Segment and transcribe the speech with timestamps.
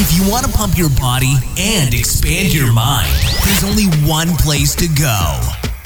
[0.00, 3.12] If you want to pump your body and expand your mind,
[3.44, 5.40] there's only one place to go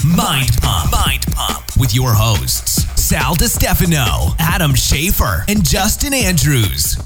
[0.05, 0.93] Mind Pump.
[0.93, 6.99] Mind Pump with your hosts, Sal DiStefano, Adam Schaefer, and Justin Andrews.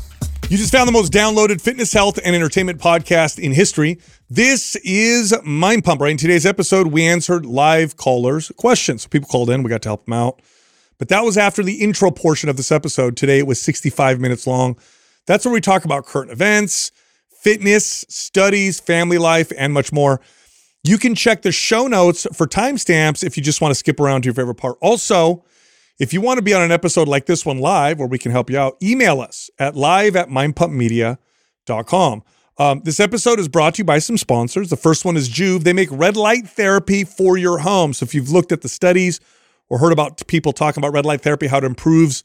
[0.50, 4.00] You just found the most downloaded fitness, health, and entertainment podcast in history.
[4.28, 6.00] This is Mind Pump.
[6.00, 9.02] Right in today's episode, we answered live callers' questions.
[9.02, 10.42] So people called in, we got to help them out.
[10.98, 13.16] But that was after the intro portion of this episode.
[13.16, 14.76] Today it was 65 minutes long.
[15.26, 16.92] That's where we talk about current events,
[17.42, 20.20] fitness, studies, family life, and much more.
[20.84, 24.22] You can check the show notes for timestamps if you just want to skip around
[24.22, 24.78] to your favorite part.
[24.80, 25.44] Also,
[25.98, 28.30] if you want to be on an episode like this one live where we can
[28.30, 32.22] help you out, email us at live at mindpumpmedia.com.
[32.58, 34.70] Um, this episode is brought to you by some sponsors.
[34.70, 35.64] The first one is Joovv.
[35.64, 37.92] They make red light therapy for your home.
[37.92, 39.20] So if you've looked at the studies
[39.68, 42.22] or heard about people talking about red light therapy, how it improves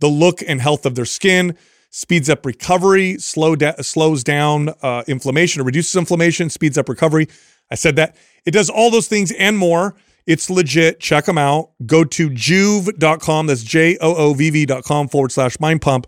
[0.00, 1.56] the look and health of their skin,
[1.90, 7.28] speeds up recovery, slow da- slows down uh, inflammation or reduces inflammation, speeds up recovery.
[7.70, 8.16] I said that.
[8.46, 9.94] It does all those things and more.
[10.26, 11.00] It's legit.
[11.00, 11.70] Check them out.
[11.84, 13.46] Go to joovv.com.
[13.46, 16.06] That's J O O V V.com forward slash mind pump.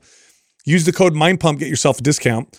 [0.65, 2.59] Use the code mind pump, get yourself a discount.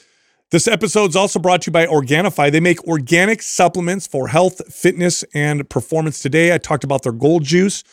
[0.52, 2.52] This episode is also brought to you by Organifi.
[2.52, 6.22] They make organic supplements for health, fitness, and performance.
[6.22, 7.83] Today, I talked about their gold juice.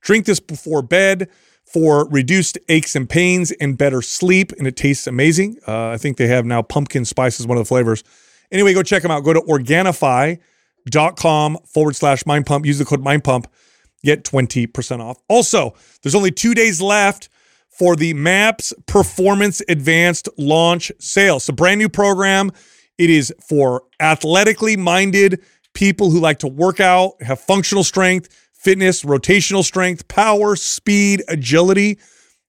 [0.00, 1.28] Drink this before bed
[1.72, 5.58] for reduced aches and pains and better sleep, and it tastes amazing.
[5.66, 8.02] Uh, I think they have now pumpkin spice as one of the flavors.
[8.50, 9.20] Anyway, go check them out.
[9.20, 10.38] Go to Organifi.com
[11.66, 12.64] forward slash mind pump.
[12.64, 13.46] Use the code mind pump.
[14.02, 15.18] Get 20% off.
[15.28, 17.28] Also, there's only two days left
[17.68, 21.36] for the MAPS Performance Advanced launch sale.
[21.36, 22.50] It's a brand new program.
[22.96, 25.42] It is for athletically minded
[25.74, 31.98] people who like to work out, have functional strength, fitness, rotational strength, power, speed, agility.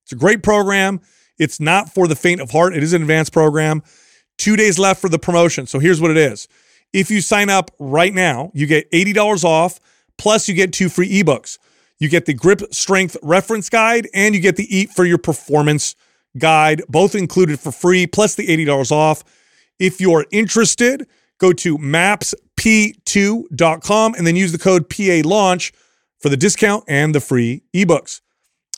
[0.04, 1.00] It's a great program.
[1.38, 2.76] It's not for the faint of heart.
[2.76, 3.84] It is an advanced program.
[4.38, 5.66] Two days left for the promotion.
[5.66, 6.50] So here's what it is.
[6.92, 9.80] If you sign up right now, you get $80 off,
[10.18, 11.58] plus you get two free ebooks.
[12.00, 15.96] You get the grip strength reference guide and you get the eat for your performance
[16.38, 19.24] guide, both included for free, plus the $80 off.
[19.80, 21.08] If you're interested,
[21.38, 25.72] go to mapsp2.com and then use the code PA launch
[26.20, 28.22] for the discount and the free ebooks.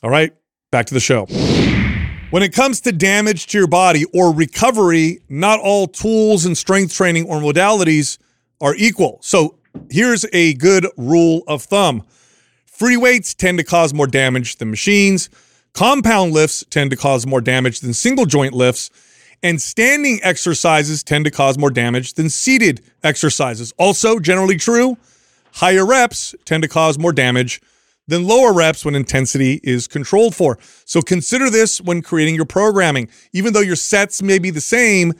[0.02, 0.32] All right,
[0.70, 1.26] back to the show.
[2.30, 6.94] When it comes to damage to your body or recovery, not all tools and strength
[6.94, 8.16] training or modalities
[8.60, 9.18] are equal.
[9.20, 9.58] So
[9.90, 12.04] here's a good rule of thumb
[12.64, 15.28] free weights tend to cause more damage than machines,
[15.74, 18.90] compound lifts tend to cause more damage than single joint lifts,
[19.42, 23.72] and standing exercises tend to cause more damage than seated exercises.
[23.76, 24.96] Also, generally true,
[25.52, 27.60] higher reps tend to cause more damage
[28.08, 30.58] than lower reps when intensity is controlled for.
[30.84, 33.08] So consider this when creating your programming.
[33.32, 35.12] Even though your sets may be the same,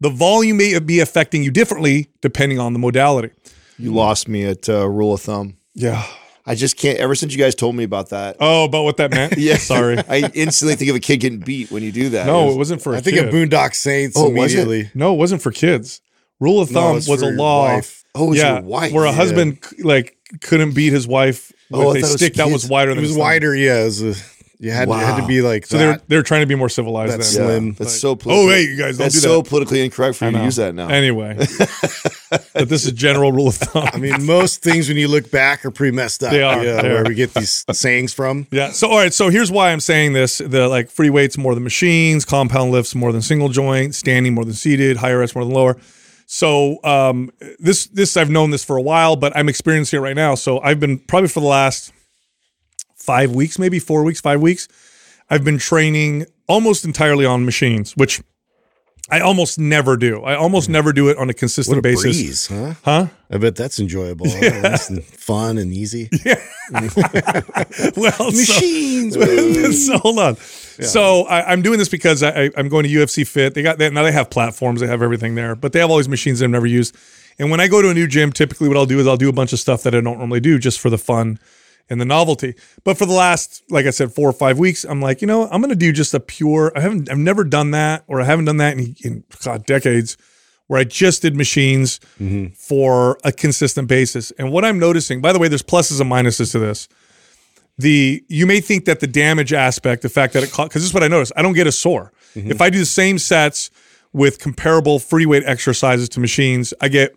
[0.00, 3.30] the volume may be affecting you differently depending on the modality.
[3.78, 5.56] You lost me at uh, rule of thumb.
[5.74, 6.04] Yeah.
[6.46, 6.98] I just can't.
[6.98, 9.34] Ever since you guys told me about that, Oh, about what that meant?
[9.36, 9.98] yeah, Sorry.
[10.08, 12.26] I instantly think of a kid getting beat when you do that.
[12.26, 13.26] No, It was- it wasn't for a I think kid.
[13.28, 14.94] of Boondock Saints Oh, was it?
[14.94, 16.00] No, it wasn't for kids.
[16.40, 17.64] Rule of thumb it's was for a law.
[17.64, 17.97] wife.
[18.18, 18.92] Oh, it yeah, your wife.
[18.92, 19.14] where a Yeah.
[19.14, 22.70] husband like couldn't beat his wife Oh, with a thought was stick that was kids.
[22.70, 23.20] wider It was his thumb.
[23.20, 23.82] wider, yeah.
[23.82, 24.14] It was a,
[24.60, 27.12] you had, it had to be like So they're they're trying to be more civilized.
[27.12, 27.42] That's then.
[27.44, 27.72] Yeah, slim.
[27.74, 28.10] That's Like, so.
[28.10, 30.44] oh, Politically, hey, you guys, don't that's do so politically incorrect for I you to
[30.44, 30.88] use that now.
[30.88, 31.36] Anyway,
[32.54, 33.88] but this is general rule of thumb.
[33.92, 36.30] I mean, most things when you look back are pretty messed up.
[36.32, 37.08] They are, Yeah, they where are.
[37.08, 38.46] we get these sayings from.
[38.50, 38.70] Yeah.
[38.72, 39.12] So all right.
[39.14, 42.94] So here's why I'm saying this: the like free weights more than machines, compound lifts
[42.94, 45.76] more than single joint, standing more than seated, higher reps more than lower.
[46.30, 50.14] So um, this this I've known this for a while, but I'm experiencing it right
[50.14, 50.34] now.
[50.34, 51.90] So I've been probably for the last
[52.94, 54.68] five weeks, maybe four weeks, five weeks.
[55.30, 58.20] I've been training almost entirely on machines, which
[59.10, 60.22] I almost never do.
[60.22, 60.74] I almost hmm.
[60.74, 62.02] never do it on a consistent What a basis.
[62.02, 62.74] breeze, huh?
[62.84, 63.06] Huh?
[63.30, 64.26] I bet that's enjoyable.
[64.58, 66.10] Nice and fun and easy.
[66.70, 66.82] well,
[68.12, 69.86] so- Machines.
[69.86, 70.36] so hold on.
[70.36, 73.54] So I, I'm doing this because I, I, I'm going to UFC Fit.
[73.54, 74.02] They got that now.
[74.02, 74.80] They have platforms.
[74.80, 76.96] They have everything there, but they have all these machines that I've never used.
[77.38, 79.28] And when I go to a new gym, typically what I'll do is I'll do
[79.28, 81.38] a bunch of stuff that I don't normally do just for the fun
[81.90, 82.54] and the novelty.
[82.84, 85.48] But for the last, like I said, four or five weeks, I'm like, you know,
[85.50, 86.72] I'm going to do just a pure.
[86.76, 90.16] I haven't, I've never done that, or I haven't done that in, in God decades,
[90.66, 92.52] where I just did machines mm-hmm.
[92.54, 94.30] for a consistent basis.
[94.32, 96.88] And what I'm noticing, by the way, there's pluses and minuses to this
[97.78, 100.94] the you may think that the damage aspect, the fact that it because this is
[100.94, 102.12] what I notice, I don't get a sore.
[102.34, 102.50] Mm-hmm.
[102.50, 103.70] If I do the same sets
[104.12, 107.14] with comparable free weight exercises to machines, I get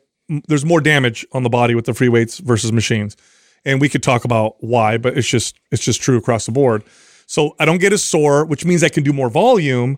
[0.47, 3.17] there's more damage on the body with the free weights versus machines,
[3.65, 6.83] and we could talk about why, but it's just it's just true across the board.
[7.27, 9.97] So I don't get a sore, which means I can do more volume.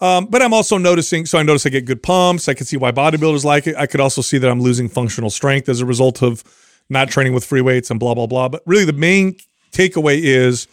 [0.00, 2.48] Um, but I'm also noticing, so I notice I get good pumps.
[2.48, 3.74] I can see why bodybuilders like it.
[3.76, 6.44] I could also see that I'm losing functional strength as a result of
[6.88, 8.48] not training with free weights and blah, blah, blah.
[8.48, 9.36] But really, the main
[9.72, 10.68] takeaway is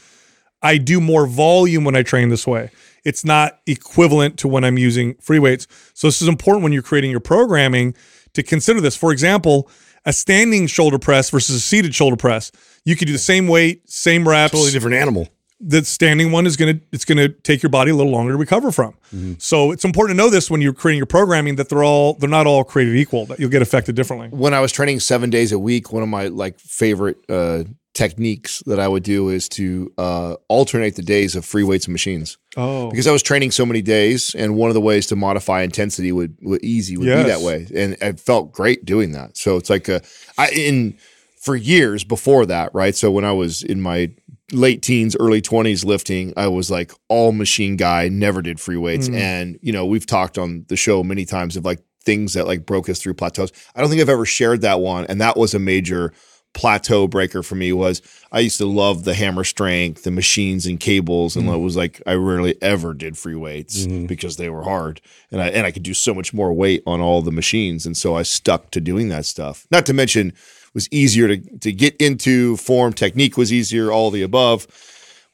[0.61, 2.69] I do more volume when I train this way.
[3.03, 5.67] It's not equivalent to when I'm using free weights.
[5.93, 7.95] So this is important when you're creating your programming
[8.33, 8.95] to consider this.
[8.95, 9.69] For example,
[10.05, 12.51] a standing shoulder press versus a seated shoulder press.
[12.83, 14.51] You could do the same weight, same reps.
[14.51, 15.27] Totally different animal.
[15.61, 18.71] The standing one is gonna it's gonna take your body a little longer to recover
[18.71, 18.93] from.
[19.37, 22.29] So it's important to know this when you're creating your programming that they're all they're
[22.29, 23.25] not all created equal.
[23.25, 24.27] That you'll get affected differently.
[24.37, 27.63] when I was training seven days a week, one of my like favorite uh,
[27.95, 31.93] techniques that I would do is to uh, alternate the days of free weights and
[31.93, 35.15] machines Oh, because I was training so many days, and one of the ways to
[35.15, 37.23] modify intensity would, would easy would Yes.
[37.25, 39.35] be that way, and it felt great doing that.
[39.37, 40.01] So it's like a,
[40.37, 40.97] I in
[41.41, 42.95] for years before that, right?
[42.95, 44.11] So when I was in my
[44.51, 49.09] late teens, early twenties lifting, I was like all machine guy, never did free weights,
[49.09, 52.65] and you know we've talked on the show many times of like things that like
[52.65, 53.51] broke us through plateaus.
[53.75, 56.13] I don't think I've ever shared that one, and that was a major
[56.55, 60.79] plateau breaker for me was I used to love the hammer strength, the machines and
[60.79, 61.55] cables, and mm-hmm.
[61.55, 64.07] it was like I rarely ever did free weights mm-hmm.
[64.07, 67.01] because they were hard, and I and I could do so much more weight on
[67.01, 69.67] all the machines, and so I stuck to doing that stuff.
[69.69, 74.09] Not to mention, it was easier to to get into form, technique was easier, all
[74.09, 74.65] the above,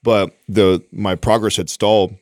[0.03, 2.15] but the my progress had stalled.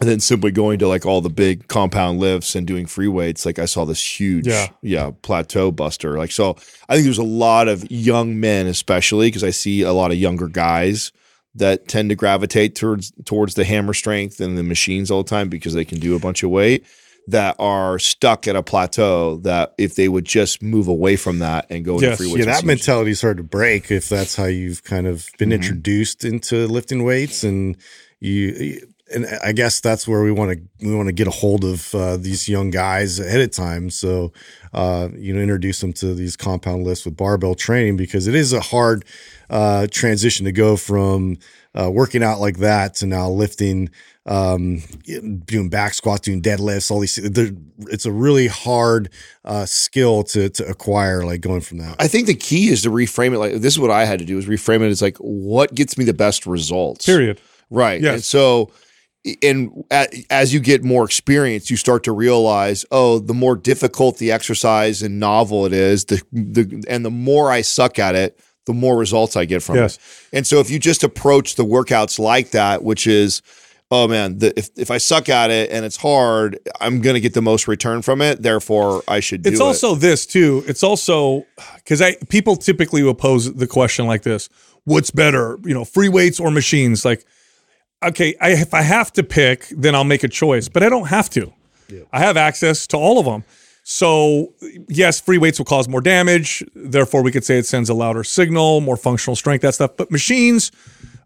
[0.00, 3.44] And then simply going to like all the big compound lifts and doing free weights,
[3.44, 4.68] like I saw this huge, Yeah.
[4.80, 6.16] yeah, plateau buster.
[6.16, 6.50] Like, so
[6.88, 10.16] I think there's a lot of young men, especially because I see a lot of
[10.16, 11.10] younger guys
[11.56, 15.48] that tend to gravitate towards towards the hammer strength and the machines all the time
[15.48, 16.84] because they can do a bunch of weight
[17.26, 21.66] that are stuck at a plateau that if they would just move away from that
[21.70, 24.36] and go into free weights Yeah, that machines- mentality is hard to break if that's
[24.36, 25.54] how you've kind of been mm-hmm.
[25.56, 27.76] introduced into lifting weights, and
[28.20, 28.80] you.
[29.14, 31.94] And I guess that's where we want to we want to get a hold of
[31.94, 33.90] uh, these young guys ahead of time.
[33.90, 34.32] So,
[34.72, 38.52] uh, you know, introduce them to these compound lifts with barbell training because it is
[38.52, 39.04] a hard
[39.50, 41.38] uh, transition to go from
[41.78, 43.90] uh, working out like that to now lifting,
[44.26, 44.82] um,
[45.46, 47.18] doing back squats, doing deadlifts, all these.
[47.18, 49.10] It's a really hard
[49.44, 51.96] uh, skill to to acquire, like going from that.
[51.98, 54.24] I think the key is to reframe it like this is what I had to
[54.24, 57.06] do is reframe it as like what gets me the best results.
[57.06, 57.40] period.
[57.70, 58.00] Right.
[58.00, 58.14] Yes.
[58.14, 58.70] And so,
[59.42, 59.84] and
[60.30, 65.02] as you get more experience, you start to realize, oh, the more difficult the exercise
[65.02, 68.96] and novel it is, the the and the more I suck at it, the more
[68.96, 69.96] results I get from Yes.
[69.96, 70.36] it.
[70.36, 73.42] And so, if you just approach the workouts like that, which is
[73.90, 77.32] Oh man, the, if if I suck at it and it's hard, I'm gonna get
[77.32, 78.42] the most return from it.
[78.42, 79.62] Therefore, I should do It's it.
[79.62, 80.62] also this too.
[80.66, 81.46] It's also
[81.76, 84.50] because I people typically will pose the question like this:
[84.84, 87.02] What's better, you know, free weights or machines?
[87.06, 87.24] Like,
[88.02, 91.08] okay, I, if I have to pick, then I'll make a choice, but I don't
[91.08, 91.52] have to.
[92.12, 93.44] I have access to all of them.
[93.82, 94.52] So
[94.88, 96.62] yes, free weights will cause more damage.
[96.74, 99.92] Therefore, we could say it sends a louder signal, more functional strength, that stuff.
[99.96, 100.70] But machines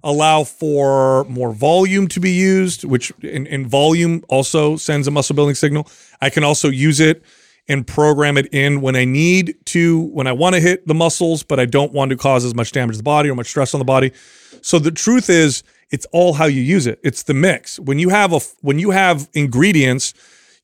[0.04, 5.34] allow for more volume to be used, which in, in volume also sends a muscle
[5.34, 5.88] building signal.
[6.20, 7.24] I can also use it
[7.68, 11.42] and program it in when I need to, when I want to hit the muscles,
[11.42, 13.74] but I don't want to cause as much damage to the body or much stress
[13.74, 14.12] on the body.
[14.60, 17.00] So the truth is, it's all how you use it.
[17.02, 17.78] It's the mix.
[17.78, 20.14] When you have a when you have ingredients,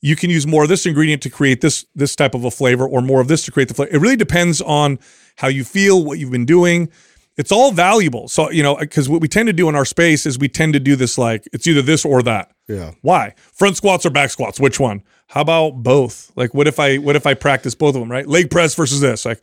[0.01, 2.87] you can use more of this ingredient to create this this type of a flavor,
[2.87, 3.95] or more of this to create the flavor.
[3.95, 4.99] It really depends on
[5.37, 6.91] how you feel, what you've been doing.
[7.37, 8.29] It's all valuable.
[8.29, 10.73] So you know, because what we tend to do in our space is we tend
[10.73, 12.53] to do this like it's either this or that.
[12.69, 12.93] Yeah.
[13.03, 13.35] Why?
[13.53, 14.61] Front squats or back squats?
[14.61, 15.03] Which one?
[15.29, 16.33] How about both?
[16.37, 18.11] Like, what if I what if I practice both of them?
[18.11, 18.27] Right?
[18.27, 19.25] Leg press versus this.
[19.25, 19.43] Like,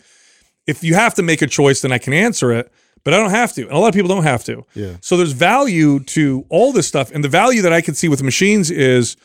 [0.67, 2.72] if you have to make a choice, then I can answer it.
[3.05, 4.65] But I don't have to, and a lot of people don't have to.
[4.74, 4.97] Yeah.
[5.00, 8.21] So there's value to all this stuff, and the value that I can see with
[8.24, 9.15] machines is,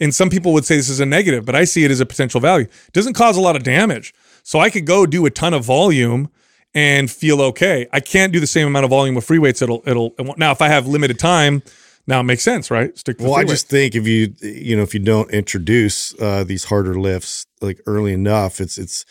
[0.00, 2.06] and some people would say this is a negative, but I see it as a
[2.06, 2.66] potential value.
[2.86, 5.64] It doesn't cause a lot of damage, so I could go do a ton of
[5.64, 6.30] volume
[6.72, 7.86] and feel okay.
[7.92, 9.60] I can't do the same amount of volume with free weights.
[9.60, 11.62] It'll it'll now if I have limited time,
[12.06, 12.96] now it makes sense, right?
[12.96, 13.48] Stick Well, I weight.
[13.48, 17.80] just think if you you know if you don't introduce uh, these harder lifts like
[17.86, 19.04] early enough, it's it's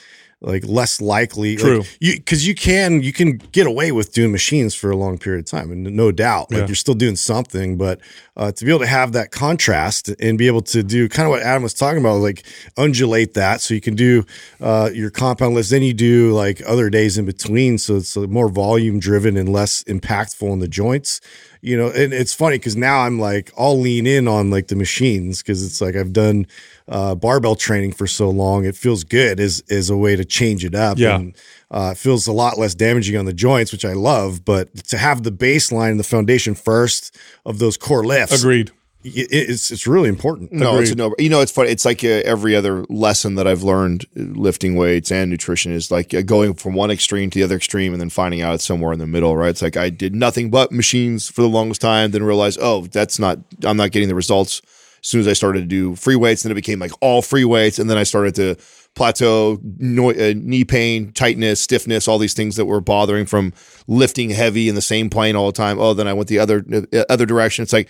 [0.45, 1.55] like less likely.
[1.55, 1.79] True.
[1.79, 5.17] like, you because you can you can get away with doing machines for a long
[5.17, 6.67] period of time, and no doubt, like Yeah.
[6.67, 7.77] you're still doing something.
[7.77, 7.99] But
[8.37, 11.31] uh, to be able to have that contrast and be able to do kind of
[11.31, 12.43] what Adam was talking about, like
[12.77, 14.23] undulate that, so you can do
[14.61, 18.21] uh, your compound lifts, then you do like other days in between, so it's uh,
[18.21, 21.19] more volume driven and less impactful in the joints
[21.61, 24.75] you know and it's funny because now i'm like i'll lean in on like the
[24.75, 26.45] machines because it's like i've done
[26.87, 30.63] uh, barbell training for so long it feels good as as a way to change
[30.63, 31.15] it up Yeah.
[31.15, 31.35] and
[31.71, 34.97] uh, it feels a lot less damaging on the joints which i love but to
[34.97, 37.15] have the baseline and the foundation first
[37.45, 38.69] of those core lifts agreed.
[39.03, 40.51] it- it's it's really important.
[40.51, 41.13] No, it's a no.
[41.19, 41.69] You know, it's funny.
[41.69, 45.91] It's like uh, every other lesson that I've learned uh, lifting weights and nutrition is
[45.91, 48.65] like uh, going from one extreme to the other extreme and then finding out it's
[48.65, 49.49] somewhere in the middle, right?
[49.49, 53.19] It's like I did nothing but machines for the longest time, then realized, oh, that's
[53.19, 54.63] not, I'm not getting the results.
[55.05, 57.45] As soon as I started to do free weights, then it became like all free
[57.45, 57.77] weights.
[57.77, 58.55] And then I started to
[58.95, 63.53] plateau, no, uh, knee pain, tightness, stiffness, all these things that were bothering from
[63.85, 65.77] lifting heavy in the same plane all the time.
[65.77, 67.61] Oh, then I went the other, uh, other direction.
[67.61, 67.87] It's like,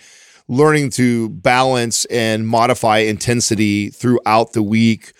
[0.48, 5.12] learning to balance and modify intensity throughout the week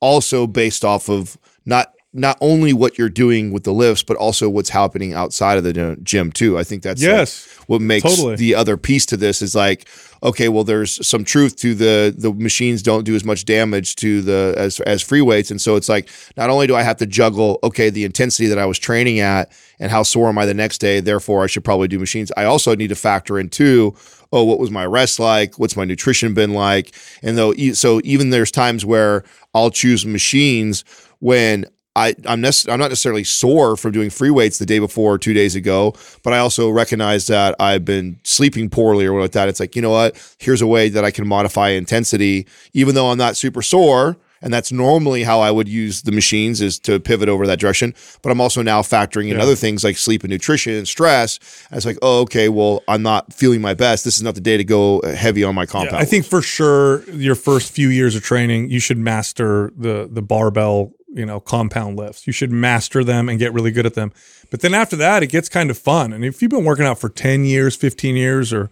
[0.00, 4.48] also based off of not not only what you're doing with the lifts but also
[4.48, 6.58] what's happening outside of the gym too.
[6.58, 7.46] I think that's like, Yes.
[7.68, 8.36] what makes Totally.
[8.36, 9.88] the other piece to this is like
[10.22, 14.20] okay well there's some truth to the the machines don't do as much damage to
[14.22, 15.50] the as as free weights.
[15.50, 18.58] And so it's like not only do i have to juggle okay the intensity that
[18.58, 19.50] i was training at
[19.80, 22.30] and how sore am i the next day therefore i should probably do machines.
[22.36, 23.96] I also need to factor in too
[24.34, 25.58] oh what was my rest like?
[25.58, 26.94] What's my nutrition been like?
[27.22, 30.84] And though so even there's times where i'll choose machines
[31.20, 31.64] when
[31.94, 35.18] I, I'm, nec- I'm not necessarily sore from doing free weights the day before or
[35.18, 39.32] two days ago, but I also recognize that I've been sleeping poorly or what like
[39.32, 39.48] that.
[39.48, 40.36] It's like, you know what?
[40.38, 44.16] Here's a way that I can modify intensity, even though I'm not super sore.
[44.44, 47.94] And that's normally how I would use the machines is to pivot over that direction.
[48.22, 51.38] But I'm also now factoring in other things like sleep and nutrition and stress.
[51.70, 54.04] And it's like, oh, okay, well, I'm not feeling my best.
[54.04, 55.96] This is not the day to go heavy on my compound.
[55.96, 60.22] I think for sure your first few years of training, you should master the the
[60.22, 62.26] barbell, you know, compound lifts.
[62.26, 64.12] You should master them and get really good at them.
[64.50, 66.12] But then after that, it gets kind of fun.
[66.12, 68.70] And if you've been working out for 10 years, 15 years, or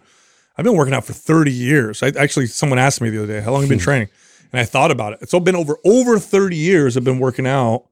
[0.57, 2.03] I've been working out for 30 years.
[2.03, 3.83] I actually someone asked me the other day, how long have you been hmm.
[3.83, 4.09] training?
[4.51, 5.19] And I thought about it.
[5.21, 7.85] It's all been over over 30 years I've been working out.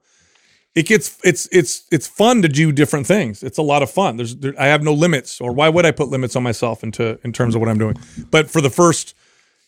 [0.76, 3.42] It gets it's it's it's fun to do different things.
[3.44, 4.18] It's a lot of fun.
[4.18, 7.20] There's there, I have no limits, or why would I put limits on myself into
[7.24, 7.96] in terms of what I'm doing?
[8.30, 9.16] But for the first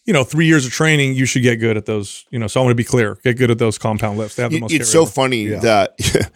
[0.05, 2.25] you know, three years of training, you should get good at those.
[2.31, 4.35] You know, so I want to be clear: get good at those compound lifts.
[4.35, 4.73] They have the It- most.
[4.73, 5.11] it's so over.
[5.11, 5.95] funny that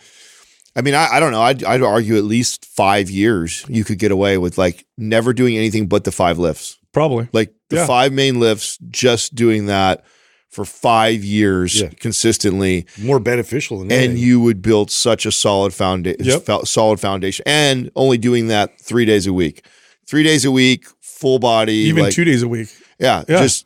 [0.75, 1.41] I mean, I, I don't know.
[1.41, 5.55] I'd, I'd argue at least five years you could get away with like never doing
[5.57, 7.29] anything but the five lifts, probably.
[7.31, 7.88] like the Yeah.
[7.88, 10.03] five main lifts, just doing that
[10.50, 11.89] for five years Yeah.
[12.00, 14.03] consistently, more beneficial than that.
[14.03, 16.65] and you would build such a solid foundation, Yep.
[16.65, 19.65] solid foundation, and only doing that three days a week,
[20.07, 22.67] three days a week, full body, Even like- two days a week.
[22.99, 23.39] Yeah, Yeah.
[23.41, 23.65] just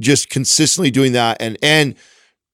[0.00, 1.94] just consistently doing that and and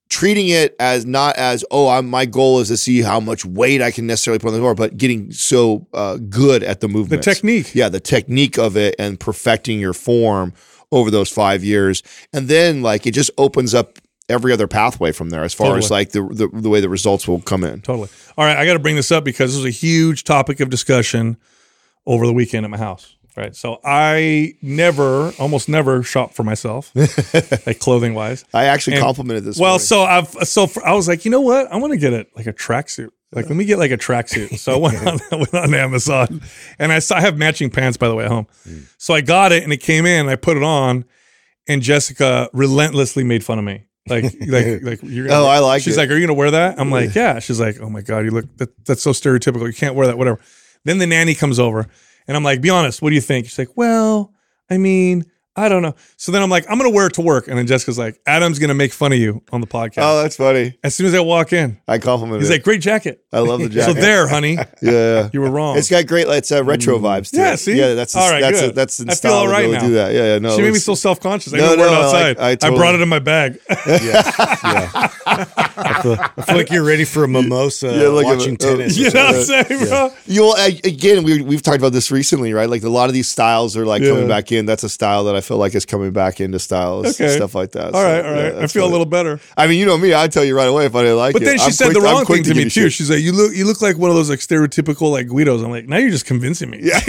[0.08, 3.80] treating it as not as oh I'm my goal is to see how much weight
[3.80, 7.24] I can necessarily put on the bar, but getting so uh, good at the movement,
[7.24, 7.74] The technique.
[7.74, 10.52] yeah, the technique of it and perfecting your form
[10.90, 12.02] over those five years,
[12.34, 13.98] and then like it just opens up
[14.28, 17.26] every other pathway from there as far as like the, the the way the results
[17.26, 17.80] will come in.
[17.80, 18.10] Totally.
[18.36, 20.68] All right, I got to bring this up because this was a huge topic of
[20.68, 21.38] discussion
[22.04, 23.16] over the weekend at my house.
[23.36, 23.56] Right.
[23.56, 26.92] So I never, almost never shop for myself,
[27.66, 28.44] like clothing wise.
[28.52, 29.58] I actually And- complimented this.
[29.58, 29.86] Well, morning.
[29.86, 31.72] so I've so for, I was like, you know what?
[31.72, 33.08] I want to get it like a tracksuit.
[33.34, 34.58] Like, let me get like a tracksuit.
[34.58, 36.42] So I went on, went on Amazon,
[36.78, 38.46] and I saw I have matching pants by the way at home.
[38.68, 38.86] Mm.
[38.98, 40.20] So I got it, and it came in.
[40.20, 41.06] And I put it on,
[41.66, 43.86] and Jessica relentlessly made fun of me.
[44.06, 45.28] Like, like, like you're.
[45.28, 46.00] Gonna, Oh, I like She's it.
[46.00, 48.32] like, "Are you gonna wear that?" I'm like, "Yeah." She's like, "Oh my god, you
[48.32, 49.66] look that, that's so stereotypical.
[49.66, 50.18] You can't wear that.
[50.18, 50.38] Whatever."
[50.84, 51.86] Then the nanny comes over,
[52.26, 53.02] and I'm like, "Be honest.
[53.02, 54.32] What do you think?" She's like, "Well,
[54.70, 55.24] I mean."
[55.54, 55.94] I don't know.
[56.16, 58.58] So then I'm like, I'm gonna wear it to work, and then Jessica's like, Adam's
[58.58, 59.98] gonna make fun of you on the podcast.
[59.98, 60.78] oh, that's funny.
[60.82, 62.40] As soon as I walk in, I complimented.
[62.40, 62.54] he's it.
[62.54, 63.94] like, "Great jacket." I love the jacket.
[63.94, 65.28] So there, honey, yeah.
[65.30, 65.76] you were wrong.
[65.76, 66.26] It's got great.
[66.28, 67.30] It's uh, retro vibes.
[67.32, 67.56] To Yeah, it.
[67.58, 67.78] see?
[67.78, 67.92] yeah.
[67.92, 68.74] That's All right, that's good.
[68.74, 69.80] that's in I feel style all to really now.
[69.80, 70.14] do that.
[70.14, 70.38] Yeah, yeah.
[70.38, 71.52] No, she made me it's- so self conscious.
[71.52, 72.28] I No, didn't wear it no, I outside.
[72.28, 73.58] like- I I, totally- brought it in my bag.
[73.68, 75.08] I,
[76.02, 78.64] feel, I feel like you're ready for a mimosa Yeah, look at watching it.
[78.64, 78.96] Oh, tennis.
[78.96, 80.10] you know what I'm saying, bro?
[80.26, 82.68] You know, I, again, we we've talked about this recently, right?
[82.70, 84.66] Like a lot of these styles are like coming back in.
[84.66, 87.36] That's a style that I feel like it's coming back into styles, Okay.
[87.36, 87.92] stuff like that.
[87.94, 88.62] All So, right, all yeah.
[88.64, 89.38] I feel a little better.
[89.56, 90.14] I mean, you know me.
[90.14, 91.44] I'd tell you right away if I didn't like But it.
[91.44, 92.70] But then she I'm said quick- the wrong thing to give me too.
[92.88, 92.92] shit.
[92.94, 95.70] She's like, "You look, you look like one of those like stereotypical like Guidos." I'm
[95.70, 97.00] like, "Now you're just convincing me." Yeah,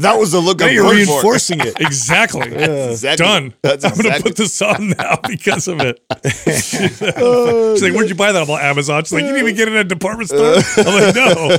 [0.00, 1.74] that was the look Now I'm you're reinforcing it.
[1.80, 2.52] exactly.
[2.52, 3.24] Exactly.
[3.24, 3.54] Done.
[3.62, 6.00] That's I'm gonna put this on now because of it.
[6.66, 7.00] She's
[7.82, 9.04] like, "Where'd you buy that?" I'm on Amazon.
[9.04, 11.56] She's like, "You didn't even get it at a department store." I'm like, "No,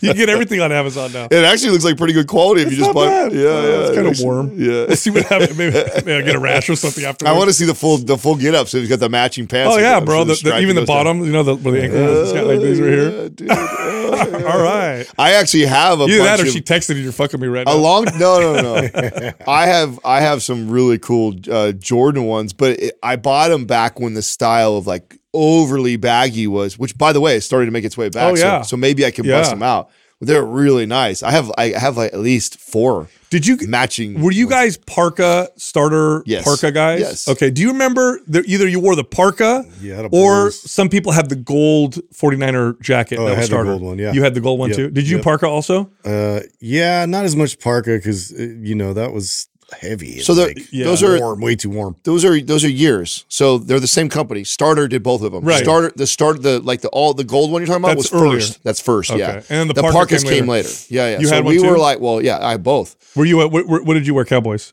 [0.00, 2.70] you can get everything on Amazon now." It actually looks like pretty good quality if
[2.70, 3.06] you just buy.
[3.06, 3.32] bad.
[3.32, 3.48] Yeah, yeah.
[3.88, 4.52] it's kinda warm.
[4.56, 4.86] Yeah.
[4.88, 5.23] Let's see what.
[5.30, 8.16] Maybe, maybe I'll get a rash or something I want to see the full the
[8.18, 8.68] full get up.
[8.68, 9.74] So he's got the matching pants.
[9.74, 10.24] Oh yeah, bro.
[10.24, 10.96] The, the, even the goes down.
[11.04, 12.30] bottom, you know, the, where the ankle is.
[12.30, 13.28] It's got like these right here.
[13.30, 13.48] Dude.
[13.50, 15.06] Oh, All right.
[15.18, 17.02] I actually have a Either bunch that or of she texted you.
[17.02, 17.74] You're fucking me right now.
[17.74, 19.32] a long no no no.
[19.46, 23.64] I have I have some really cool uh, Jordan ones, but it, I bought them
[23.66, 27.66] back when the style of like overly baggy was, which by the way, is starting
[27.66, 28.32] to make its way back.
[28.32, 28.62] Oh, so- yeah.
[28.62, 29.40] So, maybe I can Yeah.
[29.40, 29.90] bust them out.
[30.24, 31.22] They're really nice.
[31.22, 34.20] I have I have like at least four Did you matching.
[34.22, 36.44] were you guys parka starter Yes.
[36.44, 37.00] parka guys?
[37.00, 37.28] Yes.
[37.28, 37.50] Okay.
[37.50, 40.70] Do you remember that either you wore the parka Yeah, I had a or blues.
[40.70, 43.70] some people have the gold 49er jacket Oh, that I was had the starter.
[43.70, 44.12] gold one, yeah.
[44.12, 44.90] You had the gold one Yep, too.
[44.90, 45.24] Did you yep.
[45.24, 45.90] parka also?
[46.04, 50.20] Uh, yeah, not as much parka because you know that was heavy.
[50.20, 50.84] So and, the- like, yeah.
[50.84, 51.96] those are warm, way too warm.
[52.04, 53.24] those are those are years.
[53.28, 54.44] So they're the same company.
[54.44, 55.44] Starter did both of them.
[55.44, 55.62] Right.
[55.62, 58.20] Starter the start the like the all the gold one you're talking about That's was
[58.22, 58.40] earlier.
[58.40, 58.62] first.
[58.64, 59.10] That's first.
[59.10, 59.20] Okay.
[59.20, 59.42] Yeah.
[59.50, 60.68] And the the Parkas Parkas came came later.
[60.68, 60.80] later.
[60.88, 61.18] Yeah, yeah.
[61.20, 62.96] You so had one we were like, well, yeah, I had both.
[63.16, 64.72] Were you at what, what what did you wear Cowboys?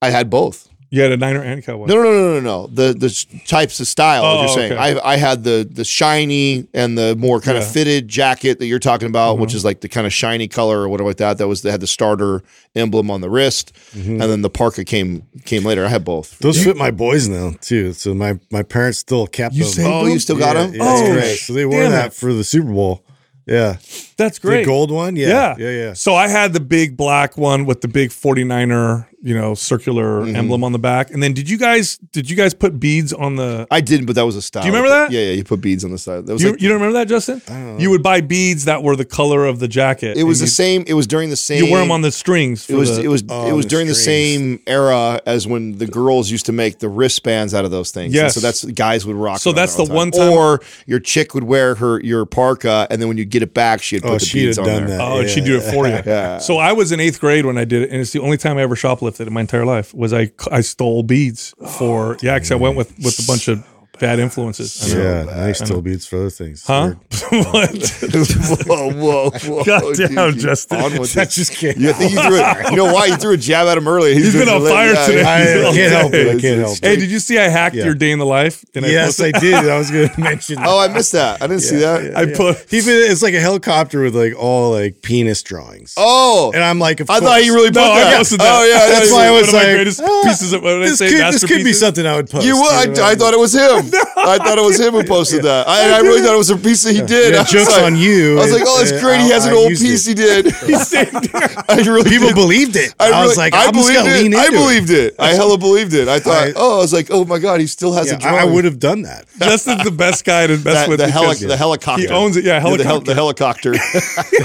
[0.00, 0.67] I had both.
[0.90, 1.84] You had a Niner and Cowboy.
[1.84, 2.66] No, no, no, no, no, no.
[2.68, 4.72] The the types of style Oh, you're saying.
[4.72, 4.98] okay.
[4.98, 7.60] I I had the the shiny and the more kind Yeah.
[7.62, 7.68] Mm-hmm.
[7.68, 10.80] of fitted jacket that you're talking about, which is like the kind of shiny color
[10.80, 11.36] or whatever like that.
[11.36, 12.42] That was that had the starter
[12.74, 14.12] emblem on the wrist, Mm-hmm.
[14.12, 15.84] and then the parka came came later.
[15.84, 16.38] I had both.
[16.38, 17.92] Those fit my boys now too.
[17.92, 19.86] So my my parents still kept You them.
[19.92, 20.12] Oh, them?
[20.14, 20.72] you still got them?
[20.72, 21.12] Yeah, Oh, yeah.
[21.12, 21.36] great.
[21.38, 22.12] So they wore that it.
[22.14, 23.04] for the Super Bowl.
[23.46, 23.76] Yeah,
[24.18, 24.60] That's great.
[24.60, 25.16] the gold one.
[25.16, 25.54] Yeah, Yeah.
[25.58, 25.92] yeah, yeah.
[25.94, 30.36] So I had the big black one with the big 49er, you know, circular Mm-hmm.
[30.36, 31.10] emblem on the back.
[31.10, 34.14] And then did you guys did you guys put beads on the I didn't, but
[34.16, 34.62] that was a style.
[34.62, 35.10] Do you remember that?
[35.10, 35.32] Yeah, yeah.
[35.32, 36.26] You put beads on the side.
[36.26, 37.40] That was you, like, you don't remember that, Justin?
[37.80, 40.16] You would buy beads that were the color of the jacket.
[40.16, 40.84] it was the same.
[40.86, 41.64] It was during the same.
[41.64, 42.64] you wear them on the strings.
[42.64, 45.46] For It was the, it was Oh, it was the during the same era as
[45.46, 48.14] when the girls used to make the wristbands out of those things.
[48.14, 48.28] Yeah.
[48.28, 49.38] So that's guys would rock.
[49.40, 53.00] So that's all the one time- Or your chick would wear her your parka, and
[53.00, 54.86] then when you get it back, she'd put Oh, the she'd beads have on done
[54.86, 54.98] there.
[54.98, 55.04] that.
[55.12, 55.98] Oh, and she'd do it for you.
[56.06, 56.38] Yeah.
[56.38, 58.56] So I was in eighth grade when I did it, and it's the only time
[58.58, 59.94] I ever shoplifted in my entire life.
[59.94, 63.48] Was I I stole beads for oh, yeah, because I went with with a bunch
[63.48, 63.64] of
[63.98, 64.94] bad influences.
[64.94, 65.02] I know.
[65.02, 66.64] Yeah, nice toe beats for other things.
[66.66, 66.94] Huh?
[67.30, 67.70] what?
[68.66, 69.64] whoa, whoa, whoa!
[69.64, 70.80] God damn, you Justin.
[70.80, 71.76] on with That just can't.
[71.76, 72.70] You think you threw it?
[72.70, 74.14] You know why you threw a jab at him earlier?
[74.14, 75.22] He's been on fire today.
[75.22, 76.26] I, I can't help it.
[76.28, 77.00] I can't it's- help Hey, it.
[77.00, 77.84] did you see I hacked Yeah.
[77.84, 78.64] your day in the life?
[78.72, 79.54] Did Yes, I post did.
[79.54, 80.56] I was going to mention.
[80.60, 81.42] Oh, I missed that.
[81.42, 82.16] I didn't see that.
[82.16, 82.58] I put.
[82.70, 85.94] He fit- it's like a helicopter with like all like penis drawings.
[85.96, 87.30] Oh, And I'm like, of I course.
[87.30, 88.16] thought you really put No, that.
[88.16, 88.46] posted that.
[88.60, 90.62] Oh yeah, That's that's why I was like, ah, pieces of.
[90.62, 91.10] What I This say?
[91.10, 92.46] could, this could be something I would post.
[92.46, 92.98] You would.
[92.98, 93.87] I, I thought it was him.
[94.16, 95.68] I thought it was him who posted that.
[95.68, 97.32] I, I really thought it was a piece that he did.
[97.32, 98.38] Yeah, I was jokes like- on you.
[98.38, 99.20] I was like, oh, that's great.
[99.20, 100.10] He has an I old piece it.
[100.10, 100.46] he did.
[101.68, 102.34] I really People did.
[102.34, 102.94] believed it.
[102.98, 104.36] I, really- was like, I I'm just believed gonna lean it.
[104.36, 104.52] into I it.
[104.52, 105.14] believed it.
[105.18, 106.08] I hella believed it.
[106.08, 108.18] I thought, I- oh, I was like, oh my god, he still has a Yeah,
[108.18, 108.38] drawing.
[108.38, 109.26] I, I would have done that.
[109.38, 111.00] Justin's the best guy to best the, with.
[111.00, 112.02] the, heli- the helicopter.
[112.02, 112.44] He owns it.
[112.44, 113.04] Yeah, the, helicopter.
[113.10, 113.74] the helicopter.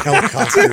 [0.04, 0.70] Helicopter.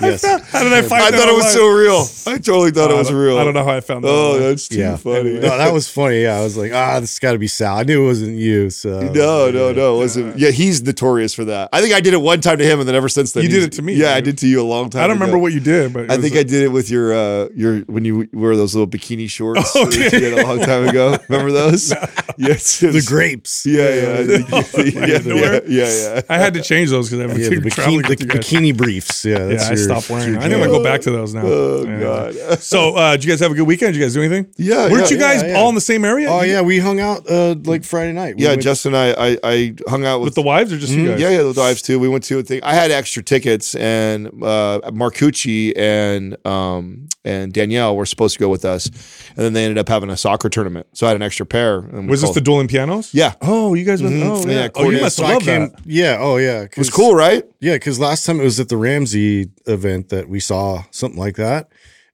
[0.00, 0.24] yes.
[0.50, 2.06] How did I find I thought it was so real.
[2.32, 3.38] I totally thought it was real.
[3.38, 4.08] I don't know how I found that.
[4.08, 4.40] Oh, online.
[4.48, 5.32] that's too funny.
[5.34, 6.22] No, that was funny.
[6.22, 7.76] Yeah, I was like, ah, this has got to be Sal.
[7.78, 8.70] I knew it wasn't you.
[8.70, 9.94] So No, no, no.
[9.96, 10.38] It wasn't.
[10.38, 11.68] Yeah, he's notorious for that.
[11.72, 13.48] I think I did it one time to him, and then ever since then, You
[13.48, 15.00] did it to me, Yeah, I did to you a long time.
[15.00, 15.04] Ago.
[15.04, 15.24] I don't ago.
[15.24, 17.80] remember what you did, but I think a- I did it with your uh your
[17.80, 21.16] when you wear those little bikini shorts Oh, that you did a long time ago.
[21.28, 21.92] Remember those?
[22.40, 22.78] Yes.
[22.78, 23.66] The grapes.
[23.66, 26.20] Yeah, yeah, yeah, yeah, yeah, yeah, yeah.
[26.28, 29.24] I had to change those because I've Yeah, been the bikini, the bikini briefs.
[29.24, 30.36] Yeah, Yeah, I stopped wearing.
[30.36, 31.42] I think I'm gonna go back to those now.
[31.44, 32.60] Oh god.
[32.62, 33.92] So, uh, did you guys have a good weekend?
[33.94, 34.52] Did you guys do anything?
[34.56, 35.58] Yeah, Weren't you guys yeah, yeah.
[35.58, 36.28] all in the same area?
[36.30, 38.36] Oh yeah, we hung out uh, like Friday night.
[38.36, 40.78] We Yeah, went- Justin and I, I I hung out with, with the wives or
[40.78, 41.20] just you guys?
[41.20, 41.98] Yeah, yeah, the wives too.
[41.98, 42.60] We went to a thing.
[42.62, 48.48] I had extra tickets, and uh, Marcucci and um, and Danielle were supposed to go
[48.48, 48.86] with us,
[49.30, 50.86] and then they ended up having a soccer tournament.
[50.92, 51.78] So I had an extra pair.
[51.80, 53.12] And Was this called- the dueling pianos?
[53.14, 54.14] Yeah, Oh, you guys went.
[54.16, 54.24] Mhm.
[54.24, 54.68] Oh, Yeah, yeah.
[54.74, 55.60] oh, you must So have I came.
[55.70, 55.80] that.
[55.84, 56.16] Yeah.
[56.20, 56.62] Oh yeah.
[56.62, 57.44] it was cool, right?
[57.60, 61.36] Yeah, because last time it was at the Ramsey event that we saw something like
[61.36, 61.68] that,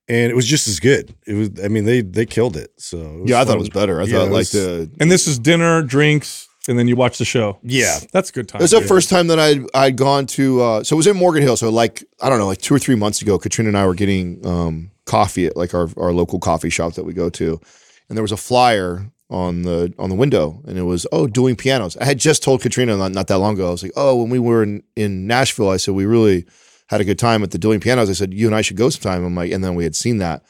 [0.08, 1.14] and it was just as good.
[1.26, 1.50] It was.
[1.64, 2.70] I mean, they they killed it.
[2.78, 4.00] So it was Yeah, I thought it was better.
[4.00, 6.96] I Yeah, thought it like was- the And this is dinner, drinks, and then you
[6.96, 7.58] watch the show.
[7.62, 7.98] Yeah.
[8.12, 8.60] That's a good time.
[8.60, 8.86] It was the Yeah.
[8.86, 11.56] first time that I'd I'd gone to uh, so it was in Morgan Hill.
[11.56, 13.94] So like I don't know, like two or three months ago, Katrina and I were
[13.94, 17.60] getting um, coffee at like our, our local coffee shop that we go to,
[18.08, 21.56] and there was a flyer on the on the window, and it was oh dueling
[21.56, 21.96] pianos.
[21.96, 23.68] I had just told Katrina not, not that long ago.
[23.68, 26.44] I was like, oh, when we were in, in Nashville, I said we really
[26.88, 28.10] had a good time at the dueling pianos.
[28.10, 29.24] I said you and I should go sometime.
[29.24, 30.44] I'm like, and then we had seen that.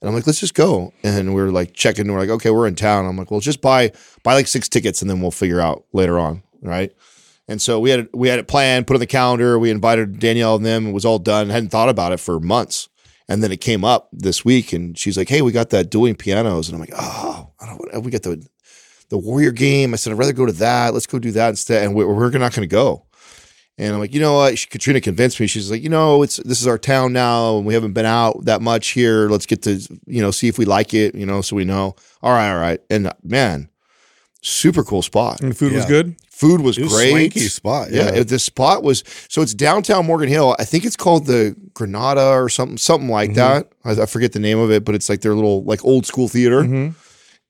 [0.00, 0.92] And I'm like, let's just go.
[1.04, 2.10] And we are like checking.
[2.10, 3.06] We're like, okay, we're in town.
[3.06, 3.92] I'm like, well, just buy
[4.24, 6.92] buy like six tickets, and then we'll figure out later on, right?
[7.48, 9.58] And so we had we had it planned, put on the calendar.
[9.58, 10.88] We invited Danielle and them.
[10.88, 11.50] It was all done.
[11.50, 12.88] hadn't thought about it for months.
[13.28, 16.16] And then it came up this week, and she's like, "Hey, we got that dueling
[16.16, 18.02] pianos." And I'm like, "Oh, I don't.
[18.02, 18.44] We got the
[19.08, 20.92] the Warrior game." I said, "I'd rather go to that.
[20.92, 23.06] Let's go do that instead." And we're, we're not going to go.
[23.82, 24.58] And I'm like, you know what?
[24.58, 25.46] She, Katrina convinced me.
[25.48, 28.44] She's like, you know, it's this is our town now, and we haven't been out
[28.44, 29.28] that much here.
[29.28, 29.72] Let's get to
[30.06, 31.96] you know see if we like it, you know, so we know.
[32.22, 32.80] All right, all right.
[32.90, 33.68] And uh, man,
[34.42, 35.40] super cool spot.
[35.40, 36.16] And the food was good.
[36.30, 37.10] Food was, It was great.
[37.10, 37.90] swanky spot.
[37.92, 38.20] Yeah, Yeah.
[38.20, 40.56] it, the spot was so it's downtown Morgan Hill.
[40.58, 43.36] I think it's called the Granada or something, something like Mm-hmm.
[43.88, 43.98] that.
[43.98, 46.28] I, I forget the name of it, but it's like their little like old school
[46.28, 46.94] theater, Mhm.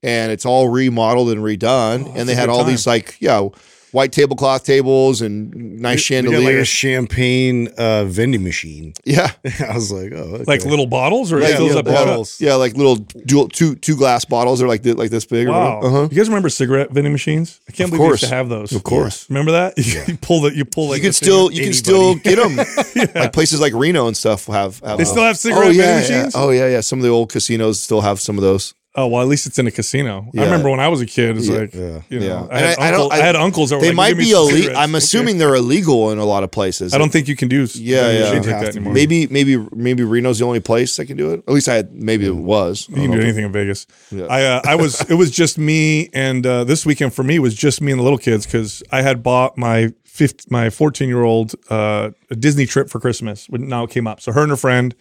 [0.03, 2.07] and it's all remodeled and redone.
[2.07, 2.67] Oh, and they had all time.
[2.69, 3.47] these like yeah,
[3.93, 6.67] white tablecloth tables and nice We got like a chandeliers.
[6.67, 8.93] champagne uh, vending machine.
[9.05, 9.31] yeah,
[9.69, 10.43] I was like, oh, okay.
[10.45, 12.05] Like little bottles or Like it fills little up bottles.
[12.07, 12.41] bottles.
[12.41, 14.59] yeah, like little dual two two glass bottles.
[14.59, 15.47] They're like thi- like this big.
[15.47, 15.77] Wow.
[15.77, 15.87] whatever.
[15.95, 16.07] Uh-huh.
[16.11, 17.61] You guys remember cigarette vending machines?
[17.69, 18.71] I can't Of believe we used to have those.
[18.73, 19.29] Of course.
[19.29, 19.73] Remember that?
[19.93, 20.03] Yeah.
[20.07, 22.57] you pull the you pull like You can still you can still get them.
[23.15, 24.79] Like places like Reno and stuff have.
[24.79, 25.09] have They those.
[25.11, 26.17] still have cigarette oh, yeah, vending yeah.
[26.17, 26.35] machines?
[26.35, 26.81] Oh yeah, yeah.
[26.81, 28.73] Some of the old casinos still have some of those.
[28.95, 30.29] Oh well, at least it's in a casino.
[30.33, 30.41] Yeah.
[30.41, 31.35] I remember when I was a kid.
[31.37, 31.57] It's Yeah.
[31.57, 32.01] like Yeah.
[32.09, 32.47] you know, Yeah.
[32.55, 34.09] I, had I- I don't- uncle- I, I- had uncles that were They like, might
[34.09, 34.77] "Give be illegal.
[34.77, 34.97] I'm Okay.
[34.99, 36.93] assuming they're illegal in a lot of places.
[36.93, 37.67] I don't think you can do.
[37.73, 38.57] Yeah, vending yeah.
[38.61, 38.81] like that.
[38.81, 41.43] Maybe maybe maybe Reno's the only place that can do it.
[41.47, 42.87] At least I had, maybe it was.
[42.89, 43.23] I You can do know.
[43.23, 43.87] anything in Vegas.
[44.11, 44.25] Yeah.
[44.25, 47.55] I uh, I was it was just me and uh, this weekend for me was
[47.55, 51.23] just me and the little kids because I had bought my 15, my fourteen year
[51.23, 54.21] old uh, a Disney trip for Christmas when now it came up.
[54.21, 54.93] So her and her friend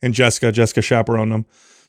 [0.00, 1.44] and Jessica Jessica chaperoned them.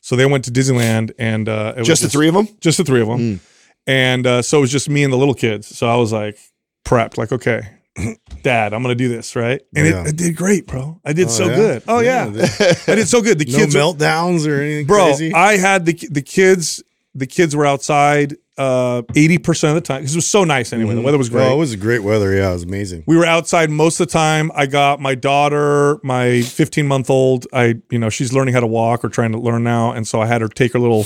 [0.05, 2.49] So they went to Disneyland and uh, it was Just the three of them.
[2.59, 3.39] just the three of them.
[3.87, 5.65] And uh, so it was just me and the little kids.
[5.75, 6.37] So I was like
[6.85, 7.61] prepped, like, okay,
[8.43, 9.33] dad, I'm going to do this.
[9.33, 9.61] Right.
[9.73, 10.01] And Yeah.
[10.01, 10.99] it, it did great, bro.
[11.05, 11.55] I did so yeah?
[11.55, 11.83] good.
[11.87, 12.25] Oh, yeah.
[12.87, 13.39] I did so good.
[13.39, 15.33] The no kids, meltdowns or anything bro, crazy.
[15.33, 16.83] I had the, the kids,
[17.15, 20.93] the kids were outside uh, 80% of the time because it was so nice anyway.
[20.93, 21.47] The weather was great.
[21.47, 22.33] Oh, it was a great weather.
[22.33, 23.03] Yeah, it was amazing.
[23.07, 24.51] we were outside most of the time.
[24.53, 27.47] I got my daughter, my 15 month old.
[27.51, 30.21] I, you know, she's learning how to walk or trying to learn now, and so
[30.21, 31.05] I had her take her little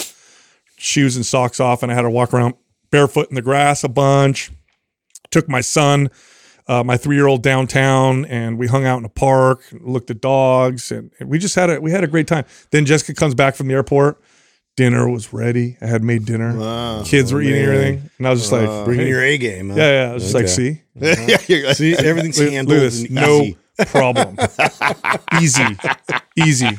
[0.78, 2.56] shoes and socks off, and I had her walk around
[2.92, 4.52] barefoot in the grass a bunch.
[5.32, 6.10] Took my son,
[6.68, 10.22] uh, my three year old downtown, and we hung out in a park, looked at
[10.22, 12.46] dogs, and we just had a we had a great time.
[12.72, 14.22] Then Jessica comes back from the airport.
[14.78, 15.76] Dinner was ready.
[15.82, 16.54] I had made dinner.
[17.04, 19.10] Kids were eating everything, and I was just like, Bringing hey.
[19.12, 19.70] your A game.
[19.72, 19.76] huh?
[19.76, 20.12] yeah, yeah.
[20.12, 20.54] I was just like, Okay.
[20.54, 20.82] see,
[21.28, 23.02] yeah, you're- See, everything's Look- look handled at this.
[23.04, 23.58] and No easy.
[23.88, 24.38] problem.
[25.42, 25.64] easy.
[26.36, 26.70] Easy.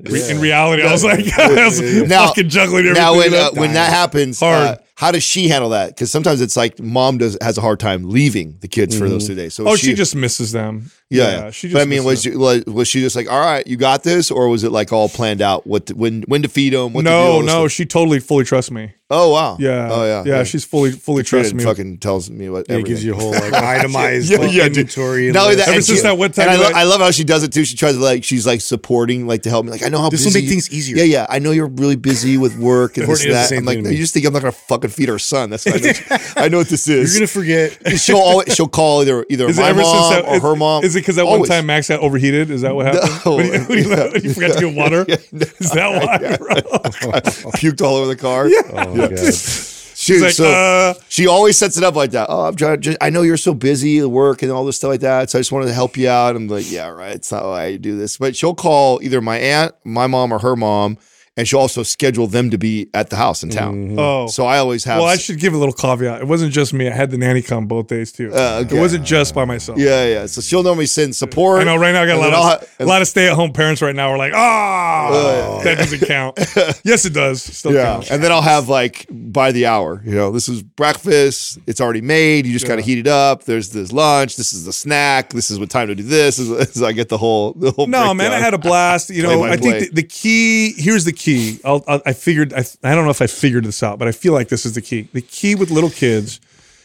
[0.00, 3.02] Re- In reality, I was like, I was Now- fucking juggling everything.
[3.02, 3.54] now when uh, up.
[3.54, 4.78] when that happens, Hard.
[4.94, 5.88] How does she handle that?
[5.88, 9.24] Because sometimes it's like mom does has a hard time leaving the kids for those
[9.24, 9.32] mm-hmm.
[9.32, 9.54] two days.
[9.54, 10.90] So oh, she, just misses them.
[11.08, 11.50] yeah, yeah.
[11.50, 11.74] she just.
[11.74, 14.30] but I mean, was you, was was she just like, all right, you got this,
[14.30, 15.66] or was it like all planned out?
[15.66, 16.92] What to, when when to feed them?
[16.92, 17.12] What them.
[17.12, 17.72] to do, no, no, stuff?
[17.72, 18.92] she totally fully trusts me.
[19.14, 19.58] Oh wow.
[19.60, 20.24] Yeah, Oh yeah.
[20.24, 20.42] yeah.
[20.42, 21.62] She's fully fully trusts me.
[21.62, 24.64] fucking tells me what Yeah, it gives you a whole like itemized Yeah, like, yeah,
[24.64, 25.30] inventory.
[25.30, 27.10] Not only that, Ever since she- that one time, and I, lo- I love how
[27.10, 27.66] she does it too.
[27.66, 29.70] She tries to like she's like supporting, like to help me.
[29.70, 30.96] Like I know how This will make you- things easier.
[30.96, 31.26] Yeah, yeah.
[31.28, 33.52] I know you're really busy with work and this and that.
[33.52, 33.96] I'm like, thing to no, me.
[33.96, 34.52] you just think I'm not gonna
[34.82, 35.50] fucking feed our son.
[35.50, 36.16] That's what I know.
[36.36, 37.14] I know what this is.
[37.14, 37.98] You're gonna forget.
[37.98, 40.42] she'll always she'll call either either Is it my ever mom since that, or is,
[40.42, 40.84] her mom.
[40.84, 42.50] Is it because that one time Max got overheated?
[42.50, 43.20] Is that what happened?
[43.24, 43.36] No.
[43.36, 45.04] when, you, when, you, when you forgot to get water?
[45.08, 46.36] Is that why?
[46.36, 47.20] bro?
[47.52, 48.48] puked all over the car?
[48.72, 49.68] Oh my.
[49.94, 52.26] She, like, so uh, she always sets it up like that.
[52.28, 54.88] Oh, I'm trying just, I know you're so busy at work and all this stuff
[54.88, 55.30] like that.
[55.30, 56.34] So I just wanted to help you out.
[56.34, 57.14] I'm like, yeah, right.
[57.14, 58.16] It's not why I do this.
[58.16, 60.98] But she'll call either my aunt, my mom, or her mom,
[61.36, 63.96] and she'll also schedule them to be at the house in town.
[63.98, 64.98] oh, So I always have.
[64.98, 66.20] well, I should give a little caveat.
[66.20, 66.88] It wasn't just me.
[66.88, 68.30] I had the nanny come both days too.
[68.32, 68.76] Uh, okay.
[68.76, 69.78] It wasn't just by myself.
[69.78, 70.26] yeah, yeah.
[70.26, 71.60] So she'll normally send support.
[71.60, 73.34] I know right now I got a lot of ha- a lot of stay at
[73.34, 76.38] home parents right now are like, ah, that doesn't count.
[76.84, 77.42] yes, it does.
[77.42, 78.10] Still Yeah, counts.
[78.10, 80.02] and then I'll have like by the hour.
[80.04, 81.58] You know, this is breakfast.
[81.66, 82.46] It's already made.
[82.46, 83.44] You just kind of heat it up.
[83.44, 84.36] There's this lunch.
[84.36, 85.30] This is the snack.
[85.30, 86.36] This is what time to do this.
[86.36, 87.86] This is, so I get the whole the whole.
[87.86, 89.08] No, man, I had a blast.
[89.10, 91.21] You know, I think the, the key here's the key.
[91.64, 92.52] I'll, I'll, I figured.
[92.52, 94.74] I, I don't know if I figured this out, but I feel like this is
[94.74, 95.08] the key.
[95.12, 96.40] The key with little kids.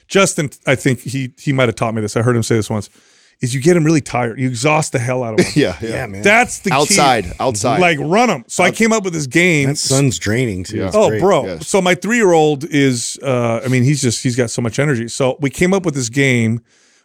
[0.07, 2.15] Justin, I think he he might have taught me this.
[2.15, 2.89] I heard him say this once.
[3.39, 4.39] Is you get them really tired.
[4.39, 5.53] You exhaust the hell out of them.
[5.55, 6.21] Yeah, yeah, Yeah, man.
[6.23, 6.75] That's the key.
[6.75, 7.79] Outside, outside.
[7.79, 8.43] Like run them.
[8.47, 9.67] So I came up with this game.
[9.69, 10.85] That sun's draining too.
[10.85, 11.21] It's Oh, great.
[11.21, 11.45] bro.
[11.45, 11.67] Yes.
[11.67, 14.79] So my three year old is, uh, I mean, he's just, he's got so much
[14.79, 15.07] energy.
[15.07, 16.61] So we came up with this game.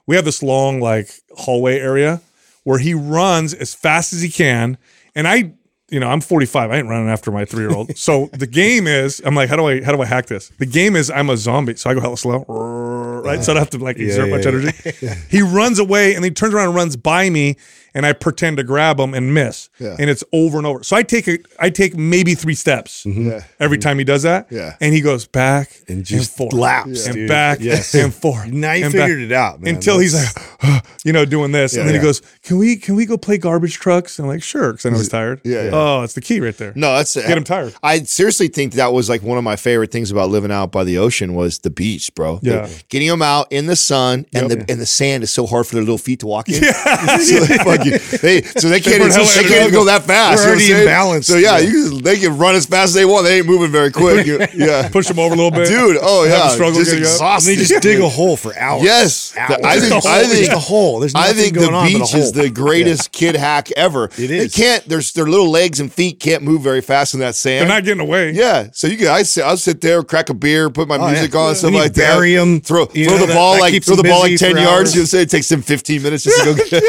[0.06, 2.22] We have this long, like, hallway area
[2.64, 4.78] where he runs as fast as he can.
[5.14, 5.52] And I,
[5.92, 6.70] you know, I'm 45.
[6.70, 7.96] I ain't running after my three year old.
[7.98, 10.48] so the game is, I'm like, how do I, how do I hack this?
[10.58, 11.76] The game is I'm a zombie.
[11.76, 13.44] So I go hella slow, right?
[13.44, 14.52] So I don't have to like exert yeah, much yeah.
[14.52, 15.18] energy.
[15.28, 17.56] He runs away and he turns around and runs by me.
[17.94, 19.96] And I pretend to grab him and miss, Yeah.
[19.98, 20.82] and it's over and over.
[20.82, 23.28] So I take a, I take maybe three steps mm-hmm.
[23.30, 23.44] Yeah.
[23.60, 23.82] every mm-hmm.
[23.82, 24.46] time he does that.
[24.50, 24.76] Yeah.
[24.80, 26.52] And he goes back and, And just forth.
[26.52, 27.28] laps, and dude.
[27.28, 27.94] back Yes.
[27.94, 28.46] and forth.
[28.46, 29.74] Now you and figured it out, man.
[29.74, 32.00] Until he's That's- like, you know, doing this, and then yeah.
[32.00, 34.86] he goes, "Can we can we go play garbage trucks?" And I'm like, "Sure," because
[34.86, 35.40] I know he's tired.
[35.44, 35.70] Yeah, yeah.
[35.72, 36.72] Oh, it's the key right there.
[36.76, 37.74] No, that's Get him tired.
[37.82, 40.84] I seriously think that was like one of my favorite things about living out by
[40.84, 42.38] the ocean was the beach, bro.
[42.42, 42.66] Yeah.
[42.66, 44.66] The- getting them out in the sun and Yep.
[44.66, 46.54] the and the sand is so hard for their little feet to walk in.
[46.62, 47.44] so
[47.90, 50.44] they fucking they so they can't burn even, they can't even go that fast.
[50.46, 51.20] We're you know what already I'm saying?
[51.20, 51.24] imbalanced.
[51.24, 51.70] So yeah, Yeah.
[51.70, 53.24] you they can run as fast as they want.
[53.24, 54.26] They ain't moving very quick.
[54.26, 55.96] You- yeah, Push them over a little bit, dude.
[56.00, 57.08] Oh Have yeah, a struggle just getting up.
[57.10, 57.50] and exhausted.
[57.50, 58.82] they just dig a hole for hours.
[58.84, 59.58] Yes, Hours.
[59.64, 60.28] I think Just a I hole.
[60.28, 61.00] think just a hole.
[61.00, 64.04] There's I think the going on but a beach is the greatest kid hack ever.
[64.16, 64.84] It They can't.
[64.88, 67.62] There's their little legs and feet can't move very fast in that sand.
[67.62, 68.32] They're not getting away.
[68.32, 69.08] yeah, so you can.
[69.08, 69.44] I sit.
[69.44, 71.40] I'll sit there, crack a beer, put my Oh, music yeah.
[71.40, 72.40] on, stuff When you like bury that.
[72.42, 74.94] 'em, throw throw know, the that- ball that like throw the ball like ten yards.
[74.94, 76.82] You'll say it takes them fifteen minutes just to go get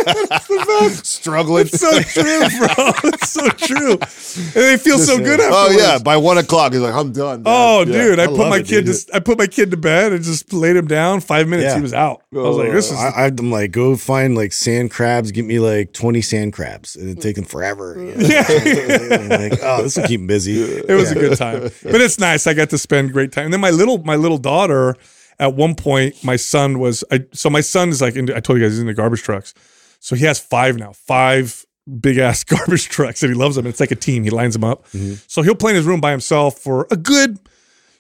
[1.04, 1.66] struggling.
[1.68, 2.24] It's so true,
[2.58, 2.94] bro.
[3.12, 3.92] It's so true.
[3.94, 7.44] And they feel so good Oh yeah, by one o'clock he's like, I'm done.
[7.44, 7.92] man." Oh, Yeah.
[7.94, 8.20] dude!
[8.20, 8.86] I, I put my it, kid.
[8.86, 8.96] dude.
[8.96, 11.22] To, I put my kid to bed and just laid him down.
[11.22, 11.76] Five minutes, Yeah.
[11.76, 12.24] he was out.
[12.34, 15.32] I was like, oh, "This is." I, I'm like, go find like sand crabs.
[15.32, 17.96] Get me like 20 sand crabs, and it take them forever.
[17.98, 18.28] you know?
[18.28, 20.62] yeah, like, oh, this will keep them busy.
[20.64, 22.48] it was a good time, but it's nice.
[22.48, 23.46] I got to spend great time.
[23.46, 24.96] And then my little my little daughter.
[25.40, 27.04] At one point, my son was.
[27.12, 28.16] I, so my son is like.
[28.16, 29.56] Into, I told you guys he's into garbage trucks.
[30.04, 30.92] So he has five now.
[30.92, 31.66] Five
[32.02, 33.66] big ass garbage trucks, and he loves them.
[33.66, 34.26] It's like a team.
[34.26, 34.86] He lines them up.
[34.90, 35.14] Mm-hmm.
[35.28, 37.40] So he'll play in his room by himself for a good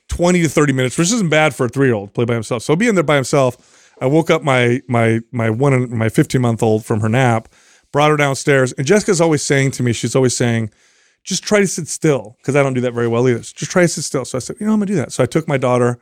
[0.09, 2.61] 20 to 30 minutes, which isn't bad for a three year old play by himself.
[2.61, 6.61] So being there by himself, I woke up my my my one my 15 month
[6.61, 7.47] old from her nap,
[7.93, 10.71] brought her downstairs, and Jessica's always saying to me, she's always saying,
[11.23, 13.43] just try to sit still because I don't do that very well either.
[13.43, 14.25] So just try to sit still.
[14.25, 15.13] So I said, you know, I'm gonna do that.
[15.13, 15.99] So I took my daughter,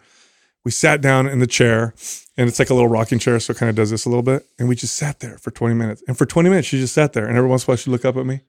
[0.63, 1.93] we sat down in the chair,
[2.37, 4.23] and it's like a little rocking chair, so it kind of does this a little
[4.23, 6.03] bit, and we just sat there for 20 minutes.
[6.07, 7.89] And for 20 minutes, she just sat there, and every once in a while she'd
[7.91, 8.41] look up at me,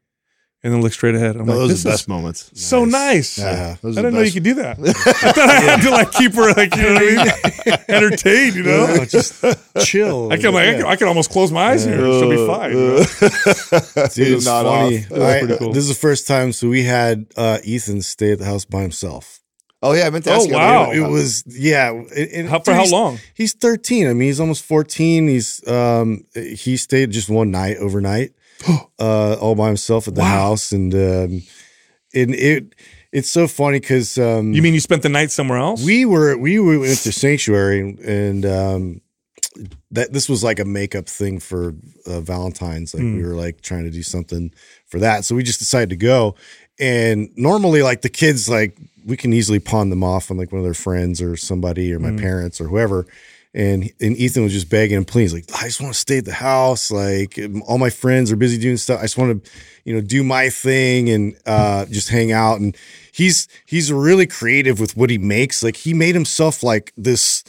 [0.64, 1.34] and then look straight ahead.
[1.36, 2.50] I'm No, like, those this are the best moments.
[2.54, 3.38] so nice.
[3.38, 4.78] Yeah, those I didn't know you could do that.
[4.80, 4.92] I
[5.32, 8.54] thought I had to like keep her like you know what I mean, entertained.
[8.56, 9.42] You know, just
[9.80, 10.30] chill.
[10.30, 11.96] I can like I, can, I can almost close my eyes here.
[11.98, 12.70] She'll be fine.
[12.72, 14.06] you know?
[14.14, 14.98] Dude, Not funny.
[14.98, 15.08] off.
[15.08, 15.72] That was I- pretty cool.
[15.72, 16.52] This is the first time.
[16.52, 19.40] So we had uh, Ethan stay at the house by himself.
[19.82, 20.54] Oh yeah, I meant to Oh, ask you.
[20.54, 20.90] wow.
[20.92, 21.90] It was yeah.
[21.90, 23.18] and- and How, for dude, how long?
[23.34, 24.06] He's 13.
[24.06, 25.26] I mean, he's almost 14.
[25.28, 28.32] He's um he stayed just one night overnight,
[29.00, 30.28] uh, all by himself at the Wow.
[30.50, 31.42] house, and um,
[32.14, 32.74] and it
[33.12, 35.84] it's so funny because um, You mean you spent the night somewhere else?
[35.84, 39.00] we were we were- went to sanctuary and um
[39.90, 41.74] that this was like a makeup thing for
[42.06, 44.50] uh, valentine's like we were like trying to do something
[44.86, 46.34] for that so we just decided to go
[46.80, 50.58] and normally like the kids like we can easily pawn them off on like one
[50.58, 53.06] of their friends or somebody or my parents or whoever
[53.54, 56.24] and and Ethan was just begging and pleading, like, I just want to stay at
[56.24, 56.90] the house.
[56.90, 59.00] Like all my friends are busy doing stuff.
[59.00, 59.50] I just want to,
[59.84, 62.60] you know, do my thing and uh, just hang out.
[62.60, 62.76] And
[63.12, 65.62] he's he's really creative with what he makes.
[65.62, 67.44] Like he made himself like this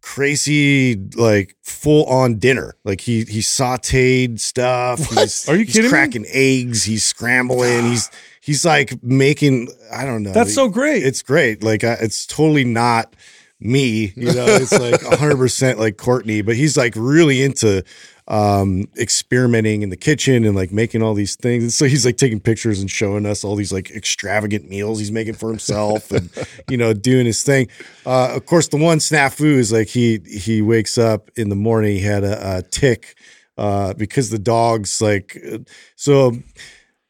[0.00, 2.74] crazy, like full on dinner.
[2.84, 5.00] Like he he sauteed stuff.
[5.10, 5.90] He's, Are you he's kidding me?
[5.90, 6.84] cracking eggs.
[6.84, 7.90] He's scrambling.
[7.90, 8.10] he's
[8.42, 9.68] he's like making.
[9.90, 10.32] I don't know.
[10.32, 11.02] That's so great.
[11.04, 11.62] It's great.
[11.62, 13.14] Like I, it's totally not
[13.58, 14.12] me.
[14.16, 17.82] You know, it's like 100 percent like Courtney, but he's like really into
[18.28, 21.62] um experimenting in the kitchen and like making all these things.
[21.62, 25.10] And so he's like taking pictures and showing us all these like extravagant meals he's
[25.10, 26.30] making for himself and
[26.70, 27.68] you know doing his thing.
[28.06, 31.96] Uh of course the one snafu is like he he wakes up in the morning
[31.96, 33.16] he had a, a tick
[33.58, 35.58] uh because the dog's like uh,
[35.96, 36.32] so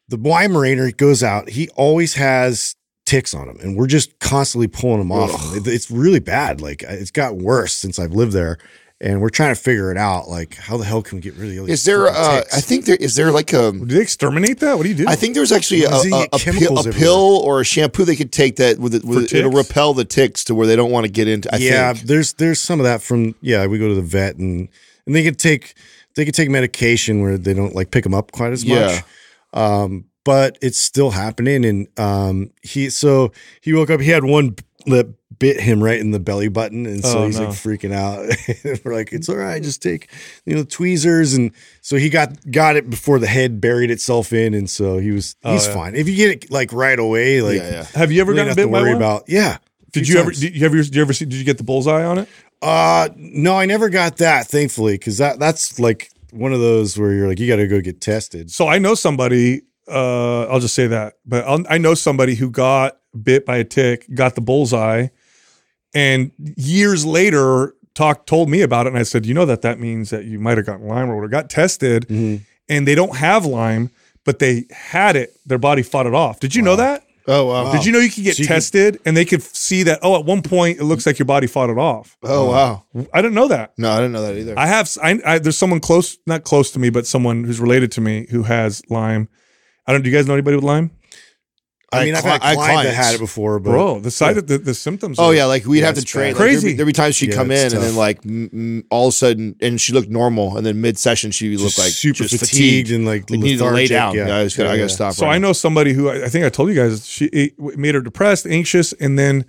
[0.09, 4.99] the Weimaraner goes out, he always has ticks on him, and we're just constantly pulling
[4.99, 5.31] them off.
[5.55, 5.63] him.
[5.67, 6.61] It's really bad.
[6.61, 8.59] Like it's got worse since I've lived there,
[9.01, 10.29] and we're trying to figure it out.
[10.29, 12.07] Like how the hell can we get rid of these Is there?
[12.07, 12.43] Uh.
[12.53, 13.73] I think there is there like a.
[13.73, 14.77] Did they exterminate that?
[14.77, 15.05] What do you do?
[15.09, 17.65] I think there's actually a, Why does he a, a, pill, a pill or a
[17.65, 20.77] shampoo they could take that with, it, with it'll repel the ticks to where they
[20.77, 21.53] don't want to get into.
[21.55, 22.07] I yeah, think.
[22.07, 23.67] there's there's some of that from yeah.
[23.67, 24.69] We go to the vet and
[25.07, 25.75] and they could take
[26.15, 28.87] they could take medication where they don't like pick them up quite as Yeah.
[28.87, 29.03] much.
[29.53, 34.01] Um, but it's still happening, and um, he so he woke up.
[34.01, 34.55] He had one
[34.87, 37.47] that bit him right in the belly button, and so Oh, he's no.
[37.47, 38.29] like freaking out.
[38.85, 40.09] We're like, it's all right, just take
[40.47, 44.55] you know tweezers, and so he got got it before the head buried itself in,
[44.55, 45.75] and so he was he's Oh, yeah.
[45.75, 45.95] fine.
[45.97, 47.85] If you get it like right away, like yeah, yeah.
[47.95, 49.03] have you ever you don't gotten have bit to by worry one?
[49.03, 49.59] about yeah.
[49.91, 50.31] Did you ever?
[50.31, 50.41] times.
[50.41, 50.77] Did you ever?
[50.83, 51.25] Did you ever see?
[51.25, 52.29] Did you get the bullseye on it?
[52.63, 57.13] Uh, no, I never got that, thankfully, because that that's like one of those where
[57.13, 58.51] you're like, you got to go get tested.
[58.51, 59.63] So I know somebody.
[59.89, 63.65] Uh, I'll just say that, but I'll, I know somebody who got bit by a
[63.65, 65.09] tick, got the bullseye,
[65.93, 69.81] and years later talked told me about it, and I said, you know that that
[69.81, 71.27] means that you might have gotten Lyme or.
[71.29, 72.07] Got tested,
[72.69, 73.91] and they don't have Lyme,
[74.25, 75.37] but they had it.
[75.45, 76.39] Their body fought it off.
[76.41, 77.05] Did you know that?
[77.29, 77.73] Oh wow.
[77.73, 80.01] Did you know you could get So you could- tested and they could see that?
[80.03, 82.17] Oh, at one point it looks like your body fought it off.
[82.23, 82.85] Oh wow.
[83.13, 83.73] I didn't know that.
[83.79, 84.59] No, I didn't know that either.
[84.59, 84.91] I have.
[85.03, 88.27] I, I there's someone close, not close to me, but someone who's related to me
[88.31, 89.29] who has Lyme.
[89.87, 90.03] I don't.
[90.03, 90.91] Do you guys know anybody with Lyme?
[91.93, 94.39] I mean, I've had cli- I clients that had it before, but Bro, the side
[94.39, 95.19] of the, the symptoms.
[95.19, 96.29] Oh are- yeah, like we'd Yeah, have to train.
[96.29, 96.61] Like, Crazy.
[96.61, 98.85] There'd be, there'd be times she'd Yeah, come it's in and then like m- m-
[98.91, 101.79] all of a sudden, and she looked normal, and then mid session she just looked
[101.79, 103.91] like super just fatigued, and like Like, needed to lay lethargic.
[103.91, 104.15] down.
[104.17, 104.27] Yeah.
[104.29, 104.87] Yeah, I, just gotta, I gotta yeah.
[104.89, 105.15] stop.
[105.15, 105.49] So right I now.
[105.49, 108.47] know somebody who I, I think I told you guys she it made her depressed,
[108.47, 109.45] anxious, and then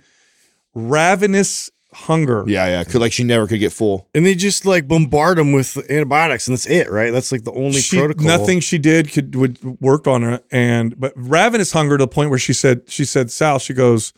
[0.74, 2.44] ravenous hunger.
[2.46, 2.84] Yeah, yeah.
[2.84, 4.08] Could like she never could get full.
[4.14, 7.10] And they just like bombard them with antibiotics, and that's it, right?
[7.12, 8.26] That's like the only She, protocol.
[8.26, 12.30] nothing she did could would work on her, and but ravenous hunger to the point
[12.30, 14.12] where she said she said Sal she goes,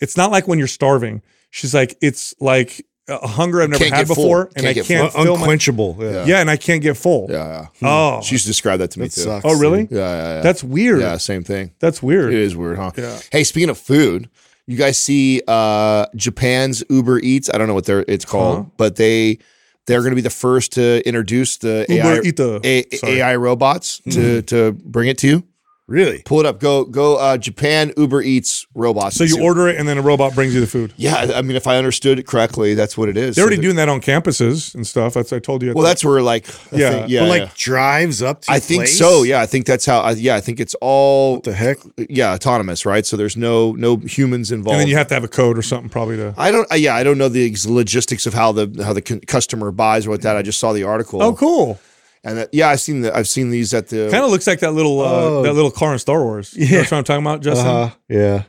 [0.00, 1.22] it's not like when you're starving.
[1.50, 5.16] She's like it's like a hunger I've never Can't had before, and Can't I can't
[5.16, 5.96] Un- fill my unquenchable.
[5.98, 6.24] yeah.
[6.26, 7.26] yeah, and I can't get full.
[7.30, 7.88] Yeah, yeah.
[7.88, 9.20] Oh, She described that to me That too.
[9.22, 9.44] sucks.
[9.46, 9.88] oh really?
[9.90, 10.40] Yeah, yeah, yeah.
[10.42, 11.00] That's weird.
[11.00, 11.72] yeah, same thing.
[11.78, 12.34] That's weird.
[12.34, 12.90] It is weird, huh?
[12.98, 13.18] Yeah.
[13.32, 14.28] Hey, speaking of food,
[14.68, 17.50] you guys see uh Japan's Uber Eats?
[17.52, 18.70] I don't know what they're it's called, Uh-huh.
[18.76, 19.38] but they
[19.86, 22.20] they're going to be the first to introduce the Uber AI,
[22.62, 23.06] A- Mm-hmm.
[23.06, 25.44] AI robots to to bring it to you.
[25.88, 26.20] Really?
[26.26, 26.60] Pull it up.
[26.60, 29.16] Go go uh Japan Uber Eats robots.
[29.16, 30.92] So you See- order it, and then a robot brings you the food.
[30.98, 33.36] Yeah, I mean, if I understood it correctly, that's what it is.
[33.36, 35.14] They're already So doing that on campuses and stuff.
[35.14, 35.70] That's I told you.
[35.70, 36.90] at Well, the- that's where like I Yeah.
[36.90, 37.50] think- yeah, but like yeah.
[37.56, 38.98] drives up to I your think place?
[38.98, 39.22] so.
[39.22, 40.00] Yeah, I think that's how.
[40.00, 41.78] I, yeah, I think it's all What the heck?
[41.96, 43.06] yeah autonomous, right?
[43.06, 44.74] So there's no no humans involved.
[44.74, 46.34] and then you have to have a code or something probably to.
[46.36, 46.70] I don't.
[46.70, 50.06] uh, Yeah, I don't know the logistics of how the how the cu- customer buys
[50.06, 50.36] or what that.
[50.36, 51.22] I just saw the article.
[51.22, 51.80] Oh, cool!
[52.28, 54.08] And that, yeah, I've seen the I've seen these at the.
[54.10, 55.42] Kind of looks like that little uh, Oh.
[55.42, 56.54] that little car in Star Wars.
[56.54, 57.66] You know what I'm talking about, Justin?
[57.66, 57.94] Uh-huh.
[58.08, 58.42] Yeah.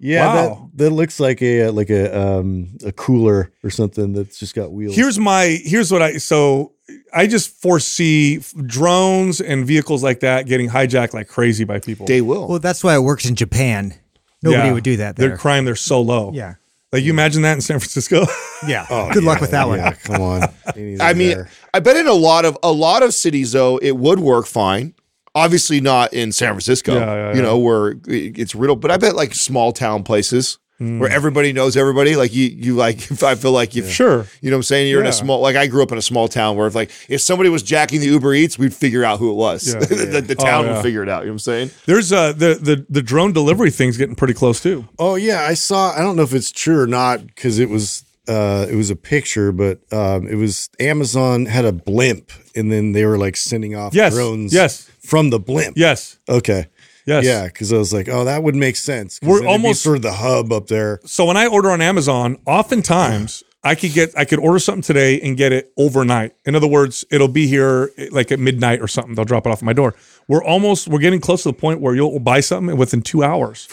[0.00, 0.70] Yeah, Wow.
[0.74, 4.70] that, that looks like a like a um a cooler or something that's just got
[4.70, 4.94] wheels.
[4.94, 6.72] Here's my here's what I so
[7.12, 12.06] I just foresee drones and vehicles like that getting hijacked like crazy by people.
[12.06, 12.46] they will.
[12.46, 13.92] Well, that's why it works in Japan.
[14.40, 14.72] Nobody Yeah.
[14.72, 15.36] would do that Their there.
[15.36, 16.30] crime they're so low.
[16.32, 16.54] yeah.
[16.92, 18.24] Like you imagine that in San Francisco?
[18.66, 18.86] Yeah.
[18.90, 19.78] Oh, Good luck with that one.
[19.78, 20.42] Yeah, come on.
[21.00, 24.18] I mean, I bet in a lot of a lot of cities though it would
[24.18, 24.94] work fine.
[25.32, 27.42] Obviously not in San Francisco, Yeah, yeah, you yeah.
[27.42, 28.80] know, where it's riddled.
[28.80, 31.00] But I bet like small town places Hmm.
[31.00, 32.14] where everybody knows everybody.
[32.14, 32.98] Like you, you like.
[33.10, 34.26] If I feel like you, Sure.
[34.40, 34.88] You know what I'm saying?
[34.88, 35.40] You're in a small.
[35.40, 37.98] Like I grew up in a small town where if like if somebody was jacking
[38.00, 39.66] the Uber Eats, we'd figure out who it was.
[39.74, 39.80] Yeah.
[39.80, 40.74] the, the Oh, town yeah.
[40.74, 41.22] would figure it out.
[41.22, 41.70] You know what I'm saying?
[41.86, 44.86] There's uh the the the drone delivery thing's getting pretty close too.
[45.00, 45.90] Oh yeah, I saw.
[45.92, 48.96] I don't know if it's true or not because it was uh, it was a
[48.96, 53.74] picture, but um, it was Amazon had a blimp, and then they were like sending
[53.74, 54.52] off Yes, drones.
[54.54, 54.88] yes.
[55.02, 55.76] from the blimp.
[55.78, 56.18] Yes.
[56.28, 56.66] Okay.
[57.08, 57.24] Yes.
[57.24, 59.18] Yeah, because I was like, oh, that would make sense.
[59.22, 61.00] We're then it'd be almost- sort of the hub up there.
[61.06, 65.20] So when I order on Amazon, oftentimes I could get I could order something today
[65.20, 66.34] and get it overnight.
[66.44, 69.14] In other words, it'll be here eh, like at midnight or something.
[69.14, 69.94] They'll drop it off at my door.
[70.28, 73.24] We're almost we're getting close to the point where you'll buy something and within two
[73.24, 73.68] hours.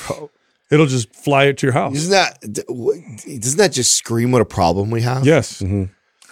[0.72, 1.96] It'll just fly it to your house.
[1.96, 5.26] Isn't that doesn't that just scream what a problem we have?
[5.26, 5.62] Yes.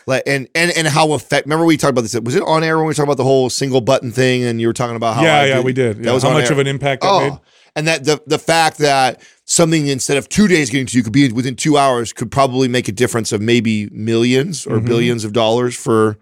[0.06, 1.46] Like and and and how affect.
[1.46, 2.14] Remember we talked about this.
[2.20, 4.44] Was it on air when we talked about the whole single button thing?
[4.44, 5.98] And you were talking about how Yeah, I yeah, we did.
[6.04, 6.20] That Yeah.
[6.20, 6.52] How much air.
[6.54, 7.40] of an impact that oh, made?
[7.76, 11.14] and that the the fact that something instead of two days getting to you could
[11.14, 14.74] be within two hours could probably make a difference of maybe millions Mm-hmm.
[14.74, 16.18] or billions of dollars for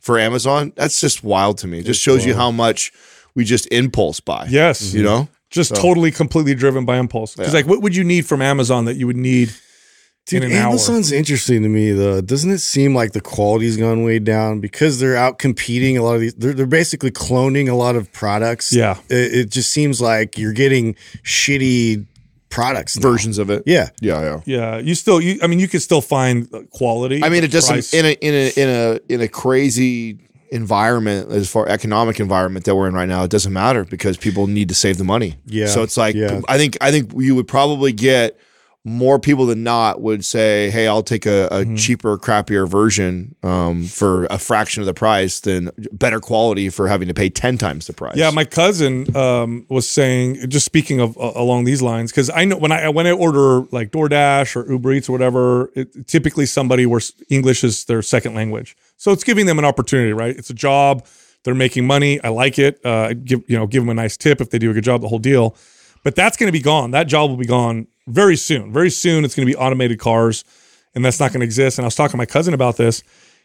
[0.00, 0.72] for Amazon.
[0.76, 1.80] That's just wild to me.
[1.80, 2.92] It just shows you how much
[3.34, 4.46] we just impulse buy.
[4.48, 4.94] Yes.
[4.94, 5.28] you know.
[5.50, 7.34] Just totally completely driven by impulse.
[7.34, 7.58] Because Yeah.
[7.60, 9.52] like what would you need from Amazon that you would need
[10.26, 10.70] Dude, in an hour?
[10.70, 12.20] Amazon's interesting to me though.
[12.20, 16.16] Doesn't it seem like the quality's gone way down because they're out competing a lot
[16.16, 16.34] of these?
[16.34, 18.72] They're, they're basically cloning a lot of products.
[18.72, 18.98] Yeah.
[19.08, 22.06] it, it just seems like you're getting shitty
[22.50, 22.96] products.
[22.96, 23.08] now.
[23.08, 23.62] Versions of it.
[23.66, 24.40] Yeah, yeah, yeah.
[24.46, 27.22] Yeah, you still you I mean you could still find uh, quality.
[27.22, 30.18] I mean, it doesn't price- in a in a in a in a crazy
[30.50, 33.24] environment as far economic environment that we're in right now.
[33.24, 35.36] It doesn't matter because people need to save the money.
[35.46, 36.40] Yeah, So it's like yeah.
[36.48, 38.38] I think I think you would probably get
[38.88, 41.74] more people than not would say, "Hey, I'll take a, a Mm-hmm.
[41.74, 47.08] cheaper, crappier version um, for a fraction of the price than better quality for having
[47.08, 51.18] to pay ten times the price." Yeah, my cousin um, was saying, just speaking of
[51.18, 54.70] uh, along these lines, because I know when I when I order like DoorDash or
[54.70, 59.24] Uber Eats or whatever, it, typically somebody where English is their second language, so it's
[59.24, 60.36] giving them an opportunity, right?
[60.36, 61.04] It's a job,
[61.42, 62.22] they're making money.
[62.22, 62.80] I like it.
[62.84, 64.84] Uh, I give you know give them a nice tip if they do a good
[64.84, 65.56] job, the whole deal.
[66.04, 66.92] But that's going to be gone.
[66.92, 68.72] That job will be gone very soon.
[68.72, 70.44] Very soon, it's going to be automated cars,
[70.94, 71.78] and that's not going to exist.
[71.78, 73.02] And I was talking to my cousin about this,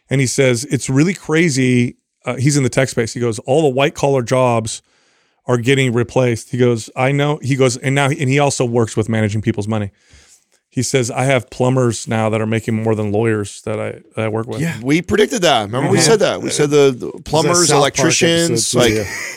[0.08, 1.96] and he says it's really crazy.
[2.24, 3.12] Uh, he's in the tech space.
[3.12, 4.82] He goes, all the white collar jobs
[5.46, 6.50] are getting replaced.
[6.50, 7.38] He goes, I know.
[7.42, 9.90] He goes, and now, and he also works with managing people's money.
[10.74, 14.24] He says, I have plumbers now that are making more than lawyers that I that
[14.24, 14.62] I work with.
[14.62, 14.80] Yeah.
[14.82, 15.64] We predicted that.
[15.66, 16.40] Remember, we said that.
[16.40, 18.92] We said the, the plumbers, electricians, like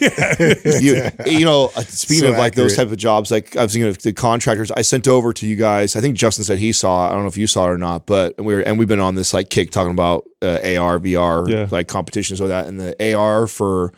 [0.81, 3.73] you, you know, uh, speaking So of like those type of jobs, like I was
[3.73, 4.71] thinking of the contractors.
[4.71, 5.97] I sent over to you guys.
[5.97, 7.09] I think Justin said he saw.
[7.09, 9.01] I don't know if you saw it or not, but we were and we've been
[9.01, 11.67] on this like kick talking about uh, AR, VR, Yeah.
[11.69, 13.91] like competitions with that, and the AR for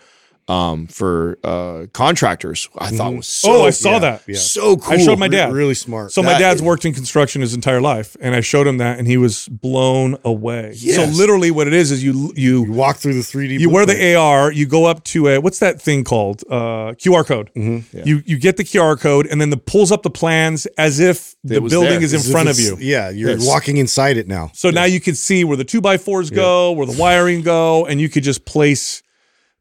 [0.48, 2.70] um, for uh, contractors.
[2.78, 4.24] I thought was so oh, I saw yeah, that.
[4.28, 4.38] yeah.
[4.38, 4.94] so cool.
[4.94, 5.52] I showed my Re- dad.
[5.54, 6.12] really smart.
[6.14, 8.98] So my That- dad's worked in construction his entire life, and I showed him that,
[9.00, 10.74] and he was blown away.
[10.78, 10.96] Yes.
[10.96, 13.60] So literally, what it is is you you you walk through the 3D.
[13.60, 16.44] you wear the AR, you go up to a what's that thing called?
[16.50, 17.52] Uh, QR code.
[17.56, 18.00] Mm-hmm.
[18.08, 21.36] You you get the QR code, and then the pulls up the plans as if
[21.44, 22.04] the building there.
[22.04, 22.78] is in As if front of you.
[22.80, 23.46] Yeah, you're Yes.
[23.46, 24.52] walking inside it now.
[24.54, 27.86] So now you can see where the two by fours go, where the wiring go,
[27.86, 29.04] and you could just place.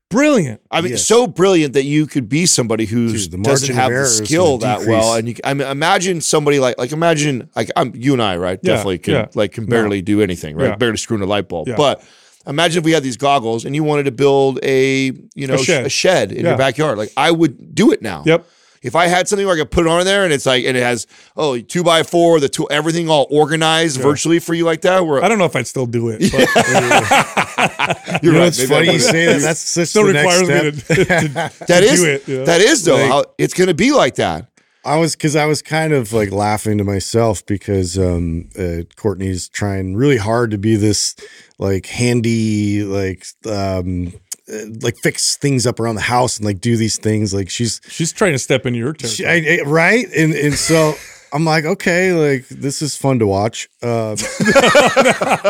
[0.09, 0.61] Brilliant.
[0.71, 1.05] I mean, Yes.
[1.07, 4.79] so brilliant that you could be somebody who Dude, the doesn't have the skill gonna
[4.79, 5.15] that well.
[5.15, 8.59] And you, I mean, imagine somebody like, like imagine, like I'm you and I, right?
[8.63, 9.27] Yeah, Definitely can, yeah.
[9.35, 10.69] like, can barely do anything, right?
[10.69, 10.77] Yeah.
[10.77, 11.67] Barely screw in a light bulb.
[11.67, 11.75] Yeah.
[11.77, 12.05] But
[12.47, 15.59] imagine if we had these goggles and you wanted to build a, you know, A
[15.59, 15.87] shed.
[15.87, 16.51] a shed in Yeah.
[16.51, 16.99] your backyard.
[16.99, 18.23] Like, I would do it now.
[18.25, 18.47] Yep.
[18.87, 20.77] If I had something where I could put it on there and it's like, and
[20.77, 21.07] it has,
[21.37, 25.23] oh, two by four, the two, everything all organized virtually for you like that, where
[25.23, 26.21] I don't know if I'd still do it.
[26.31, 28.49] But you're You know, right.
[28.49, 29.41] it's funny you say that.
[29.43, 29.61] That's
[29.91, 32.29] still requires me to, to, That is, do it.
[32.29, 32.45] you know?
[32.47, 34.49] that is though, Like- how it's going to be like that.
[34.85, 39.49] I was because I was kind of like laughing to myself because um, uh, Courtney's
[39.49, 41.17] trying really hard to be this
[41.59, 44.13] like handy like um,
[44.53, 47.81] uh, like fix things up around the house and like do these things like she's
[47.89, 49.59] She's trying to step into your she, territory.
[49.59, 50.07] I, I- right?
[50.17, 50.95] And and so
[51.33, 53.69] I'm like okay like this is fun to watch.
[53.83, 53.91] Um,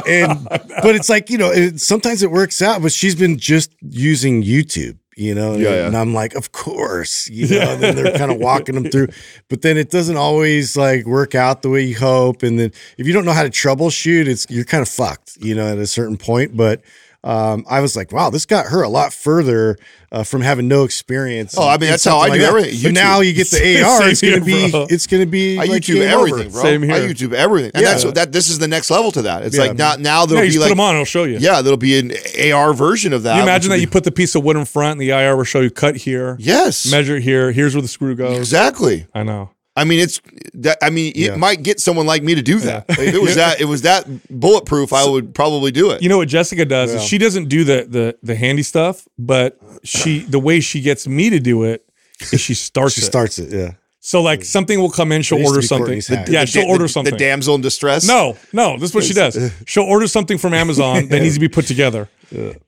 [0.06, 3.70] and but it's like you know it, sometimes it works out but she's been just
[3.82, 5.54] using YouTube you know?
[5.56, 5.86] Yeah, yeah.
[5.86, 7.72] and I'm like of course you know?
[7.72, 9.08] And then they're kind of walking them through.
[9.48, 12.42] But then it doesn't always like work out the way you hope.
[12.42, 15.54] And then if you don't know how to troubleshoot it's you're kind of fucked you
[15.54, 16.56] know at a certain point.
[16.56, 16.82] But
[17.26, 19.76] um, I was like, wow, this got her a lot further
[20.12, 21.56] uh, from having no experience.
[21.58, 22.48] Oh, I mean, that's how I something do that.
[22.50, 22.82] everything.
[22.82, 22.94] But YouTube.
[22.94, 24.08] now you get the AR.
[24.08, 24.70] It's gonna here, be.
[24.70, 24.86] bro.
[24.88, 25.58] It's gonna be.
[25.58, 26.50] I like YouTube game everything, over.
[26.50, 26.62] bro.
[26.62, 26.94] Same here.
[26.94, 27.90] I YouTube everything, and Yeah.
[27.94, 28.30] that's that.
[28.32, 29.42] This is the next level to that.
[29.42, 29.64] It's Yeah.
[29.64, 30.94] like now, now there'll you be just like, put them on.
[30.94, 31.38] It'll show you.
[31.38, 32.12] yeah, there'll be an
[32.52, 33.30] AR version of that.
[33.32, 35.10] Can you imagine that be- you put the piece of wood in front and the
[35.10, 38.38] IR will show you cut here, yes, measure here, here's where the screw goes.
[38.38, 39.06] exactly.
[39.12, 39.50] I know.
[39.76, 40.20] I mean, it's
[40.54, 40.78] that.
[40.82, 41.36] I mean, it Yeah.
[41.36, 42.86] might get someone like me to do that.
[42.90, 44.92] If it was that, it was that bulletproof.
[44.92, 46.02] I would probably do it.
[46.02, 47.06] You know what Jessica does is Yeah.
[47.08, 51.30] she doesn't do the the the handy stuff, but she the way she gets me
[51.30, 51.84] to do it
[52.32, 53.04] is she starts She it.
[53.04, 53.52] starts it.
[53.52, 53.72] Yeah.
[54.06, 55.86] So like something will come in, she'll That used to order something.
[55.86, 56.28] Courtney's hack.
[56.28, 57.12] Yeah, The she'll da- order something.
[57.12, 58.06] The damsel in distress.
[58.06, 59.36] No, no, this is what she does.
[59.66, 62.08] She'll order something from Amazon that needs to be put together.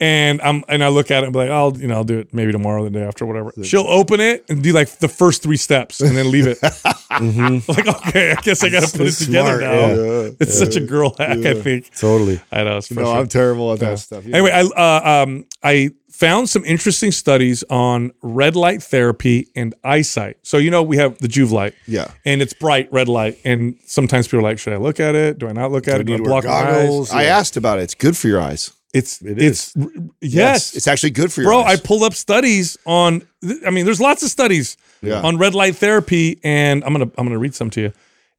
[0.01, 2.19] And I'm and I look at it and be like, I'll you know, I'll do
[2.19, 3.53] it maybe tomorrow, the day after, whatever.
[3.63, 6.59] She'll open it and do like the first three steps and then leave it.
[7.69, 9.87] Like, okay, I guess I gotta put it together smart, now.
[9.89, 10.31] yeah.
[10.41, 11.91] It's such a girl hack, I think.
[11.97, 12.41] Totally.
[12.53, 13.11] I know it's no.
[13.13, 13.95] I'm terrible at that Yeah.
[13.97, 14.25] stuff.
[14.27, 20.37] Anyway, I uh, um I found some interesting studies on red light therapy and eyesight.
[20.43, 22.11] So you know we have the Joovv light, Yeah.
[22.25, 25.39] and it's bright red light, and sometimes people are like, should I look at it?
[25.39, 26.05] Do I not look at I it?
[26.07, 26.83] Do need I to block wear my eyes?
[26.87, 27.11] goggles?
[27.13, 27.83] I asked about it.
[27.83, 28.73] It's good for your eyes.
[28.95, 29.75] It's It it's
[30.21, 31.57] yes, it's actually good for your eyes.
[31.63, 31.63] bro.
[31.69, 31.81] I eyes.
[31.83, 33.23] pulled up studies on.
[33.67, 35.21] I mean, there's lots of studies Yeah.
[35.21, 37.93] on red light therapy, and I'm gonna I'm gonna read some to you,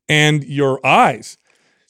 [0.10, 1.38] and your eyes.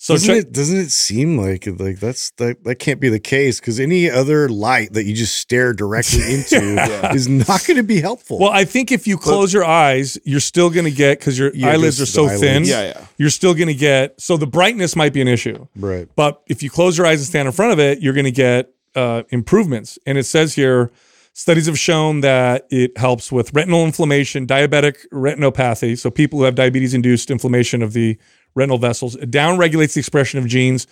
[0.02, 3.20] So doesn't check, it doesn't it seem like like that's that that can't be the
[3.20, 7.84] case because any other light that you just stare directly into is not going to
[7.84, 8.40] be helpful.
[8.40, 11.54] Well, I think if you close your eyes, you're still going to get because your
[11.54, 12.64] Yeah, eyelids are so the thin.
[12.64, 13.06] Yeah, yeah.
[13.18, 16.08] You're still going to get so the brightness might be an issue, right.
[16.16, 18.32] but if you close your eyes and stand in front of it, you're going to
[18.32, 20.00] get uh, improvements.
[20.06, 20.92] And it says here,
[21.34, 25.98] studies have shown that it helps with retinal inflammation, diabetic retinopathy.
[25.98, 28.18] So people who have diabetes-induced inflammation of the
[28.56, 30.88] retinal vessels, it downregulates the expression of genes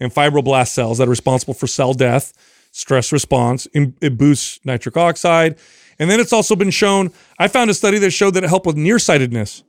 [0.00, 2.32] and fibroblast cells that are responsible for cell death,
[2.72, 3.66] stress response.
[3.72, 5.56] It it boosts nitric oxide.
[5.98, 8.66] And then it's also been shown, I found a study that showed that it helped
[8.66, 9.62] with nearsightedness.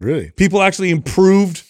[0.00, 0.30] Really?
[0.30, 1.62] People actually improved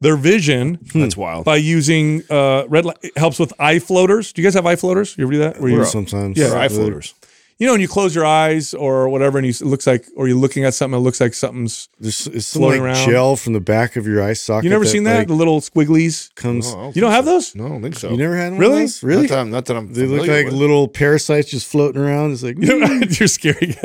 [0.00, 1.44] their vision That's wild.
[1.46, 2.98] by using uh, red light.
[3.02, 4.32] It helps with eye floaters.
[4.32, 5.16] Do you guys have eye floaters?
[5.16, 5.60] You ever do that?
[5.60, 6.36] Where you, Sometimes.
[6.36, 6.52] Yeah.
[6.54, 7.14] Eye floaters.
[7.62, 10.26] You know, when you close your eyes or whatever, and you, it looks like, or
[10.26, 11.88] you're looking at something, it looks like something's.
[12.00, 13.08] There's, it's some Floating like around.
[13.08, 14.64] gel from the back of your eye socket.
[14.64, 15.18] You never seen that?
[15.18, 16.34] like, the little squigglies.
[16.34, 16.72] comes.
[16.74, 17.30] No, I don't You don't think have so.
[17.30, 17.54] those?
[17.54, 18.10] No, I don't think so.
[18.10, 18.72] You never had one Really?
[18.74, 19.02] of those?
[19.04, 19.22] Really?
[19.22, 20.54] Not that I'm, not that I'm They look familiar like with.
[20.60, 22.32] little parasites just floating around.
[22.32, 22.56] It's like
[23.20, 23.76] You're scary.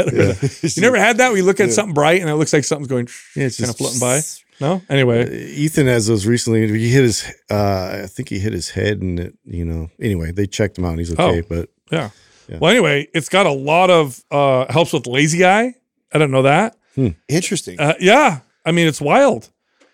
[0.64, 1.28] you never had that?
[1.30, 3.70] where you look at something bright and it looks like something's going Yeah, it's kind
[3.70, 4.22] of just- floating by.
[4.60, 4.82] No.
[4.90, 6.68] Anyway, Ethan has those recently.
[6.68, 7.32] He hit his.
[7.48, 9.36] Uh, I think he hit his head, and it.
[9.46, 9.92] You know.
[10.02, 10.90] Anyway, they checked him out.
[10.94, 11.46] and He's okay, Oh.
[11.48, 12.10] but yeah.
[12.50, 15.76] Well, anyway, it's got a lot of uh, helps with lazy eye.
[16.14, 16.76] I don't know that.
[17.28, 17.80] Interesting.
[17.80, 19.50] Uh, yeah, I mean it's wild.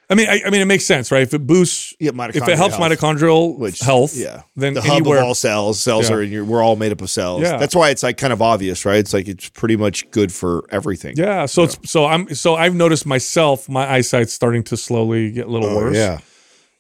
[0.10, 1.24] I mean, I, I mean it makes sense, right?
[1.24, 2.92] If it boosts, Yeah, if it helps health.
[2.92, 5.80] mitochondrial Which health, yeah, then the hub anywhere, of all cells.
[5.82, 6.16] Cells Yeah.
[6.16, 6.46] are in your.
[6.46, 7.42] We're all made up of cells.
[7.42, 7.58] Yeah.
[7.58, 8.98] That's why it's like kind of obvious, right?
[8.98, 11.16] It's like it's pretty much good for everything.
[11.18, 11.46] yeah.
[11.46, 15.50] So it's so I'm so I've noticed myself my eyesight's starting to slowly get a
[15.50, 15.96] little oh, worse.
[15.96, 16.20] yeah.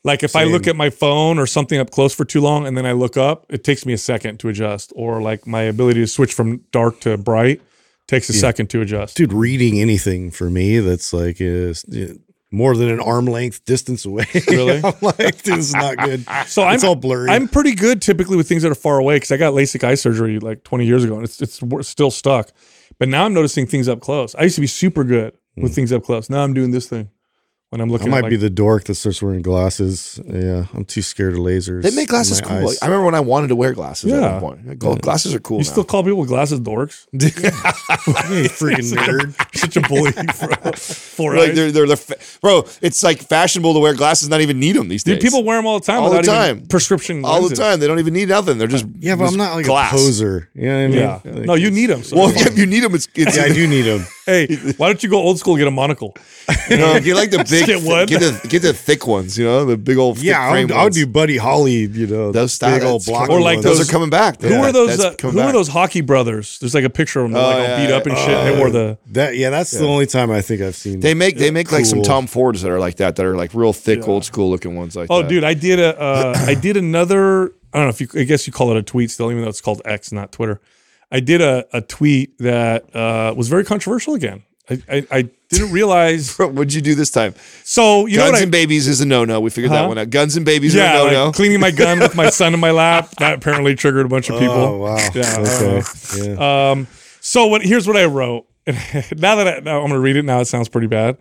[0.03, 2.77] Like if I look at my phone or something up close for too long and
[2.77, 4.91] then I look up, it takes me a second to adjust.
[4.95, 7.61] Or like my ability to switch from dark to bright
[8.07, 9.15] takes a second to adjust.
[9.15, 12.15] dude, reading anything for me that's like is uh,
[12.51, 14.25] more than an arm length distance away.
[14.49, 14.81] Really?
[14.83, 16.25] I'm like, this is not good.
[16.47, 17.29] So I'm all blurry.
[17.29, 19.95] I'm pretty good typically with things that are far away because I got LASIK eye
[19.95, 22.51] surgery like 20 years ago and it's it's still stuck.
[22.99, 24.35] But now I'm noticing things up close.
[24.35, 26.29] I used to be super good with things up close.
[26.29, 27.09] Now I'm doing this thing
[27.73, 28.09] when I'm I looking.
[28.11, 30.19] might at like, be the dork that starts wearing glasses.
[30.25, 31.81] Yeah, I'm too scared of lasers.
[31.83, 32.69] They make glasses cool.
[32.69, 32.79] eyes.
[32.81, 34.35] I remember when I wanted to wear glasses Yeah.
[34.37, 34.79] at one point.
[34.79, 35.57] Gold glasses are cool.
[35.57, 35.71] You now.
[35.71, 37.07] still call people glasses dorks?
[37.13, 39.55] You freaking nerd.
[39.57, 40.47] Such a bully for,
[40.77, 41.55] for like eyes.
[41.55, 42.65] they're, they're, they're fa- bro.
[42.81, 45.15] It's like fashionable to wear glasses, not even need them these days.
[45.15, 46.67] Dude, people wear them all the time All the without even time.
[46.67, 47.79] prescription all the time.
[47.79, 48.57] They don't even need nothing.
[48.57, 49.91] They're just Yeah, but I'm not like glass.
[49.93, 50.49] a poser.
[50.53, 50.97] You know what I mean?
[50.99, 51.19] Yeah.
[51.23, 52.03] Like, no, you need them.
[52.03, 54.05] So Well, it's yeah, if you need them, it's, it's yeah, I do need them.
[54.25, 54.47] hey,
[54.77, 56.15] why don't you go old school and get a monocle?
[56.69, 58.05] you know, get like the big, Get one.
[58.05, 59.37] get the get the thick ones.
[59.37, 61.85] You know, the big old thick Yeah, I frame would, I would do Buddy Holly.
[61.85, 63.29] You know, Those big style- old block.
[63.29, 64.41] Or like those, those- are coming back.
[64.41, 64.99] Who Yeah, are those?
[64.99, 66.59] Uh, coming who are those hockey brothers?
[66.59, 68.27] There's like a picture of them, they're Oh, like all yeah, beat up and shit.
[68.53, 68.97] They wore the.
[69.11, 70.99] That yeah, that's the only time I think I've seen.
[70.99, 73.15] They make they make like some Tom Fords that are like that.
[73.15, 74.95] That are like real thick, old school looking ones.
[74.95, 75.29] Like Oh, that.
[75.29, 75.99] dude, I did a.
[75.99, 77.53] Uh, I did another.
[77.73, 78.07] I don't know if you.
[78.19, 80.61] I guess you call it a tweet still, even though it's called X, not Twitter.
[81.11, 84.43] I did a, a tweet that uh, was very controversial again.
[84.69, 86.37] I, I, I didn't realize.
[86.37, 87.35] What'd you do this time?
[87.63, 89.39] So you know Guns what I, and babies is a no no.
[89.41, 89.81] We figured Huh?
[89.83, 90.09] that one out.
[90.09, 92.59] Guns and babies yeah, are a no like cleaning my gun with my son in
[92.59, 93.11] my lap.
[93.19, 94.55] That apparently triggered a bunch of people.
[94.55, 94.97] Oh wow.
[95.13, 95.35] Yeah.
[95.39, 95.81] Okay.
[96.17, 96.71] Yeah.
[96.71, 96.87] Um,
[97.19, 97.61] so what?
[97.61, 98.45] Here's what I wrote.
[98.67, 101.17] now that I, now I'm going to read it, now it sounds pretty bad.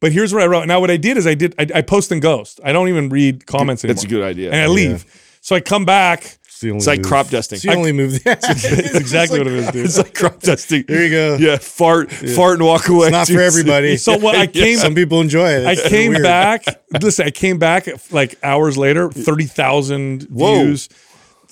[0.00, 0.66] But here's what I wrote.
[0.66, 2.58] Now what I did is I did I, I post and ghost.
[2.64, 3.94] I don't even read comments anymore.
[3.94, 4.50] That's a good idea.
[4.50, 5.04] And I leave.
[5.40, 6.38] So I come back.
[6.62, 7.06] It's, the only It's like move.
[7.06, 7.56] crop dusting.
[7.56, 8.14] It's the only move.
[8.26, 9.84] It's exactly what it is, dude.
[9.86, 10.84] It's like crop dusting.
[10.86, 11.36] There you go.
[11.36, 13.08] Yeah, fart, fart, and walk away.
[13.08, 13.96] It's not for everybody.
[14.02, 15.66] So what I came Some people enjoy it.
[15.66, 16.22] I came weird.
[16.22, 16.64] back.
[17.00, 20.88] Listen, I came back like hours later, thirty thousand views,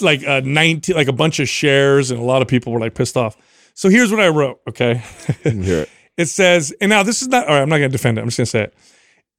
[0.01, 2.95] like uh, nineteen, like a bunch of shares, and a lot of people were like
[2.95, 3.37] pissed off.
[3.75, 4.61] So here's what I wrote.
[4.69, 5.03] Okay,
[5.43, 5.89] Hear it.
[6.17, 7.47] it says, and now this is not.
[7.47, 8.23] All right, I'm not going to defend it.
[8.23, 8.75] I'm just going to say it.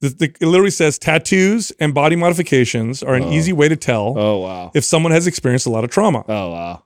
[0.02, 4.18] The, the, it literally says tattoos and body modifications are an easy way to tell
[4.18, 4.70] Oh wow.
[4.74, 6.24] if someone has experienced a lot of trauma.
[6.28, 6.82] Oh wow.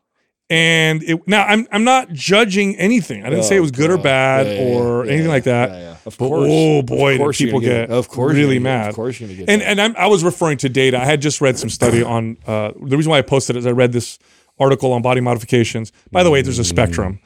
[0.48, 3.24] And it, now I'm I'm not judging anything.
[3.24, 5.70] I didn't say it was good or bad Yeah, or yeah, anything yeah, like that.
[6.06, 6.48] Of But, course.
[6.48, 8.88] oh boy, course people get, get- of course really get- mad.
[8.90, 9.66] of course you're gonna get And that.
[9.70, 11.00] and I'm, I was referring to data.
[11.00, 13.66] I had just read some study on uh, the reason why I posted it is
[13.66, 14.18] I read this
[14.60, 15.90] article on body modifications.
[16.12, 17.18] By the way, there's a spectrum.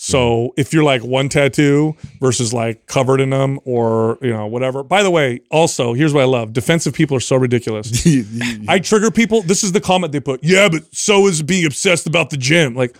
[0.00, 4.84] So if you're like one tattoo versus like covered in them or you know whatever.
[4.84, 8.06] By the way, also here's what I love: defensive people are so ridiculous.
[8.68, 9.42] I trigger people.
[9.42, 10.44] This is the comment they put.
[10.44, 12.76] Yeah, but so is being obsessed about the gym.
[12.76, 12.96] Like,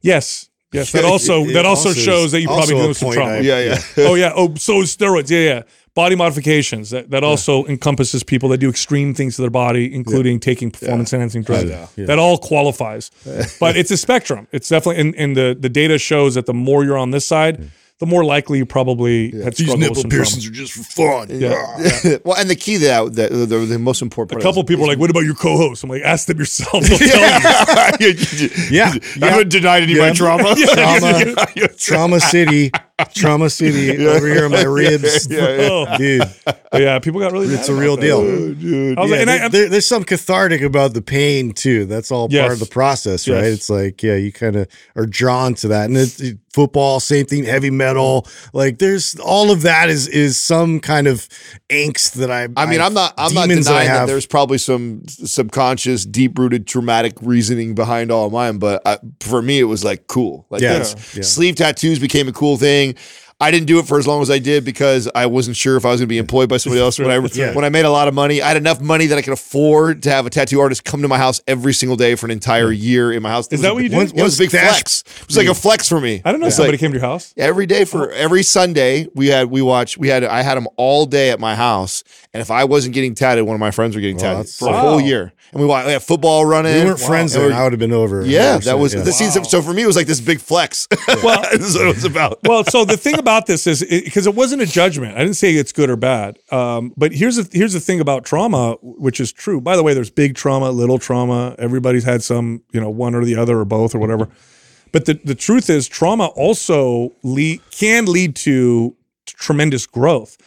[0.00, 0.90] yes, yes.
[0.92, 3.40] That also It- it that also, also shows that you probably a some trauma.
[3.42, 3.78] Yeah, yeah.
[3.98, 4.32] oh yeah.
[4.34, 5.28] Oh, so is steroids.
[5.28, 5.62] Yeah, yeah.
[5.98, 6.90] Body modifications.
[6.90, 11.12] That that also encompasses people that do extreme things to their body, including taking performance
[11.12, 11.72] enhancing drugs.
[11.96, 13.10] That all qualifies.
[13.58, 14.46] but it's a spectrum.
[14.52, 17.58] It's definitely and, and the the data shows that the more you're on this side,
[17.58, 17.70] mm.
[17.98, 20.36] the more likely you probably had struggled with some trauma.
[20.36, 21.30] are just for fun.
[21.30, 22.18] Yeah.
[22.24, 24.84] well, and the key to that, the, the, the most important A couple of people
[24.84, 26.84] are like, "What about your co-host?" I'm like, "Ask them yourself.
[26.84, 28.14] They'll tell you."
[28.70, 28.94] Yeah.
[29.20, 30.54] I haven't denied any of my trauma.
[30.54, 32.70] Trauma, trauma city,
[33.14, 35.86] trauma city over here in my ribs, Oh.
[35.98, 36.22] dude.
[36.44, 37.54] But yeah, people got really.
[37.54, 38.58] It's a real about that.
[38.60, 38.94] deal.
[38.98, 41.84] Oh, I was like, and I, there- there- there's some cathartic about the pain too.
[41.86, 42.42] That's all Yes.
[42.42, 43.44] part of the process, right?
[43.44, 45.86] It's like, yeah, you kind of are drawn to that.
[45.86, 47.44] And it's, it- football, same thing.
[47.44, 51.28] Heavy metal, like there's all of that is is some kind of
[51.70, 52.48] angst that I.
[52.56, 53.14] I mean, I'm not.
[53.16, 58.26] I'm not demons I denying that there's probably some subconscious, deep-rooted, traumatic reasoning behind all
[58.26, 58.58] of mine.
[58.58, 60.46] But I, for me, it was like cool.
[60.50, 60.78] Like Yeah,
[61.14, 61.22] yeah.
[61.22, 64.30] sleeve tattoos became a cool thing saying I didn't do it for as long as
[64.30, 66.80] I did because I wasn't sure if I was going to be employed by somebody
[66.82, 66.98] else.
[66.98, 67.54] When I Yeah.
[67.54, 70.02] when I made a lot of money, I had enough money that I could afford
[70.02, 72.72] to have a tattoo artist come to my house every single day for an entire
[72.72, 73.46] year in my house.
[73.46, 73.96] It Is that what you did?
[73.96, 75.04] Once- It was a big Stash- flex.
[75.20, 76.20] It was like a flex for me.
[76.24, 76.48] I don't know.
[76.48, 77.32] if Somebody like- came to your house.
[77.36, 78.14] Every day for oh.
[78.16, 81.54] every Sunday, we had we watched we had I had them all day at my
[81.54, 82.02] house,
[82.34, 84.68] and if I wasn't getting tatted, one of my friends were getting tatted that's- for
[84.68, 85.32] a whole year.
[85.50, 86.74] And we, wa- we had football running.
[86.74, 87.50] we weren't friends And then.
[87.52, 88.22] we're- I would have been over.
[88.22, 89.00] Yeah, that was yeah.
[89.00, 89.44] the season.
[89.46, 90.86] So for me, it was like this big flex.
[91.22, 92.40] Well- this is what it was about.
[92.42, 95.16] well, so the thing about this is because it, wasn't a judgment.
[95.16, 96.38] I didn't say it's good or bad.
[96.50, 99.60] Um, but here's the here's the thing about trauma, which is true.
[99.60, 101.54] By the way, there's big trauma, little trauma.
[101.58, 104.28] Everybody's had some, you know, one or the other or both or whatever.
[104.92, 110.38] But the the truth is, trauma also lead, can lead to tremendous growth.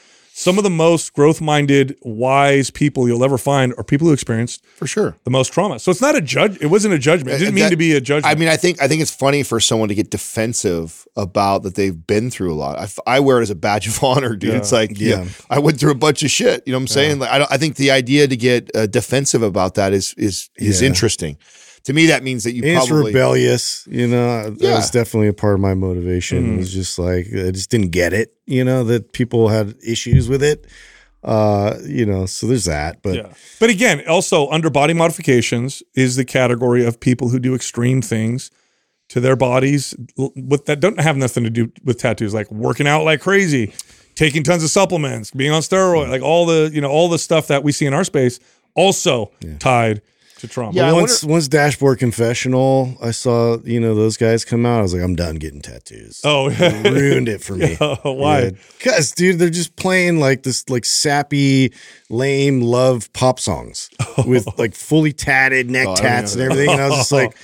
[0.42, 4.66] Some of the most growth minded, wise people you'll ever find are people who experienced
[4.76, 5.16] For sure.
[5.24, 5.78] the most trauma.
[5.78, 6.58] So it's not a judge.
[6.60, 7.36] It wasn't a judgment.
[7.36, 8.26] It didn't mean to be a judgment.
[8.36, 11.76] I mean, I think I think it's funny for someone to get defensive about that
[11.76, 12.92] they've been through a lot.
[13.06, 14.56] I wear it as a badge of honor, dude.
[14.56, 15.22] It's like, yeah.
[15.24, 15.28] Yeah.
[15.50, 16.64] I went through a bunch of shit.
[16.66, 17.20] You know what I'm saying?
[17.20, 17.52] Like, I don't.
[17.52, 20.88] I think the idea to get uh, defensive about that is is is Yeah.
[20.88, 21.38] interesting.
[21.84, 24.50] To me that means that you And it's probably rebellious, you know.
[24.52, 24.76] That Yeah.
[24.76, 26.56] was definitely a part of my motivation.
[26.56, 30.30] It was just like I just didn't get it, you know, that people had issues
[30.30, 30.68] with it.
[31.24, 33.02] Uh, you know, so there's that.
[33.04, 33.28] But Yeah.
[33.60, 38.50] But again, also under body modifications is the category of people who do extreme things
[39.10, 43.04] to their bodies with that don't have nothing to do with tattoos, like working out
[43.04, 43.72] like crazy,
[44.16, 47.48] taking tons of supplements, being on steroid, like all the, you know, all the stuff
[47.48, 48.40] that we see in our space
[48.74, 50.02] also tied
[50.42, 50.74] to trauma.
[50.74, 54.82] Yeah, I once once Dashboard Confessional, I saw, you know, those guys come out, I
[54.82, 56.22] was like, I'm done getting tattoos.
[56.24, 56.82] Oh, yeah.
[56.90, 57.76] ruined it for me.
[58.04, 58.52] Why?
[58.78, 61.74] Because, dude, they're just playing like this, like sappy,
[62.10, 64.26] lame love pop songs oh.
[64.28, 66.70] with like fully tatted neck Oh, tats and everything.
[66.70, 67.36] And I was just like,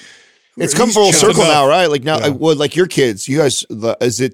[0.58, 1.48] It's come full circle up.
[1.50, 1.86] now, right?
[1.88, 4.34] Like now, well, like your kids, you guys, the, is it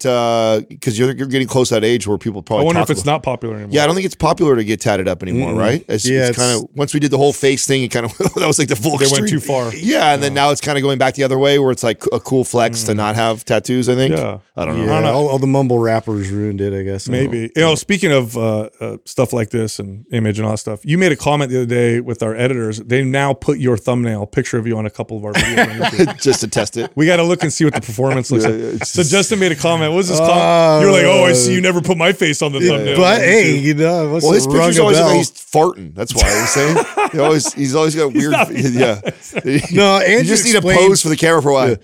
[0.69, 2.63] because you're you're getting close to that age where people probably.
[2.63, 3.73] I wonder talk if it's about- not popular anymore.
[3.73, 5.83] Yeah, I don't think it's popular to get tatted up anymore, right?
[5.87, 8.05] It's, Yeah, it's it's- kind of once we did the whole face thing, it kind
[8.05, 8.97] of that was like the full.
[8.97, 9.73] They went too far.
[9.73, 12.03] Yeah, and then now it's kind of going back the other way, where it's like
[12.11, 13.89] a cool flex to not have tattoos.
[13.89, 14.15] I think.
[14.15, 14.39] Yeah.
[14.55, 14.85] I don't know.
[14.85, 15.13] yeah, know.
[15.13, 17.09] all, all the mumble rappers ruined it, I guess.
[17.09, 17.51] Maybe.
[17.55, 20.85] You know, speaking of uh, uh, stuff like this and image and all that stuff,
[20.85, 22.77] you made a comment the other day with our editors.
[22.77, 26.12] They now put your thumbnail picture of you on a couple of our videos.
[26.13, 26.23] on YouTube.
[26.23, 26.91] Just to test it.
[26.95, 28.81] We got to look and see what the performance looks Yeah, like.
[28.81, 29.91] it's So Justin made a comment.
[29.91, 30.37] What was his comment?
[30.37, 32.97] Uh, You're like, oh, I see you never put my face on the thumbnail.
[32.97, 35.93] But hey, you know, what's Well, his pictures always look like he's farting.
[35.95, 36.85] That's why I'm saying.
[37.11, 38.31] He always he's always got weird.
[38.31, 39.01] not- yeah.
[39.73, 41.69] No, you just need a pose for the camera for a while.
[41.69, 41.75] Yeah.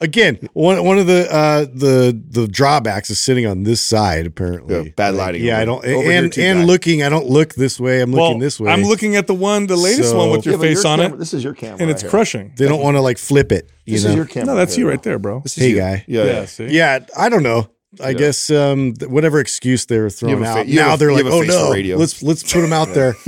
[0.00, 4.74] Again, one one of the uh the the drawbacks is sitting on this side apparently.
[4.76, 6.64] Yeah, bad Like, lighting Yeah, I don't over and and guy.
[6.64, 8.00] looking, I don't look this way.
[8.02, 8.70] I'm well, looking this way.
[8.70, 10.98] I'm looking at the one, the latest So- one with your Yeah, but face on
[10.98, 12.52] camera- it, This is your camera, and it's right crushing.
[12.56, 14.10] they don't want to like flip it, you This know.
[14.10, 14.46] is your camera.
[14.46, 15.40] No, that's you right there, bro.
[15.40, 15.76] This is Hey, you.
[15.76, 16.04] guy.
[16.06, 16.44] Yeah, Yeah, yeah.
[16.46, 16.66] see?
[16.66, 17.68] yeah, I don't know.
[18.02, 20.66] I guess um, whatever excuse they were throwing fa- out.
[20.68, 23.14] now a- they're like, "Oh no, radio." let's let's put them out there."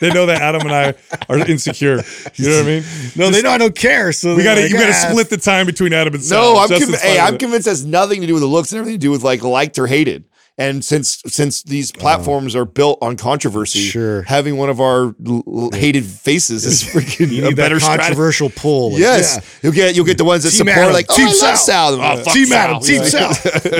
[0.00, 0.94] they know that Adam and I
[1.28, 2.02] are insecure.
[2.34, 2.84] You know what I mean?
[3.16, 4.12] no, they know I don't care.
[4.12, 6.22] So We got to they're you got to "Ah." split the time between Adam and
[6.22, 6.54] Sal.
[6.54, 8.78] No, I'm conv- hey, I'm convinced it has nothing to do with the looks and
[8.80, 10.24] everything to do with like liked or hated.
[10.60, 14.22] And since since these platforms are built on controversy, Sure.
[14.22, 18.98] having one of our l- hated faces is freaking You a better controversial pull.
[18.98, 19.42] Yes, yeah.
[19.62, 21.56] you'll get you'll get the ones that Team support Adam, like oh, Team Sal.
[21.56, 21.94] Sal.
[21.94, 22.70] Oh, fuck Team Sal.
[22.76, 23.04] Adam, Team.
[23.04, 23.30] Sal.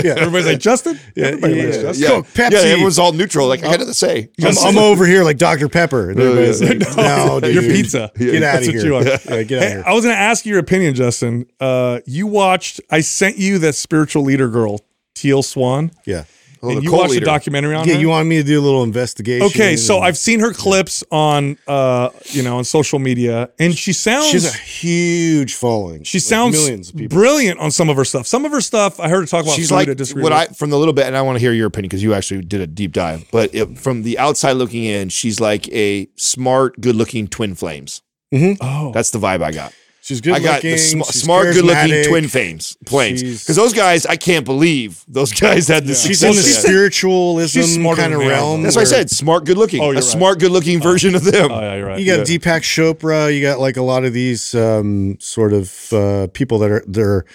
[0.05, 0.12] yeah.
[0.18, 1.01] Everybody's like Justin.
[1.16, 1.83] Yeah, Everybody yeah, likes yeah.
[1.83, 2.03] Justin.
[2.03, 2.09] Yeah.
[2.11, 2.51] Coke, Pepsi.
[2.53, 3.49] yeah, everyone's all neutral.
[3.49, 5.68] Like I got to say, I'm, I'm over here like Dr.
[5.68, 6.11] Pepper.
[6.11, 7.55] And everybody's like, no, dude.
[7.55, 8.12] Your pizza.
[8.16, 8.93] Get out of here.
[8.93, 9.03] Yeah,
[9.43, 9.83] get out of here.
[9.85, 11.47] I was going to ask you your opinion, Justin.
[11.59, 12.81] Uh, you watched.
[12.89, 14.79] I sent you that spiritual leader girl,
[15.16, 16.22] Teal Swan, Yeah.
[16.62, 17.24] Oh, and you watched leader.
[17.24, 18.00] a documentary on Yeah, her.
[18.00, 19.46] you want me to do a little investigation?
[19.46, 23.76] Okay, so and- I've seen her clips on, uh, you know, on social media, and
[23.76, 26.02] she sounds She's a huge following.
[26.04, 27.16] she Like, sounds millions of people.
[27.16, 28.26] brilliant on some of her stuff.
[28.26, 29.54] Some of her stuff, I heard her talk about.
[29.56, 30.32] She's like what.
[30.32, 32.42] I from the little bit, and I want to hear your opinion because you actually
[32.42, 33.24] did a deep dive.
[33.30, 38.02] But it, from the outside looking in, she's like a smart, good-looking twin flames.
[38.32, 39.72] oh, That's the vibe I got.
[40.09, 42.78] She's good I got the sm- smart, good-looking twin flames.
[42.86, 46.02] planes because those guys, I can't believe those guys had this.
[46.02, 48.61] She's success in the they spiritualism she's kind of than they are, realm.
[48.62, 48.64] though.
[48.64, 49.82] That's why I said smart, good-looking.
[49.82, 50.02] Oh, a right.
[50.02, 51.52] smart, good-looking version of them.
[51.52, 52.00] oh yeah, you're right.
[52.00, 52.38] You got Yeah.
[52.38, 53.34] Deepak Chopra.
[53.34, 57.26] You got like a lot of these um, sort of uh, people that are they're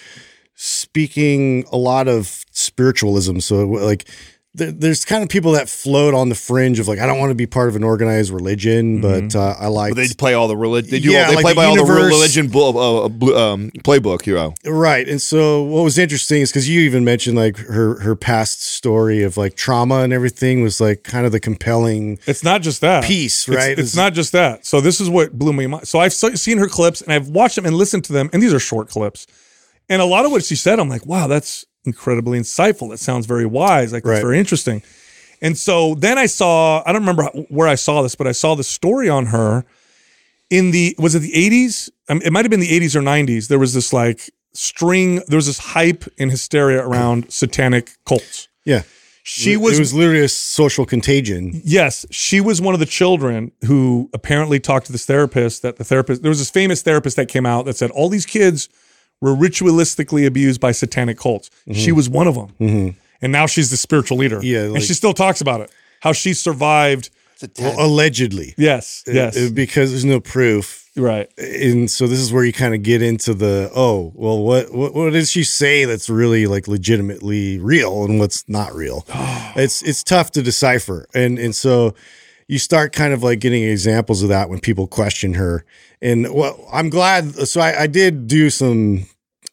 [0.56, 3.38] speaking a lot of spiritualism.
[3.40, 4.12] So like, there,
[4.56, 7.34] there's kind of people that float on the fringe of like, I don't want to
[7.34, 10.90] be part of an organized religion, but uh, I like they play all the religion.
[10.92, 11.10] They do.
[11.10, 13.70] Yeah, all, they like play the by all the universe- religion bu- uh, bu- um,
[13.78, 14.26] playbook.
[14.26, 14.54] You know.
[14.64, 15.08] Right.
[15.08, 19.24] And so what was interesting is because you even mentioned like her her past story
[19.24, 23.02] of like trauma and everything was like kind of the compelling It's not just that
[23.04, 23.70] Piece, right?
[23.70, 24.64] It's, It's- not just that.
[24.64, 25.88] So this is what blew me mind.
[25.88, 28.54] So I've seen her clips and I've watched them and listened to them, and these
[28.54, 29.26] are short clips.
[29.88, 32.90] And a lot of what she said, I'm like, wow, that's incredibly insightful.
[32.90, 33.92] That sounds very wise.
[33.92, 34.22] Like that's Right.
[34.22, 34.82] very interesting.
[35.42, 38.54] And so then I saw, I don't remember where I saw this, but I saw
[38.54, 39.64] the story on her
[40.50, 41.90] in the was it the 80s?
[42.08, 43.48] Um, it might have been the 80s or 90s.
[43.48, 45.20] There was this like string.
[45.28, 48.48] There was this hype and hysteria around satanic cults.
[48.64, 48.82] yeah.
[49.26, 49.78] She was.
[49.78, 51.62] it was was literally a social contagion.
[51.64, 55.62] Yes, she was one of the children who apparently talked to this therapist.
[55.62, 58.26] That the therapist, there was this famous therapist that came out that said all these
[58.26, 58.68] kids
[59.24, 61.50] were ritualistically abused by satanic cults.
[61.72, 64.36] She was one of them, and now she's the spiritual leader.
[64.36, 64.46] Mm-hmm.
[64.46, 65.70] Yeah, and she still talks about it,
[66.00, 67.10] how she survived.
[67.58, 68.54] Well, allegedly.
[68.56, 70.88] Yes, yes, Uh, because there's no proof.
[70.96, 71.28] right.
[71.36, 74.94] And so this is where you kind of get into the oh well what what
[74.94, 79.04] what did she say that's really like legitimately real and what's not real.
[79.56, 81.94] it's it's tough to decipher and and so
[82.46, 85.64] you start kind of like getting examples of that when people question her
[86.00, 89.06] and well I'm glad so I, I did do some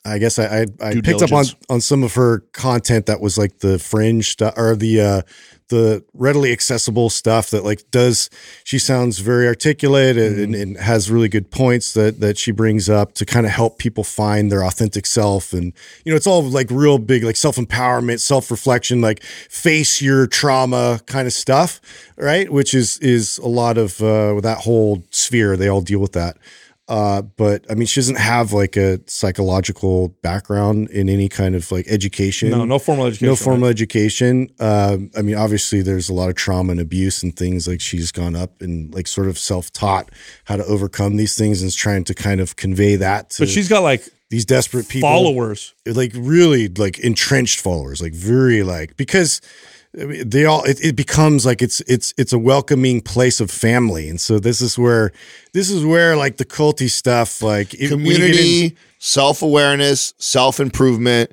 [0.03, 3.37] I guess I I, I picked up on on some of her content that was
[3.37, 5.21] like the fringe stuff or the uh
[5.67, 8.29] the readily accessible stuff that like does
[8.65, 10.43] she sounds very articulate and, Mm-hmm.
[10.43, 13.77] and, and has really good points that that she brings up to kind of help
[13.77, 15.53] people find their authentic self.
[15.53, 15.71] And
[16.03, 21.25] you know it's all like real big like self-empowerment self-reflection like face your trauma kind
[21.25, 21.79] of stuff
[22.17, 22.51] right?
[22.51, 25.55] Which is is a lot of uh that whole sphere.
[25.55, 26.37] They all deal with that
[26.91, 31.71] uh, but I mean, she doesn't have like a psychological background in any kind of
[31.71, 32.49] like education.
[32.49, 33.27] No, no formal education.
[33.27, 34.49] no formal education.
[34.59, 38.11] Um, I mean, obviously, there's a lot of trauma and abuse and things like she's
[38.11, 40.09] gone up and like sort of self taught
[40.43, 43.49] how to overcome these things and is trying to kind of convey that to But
[43.49, 45.73] she's got like these desperate people followers.
[45.85, 49.39] like really like entrenched followers, like very like because
[49.93, 54.21] they all it, it becomes like it's it's it's a welcoming place of family, and
[54.21, 55.11] so this is where
[55.53, 61.31] this is where like the culty stuff like Community, self awareness, self improvement.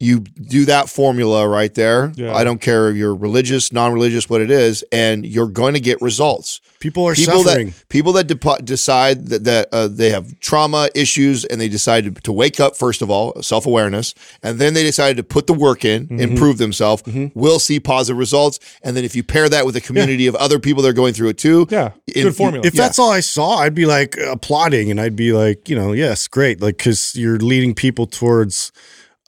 [0.00, 2.12] You do that formula right there.
[2.14, 2.32] Yeah.
[2.32, 5.80] I don't care if you're religious, non religious, what it is, and you're going to
[5.80, 6.60] get results.
[6.78, 7.70] people are people suffering.
[7.70, 12.04] that people that depo- decide that, that uh, they have trauma issues and they decide
[12.04, 15.48] to, to wake up first of all self awareness and then they decide to put
[15.48, 16.20] the work in Mm-hmm.
[16.20, 17.02] improve themselves
[17.34, 20.60] will see positive results and then if you pair that with a community of other
[20.60, 22.64] people that are going through it too Yeah, in- good formula.
[22.64, 25.92] if that's all I saw, I'd be like applauding and I'd be like, you know,
[25.92, 26.60] yes, great.
[26.60, 28.70] Like, cause you're leading people towards,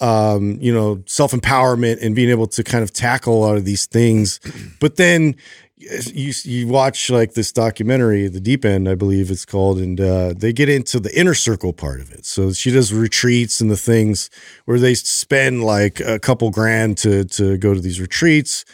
[0.00, 3.64] um, you know, self empowerment and being able to kind of tackle a lot of
[3.64, 4.40] these things.
[4.80, 5.36] But then
[5.76, 10.34] you, you watch like this documentary, The Deep End, I believe it's called, and uh,
[10.36, 12.26] they get into the inner circle part of it.
[12.26, 14.28] So she does retreats and the things
[14.66, 18.64] where they spend like a couple grand to, to go to these retreats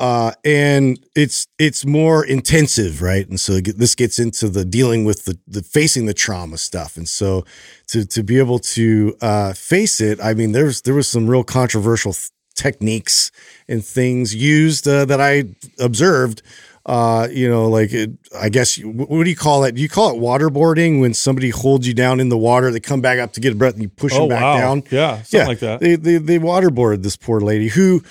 [0.00, 3.28] uh, and it's it's more intensive, right?
[3.28, 7.06] And so this gets into the dealing with the, the facing the trauma stuff, and
[7.08, 7.44] so
[7.88, 11.44] to to be able to uh, face it, I mean, there's there was some real
[11.44, 13.30] controversial th- techniques
[13.68, 15.44] and things used uh, that I
[15.78, 16.42] observed.
[16.86, 19.74] Uh, you know, like it, I guess what do you call it?
[19.74, 22.70] Do you call it waterboarding when somebody holds you down in the water?
[22.72, 24.56] They come back up to get a breath and you push Oh, them back wow.
[24.58, 24.82] down.
[24.90, 25.80] Yeah, something like that.
[25.80, 28.02] They they they waterboarded this poor lady who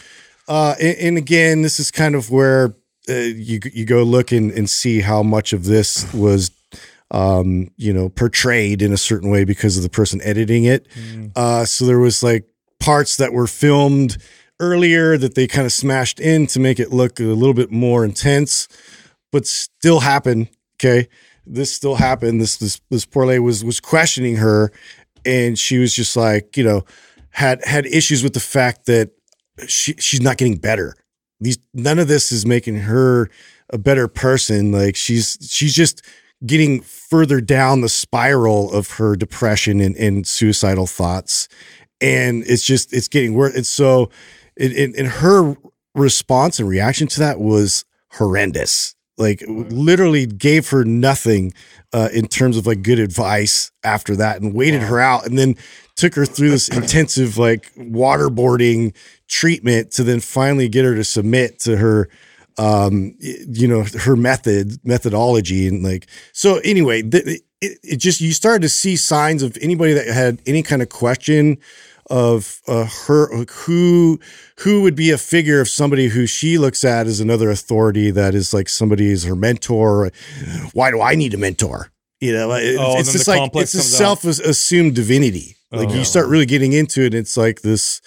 [0.49, 2.73] uh, and, and again, this is kind of where
[3.07, 6.51] uh, you you go look and, and see how much of this was,
[7.11, 10.87] um, you know, portrayed in a certain way because of the person editing it.
[11.35, 12.45] Uh, so there was like
[12.79, 14.17] parts that were filmed
[14.59, 18.03] earlier that they kind of smashed in to make it look a little bit more
[18.03, 18.67] intense,
[19.31, 20.49] but still happened.
[20.77, 21.07] Okay,
[21.45, 22.41] this still happened.
[22.41, 24.71] This this this poor lady was was questioning her,
[25.25, 26.85] and she was just like, you know,
[27.29, 29.11] had had issues with the fact that
[29.67, 30.95] she she's not getting better.
[31.39, 33.29] These none of this is making her
[33.69, 34.71] a better person.
[34.71, 36.01] Like she's she's just
[36.45, 41.47] getting further down the spiral of her depression and, and suicidal thoughts.
[42.01, 43.55] And it's just it's getting worse.
[43.55, 44.09] And so
[44.55, 45.55] it, it, and her
[45.95, 48.95] response and reaction to that was horrendous.
[49.17, 51.53] Like literally gave her nothing
[51.91, 55.55] uh, in terms of like good advice after that and waited her out and then
[55.97, 58.95] took her through this intensive like waterboarding
[59.29, 62.09] treatment to then finally get her to submit to her
[62.57, 68.33] um you know her method methodology and like so anyway th- it, it just you
[68.33, 71.57] started to see signs of anybody that had any kind of question
[72.09, 74.19] of uh, her who
[74.61, 78.33] who would be a figure of somebody who she looks at as another authority that
[78.33, 80.11] is like somebody is her mentor
[80.73, 81.91] why do i need a mentor?
[82.19, 85.55] You know it- Oh, it's just like it's a self assumed divinity.
[85.71, 85.93] Like Oh.
[85.93, 88.01] you start really getting into it and it's like this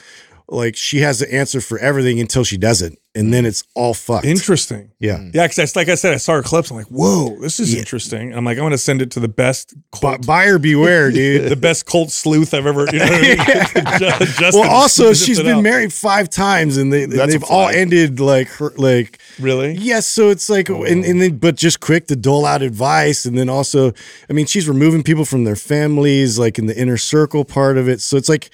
[0.52, 4.24] like she has the answer for everything until she doesn't and then it's all fucked
[4.24, 4.90] Interesting.
[4.98, 5.34] yeah mm.
[5.34, 6.70] Yeah, because like I said, I saw her clips.
[6.70, 8.28] I'm like, whoa, this is interesting.
[8.30, 11.10] And I'm like, I'm going to send it to the best Bu- cult, buyer beware
[11.12, 12.86] dude the best cult sleuth I've ever.
[12.92, 13.36] You know what I mean?
[13.98, 15.62] Ju- Justin well also she's been out.
[15.62, 19.74] married five times and, they, and That's a they've all ended like her like Really?
[19.74, 20.84] Yes, so it's like, oh.
[20.84, 23.92] and, and then, but just quick to dole out advice, and then also,
[24.28, 27.88] I mean, she's removing people from their families, like in the inner circle part of
[27.88, 28.00] it.
[28.00, 28.50] So it's like,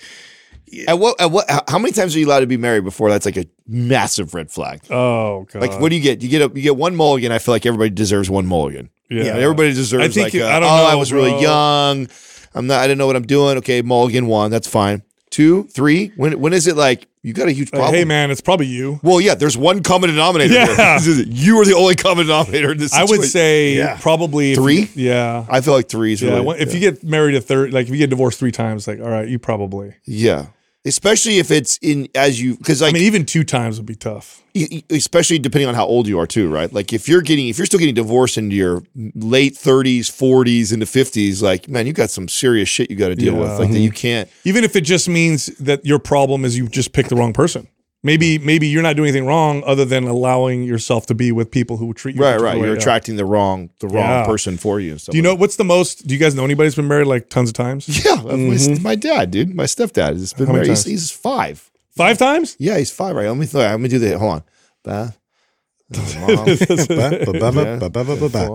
[0.87, 1.21] At what?
[1.21, 1.47] At what?
[1.69, 4.51] how- many times are you allowed to be married before that's like a massive red
[4.51, 4.81] flag?
[4.91, 5.62] Oh god.
[5.62, 6.23] Like, what do you get?
[6.23, 7.33] You get a you get one mulligan.
[7.33, 8.91] I feel like everybody deserves one mulligan.
[9.11, 9.25] Yeah.
[9.27, 10.05] And everybody deserves.
[10.05, 12.09] I think like, a, I don't oh, I know, was really young.
[12.55, 12.81] I'm not.
[12.81, 13.59] I didn't know what I'm doing.
[13.59, 14.51] Okay, mulligan one.
[14.51, 15.03] That's fine.
[15.31, 16.12] Two, three.
[16.16, 17.95] When when is it like you got a huge Like, problem?
[17.95, 18.99] hey man, it's probably you.
[19.03, 19.35] Well, yeah.
[19.35, 20.55] There's one common denominator.
[20.55, 20.95] Yeah.
[20.99, 21.29] This is it.
[21.29, 22.95] you are the only common denominator in this.
[22.95, 23.99] I would say Yeah.
[24.01, 24.89] probably Three?
[24.95, 25.45] you- yeah.
[25.49, 26.61] I feel like three is Yeah, really.
[26.61, 29.09] if you get married a third, like if you get divorced three times, like all
[29.11, 30.47] right, you probably yeah.
[30.89, 34.43] Especially if it's in as you because I mean, even two times would be tough.
[34.91, 36.72] especially depending on how old you are too, right?
[36.72, 38.82] Like if you're getting if you're still getting divorced into your
[39.14, 43.14] late 30s, 40s, into 50s, like man, you got some serious shit you got to
[43.14, 43.41] deal Yeah.
[43.41, 43.59] with.
[43.61, 44.28] Like that you can't.
[44.45, 47.68] Even if it just means that your problem is you just picked the wrong person.
[48.05, 51.76] Maybe maybe you're not doing anything wrong other than allowing yourself to be with people
[51.78, 52.40] who treat you right.
[52.40, 54.24] Right, you're attracting the wrong the wrong Yeah.
[54.26, 54.96] person for you.
[54.96, 56.07] Do you know what's the most?
[56.07, 57.88] Do you guys know anybody who's been married like tons of times?
[58.05, 58.82] Yeah, my- mm-hmm.
[58.82, 60.68] my dad, dude, my stepdad has been How married.
[60.68, 60.90] He's, times?
[60.90, 61.68] he's five.
[61.96, 62.55] Five times?
[62.61, 63.16] Yeah, he's five.
[63.16, 63.26] Right.
[63.26, 63.46] Let me.
[63.53, 64.16] Let me do the.
[64.16, 64.42] Hold
[64.86, 65.12] on.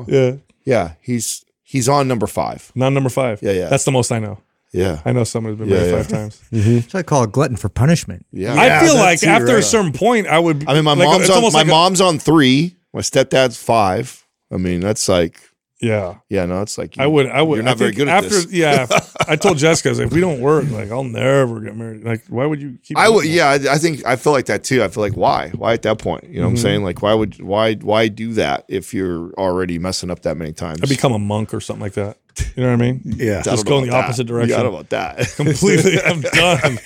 [0.08, 0.36] Yeah.
[0.66, 2.72] Yeah, he's he's on number five.
[2.76, 3.42] Not number five.
[3.42, 3.70] Yeah, yeah.
[3.70, 4.40] That's the most I know.
[4.74, 5.98] Yeah, I know someone who's been Yeah, married yeah.
[5.98, 6.42] five times.
[6.52, 6.90] Mm-hmm.
[6.90, 8.26] So I call it glutton for punishment.
[8.32, 8.56] yeah.
[8.56, 10.68] I feel like too, after a certain point, I would.
[10.68, 12.76] I mean, my like, mom's on my like a- mom's on three.
[12.94, 14.26] My stepdad's five.
[14.52, 15.40] I mean, that's like
[15.84, 16.16] yeah.
[16.30, 17.28] yeah, no, it's like I would.
[17.28, 17.56] I would.
[17.58, 18.52] You're not I very think good at after, this.
[18.52, 18.88] Yeah.
[19.28, 22.04] I told Jessica, I was like, if we don't work, like I'll never get married.
[22.04, 22.98] Like, why would you keep?
[22.98, 23.30] I would, that?
[23.30, 23.50] yeah.
[23.50, 24.82] I, I think I feel like that too.
[24.82, 26.24] I feel like why, why at that point?
[26.26, 26.62] You know what I'm mm-hmm.
[26.62, 26.84] saying?
[26.84, 30.82] Like, why would, why, why do that if you're already messing up that many times?
[30.82, 32.18] I'd become a monk or something like that.
[32.56, 33.02] You know what I mean?
[33.04, 33.42] Yeah.
[33.42, 34.06] Just know go in the about that.
[34.06, 34.50] opposite direction.
[34.52, 35.34] Yeah, I don't about that.
[35.36, 36.00] Completely.
[36.02, 36.80] I'm done.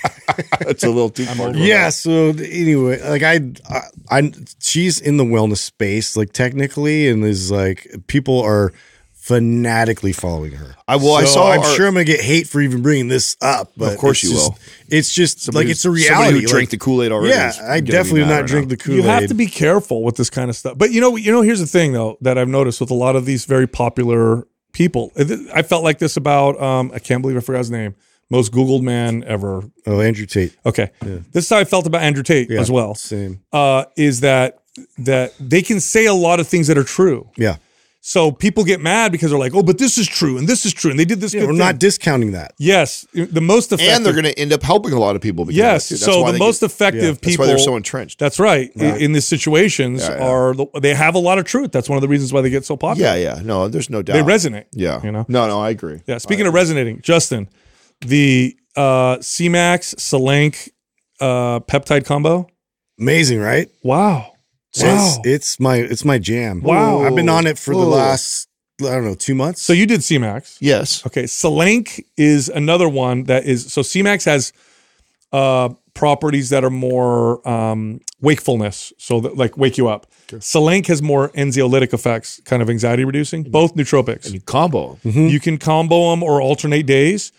[0.60, 1.54] That's a little too far.
[1.54, 1.88] Yeah.
[1.90, 3.80] So anyway, like I, I,
[4.10, 8.72] I, she's in the wellness space, like technically, and is like people are
[9.12, 10.74] fanatically following her.
[10.86, 11.50] I well, I saw.
[11.52, 13.72] I'm our- sure I'm gonna get hate for even bringing this up.
[13.76, 14.58] But Of course it's you just- will.
[14.90, 16.40] It's just somebody like it's a reality.
[16.40, 17.34] Who drank like- the Kool Aid already?
[17.34, 18.70] Yeah, I definitely mad not right drink now.
[18.70, 18.96] the Kool Aid.
[19.04, 20.78] You have to be careful with this kind of stuff.
[20.78, 23.16] But you know, you know, here's the thing though that I've noticed with a lot
[23.16, 24.46] of these very popular
[24.78, 25.12] people.
[25.52, 26.60] I felt like this about.
[26.62, 27.96] Um, I can't believe I forgot his name.
[28.30, 29.64] Most Googled man ever.
[29.86, 30.56] Oh, Andrew Tate.
[30.64, 32.94] Okay, this is how I felt about Andrew Tate Yeah, as well.
[32.94, 33.40] Same.
[33.52, 34.60] Uh, is that
[34.98, 37.28] that they can say a lot of things that are true.
[37.36, 37.56] Yeah.
[38.08, 40.72] So people get mad because they're like, "Oh, but this is true and this is
[40.72, 42.54] true and they did this." Yeah, good we're thing." not discounting that.
[42.56, 43.94] Yes, the most effective.
[43.96, 45.44] and they're going to end up helping a lot of people.
[45.44, 45.96] Because Yes, that.
[45.96, 47.30] That's so why the most get- effective That's people.
[47.30, 48.18] That's why they're so entrenched.
[48.18, 48.70] That's right.
[48.76, 50.26] In, in these situations, Yeah, yeah.
[50.26, 51.70] are they have a lot of truth.
[51.70, 53.06] That's one of the reasons why they get so popular.
[53.10, 53.42] yeah, yeah.
[53.44, 54.14] No, there's no doubt.
[54.14, 54.64] they resonate.
[54.72, 55.26] Yeah, you know.
[55.28, 56.00] No, no, I agree.
[56.06, 56.16] Yeah.
[56.16, 57.46] Speaking of resonating, Justin,
[58.00, 60.70] the uh, Semax Selank
[61.20, 62.46] uh, peptide combo.
[62.98, 63.68] Amazing, right?
[63.82, 64.32] Wow.
[64.82, 65.16] Wow.
[65.18, 66.60] It's, it's my it's my jam.
[66.62, 67.00] Wow.
[67.00, 68.48] I've been on it for the last
[68.80, 69.60] I don't know two months.
[69.60, 70.56] so you did Semax.
[70.60, 71.04] Yes.
[71.06, 71.24] Okay.
[71.24, 74.52] Selank is another one that is so Semax has
[75.32, 80.06] uh, properties that are more um, wakefulness, so that, like wake you up.
[80.28, 83.42] Selank has more anxiolytic effects, kind of anxiety reducing.
[83.42, 84.32] Both nootropics.
[84.32, 84.98] You combo.
[85.02, 87.32] You can combo them or alternate days,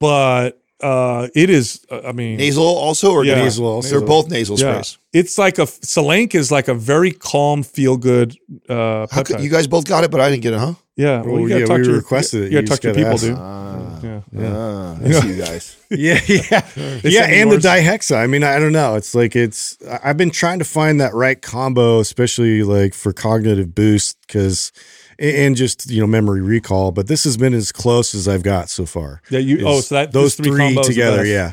[0.00, 1.84] but uh, it is.
[1.90, 3.36] uh, I mean, Nasal also or Yeah.
[3.42, 3.88] Nasal also.
[3.90, 4.98] They're both nasal yeah, sprays.
[5.12, 8.36] it's like a Selank is like a very calm, feel good.
[8.68, 10.74] Uh, How could, you guys both got it, but I didn't get it, huh?
[10.96, 12.52] yeah, well, you gotta yeah, talk we to your, requested it.
[12.52, 13.36] You gotta You talk to people, gotta dude.
[13.38, 14.20] Ah, yeah.
[14.46, 15.76] ah, I see you guys.
[15.90, 16.60] yeah, yeah, yeah,
[17.00, 17.64] send me and the yours.
[17.64, 18.16] dihexa.
[18.16, 18.94] I mean, I don't know.
[18.94, 19.76] It's like it's.
[20.04, 24.70] I've been trying to find that right combo, especially like for cognitive boost, because
[25.18, 26.92] and just you know memory recall.
[26.92, 29.22] But this has been as close as I've got so far.
[29.30, 29.58] Yeah, you.
[29.58, 31.52] Is Oh, so that those those three, combos are the together, yeah.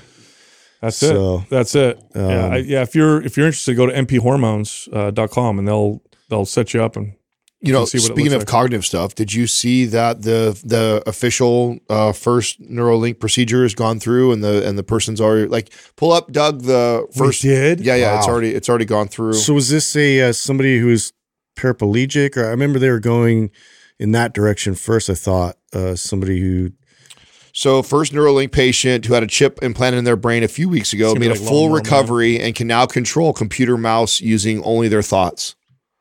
[0.81, 1.49] That's So, it.
[1.51, 2.03] That's it.
[2.15, 2.81] yeah, um, I, yeah.
[2.81, 6.83] If you're if you're interested, go to mphormones.com uh, com and they'll they'll set you
[6.83, 7.13] up and
[7.59, 8.47] You know, see speaking of like.
[8.47, 13.99] cognitive stuff, did you see that the the official uh, first Neuralink procedure has gone
[13.99, 17.81] through and the and the person's already like pull up Doug the first did?
[17.81, 19.33] yeah yeah it's already it's already gone through.
[19.33, 21.13] So was this a uh, somebody who's
[21.61, 23.51] paraplegic, or I remember they were going
[23.99, 25.09] in that direction first.
[25.09, 26.71] I thought uh, somebody who
[27.53, 30.93] So, first Neuralink patient who had a chip implanted in their brain a few weeks
[30.93, 34.87] ago made be a full lawnmower recovery and can now control computer mouse using only
[34.87, 35.55] their thoughts.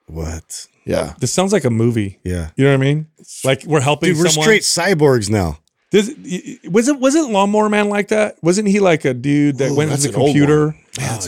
[0.07, 0.67] what?
[0.87, 1.15] Yeah.
[1.21, 2.19] this sounds like a movie.
[2.25, 3.07] Yeah, You know what I mean?
[3.45, 4.09] Like we're helping.
[4.11, 4.45] dude, we're someone.
[4.45, 5.59] straight cyborgs now.
[5.91, 8.37] This, wasn't wasn't Lawnmower Man like that?
[8.43, 10.77] Wasn't he like a dude that Ooh, went that's into the an computer one.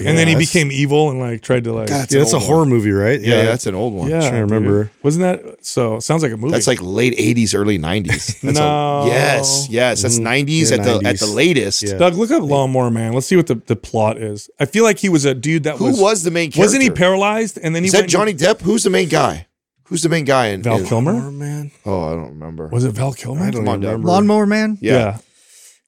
[0.07, 2.61] and then he became evil and like tried to like God, Yeah, that's a horror
[2.61, 2.69] one.
[2.69, 3.21] movie, right?
[3.21, 4.09] Yeah, yeah, that's an old one.
[4.09, 4.51] yeah, trying to dude.
[4.53, 4.91] remember.
[5.03, 5.97] Wasn't that so?
[5.97, 6.53] It sounds like a movie.
[6.53, 8.41] That's like late 80s, early 90s.
[8.55, 9.01] No.
[9.03, 10.03] A, yes, yes.
[10.03, 10.27] That's mm-hmm.
[10.49, 11.83] 90s Yeah, at the at the latest.
[11.83, 11.95] Yeah.
[11.99, 12.15] Doug.
[12.15, 13.15] Look up Lawnmower Man.
[13.15, 14.49] Let's see what the, the plot is.
[14.61, 16.61] I feel like he was a dude that Who was was, the main character?
[16.61, 18.61] wasn't he paralyzed and then he Is that went Johnny Depp?
[18.61, 19.49] Who's the main guy?
[19.85, 21.13] Who's the main guy in Val in- Kilmer?
[21.13, 22.69] Oh man, Oh, I don't remember.
[22.69, 23.43] Was it Val Kilmer?
[23.43, 24.09] I don't Come even remember.
[24.09, 24.79] Lawnmower Man?
[24.81, 25.19] Yeah.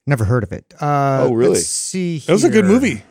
[0.07, 0.71] Never heard of it.
[0.79, 1.53] Uh, Oh, really?
[1.55, 2.19] Let's see.
[2.19, 2.73] That was a good here.
[2.73, 3.03] movie.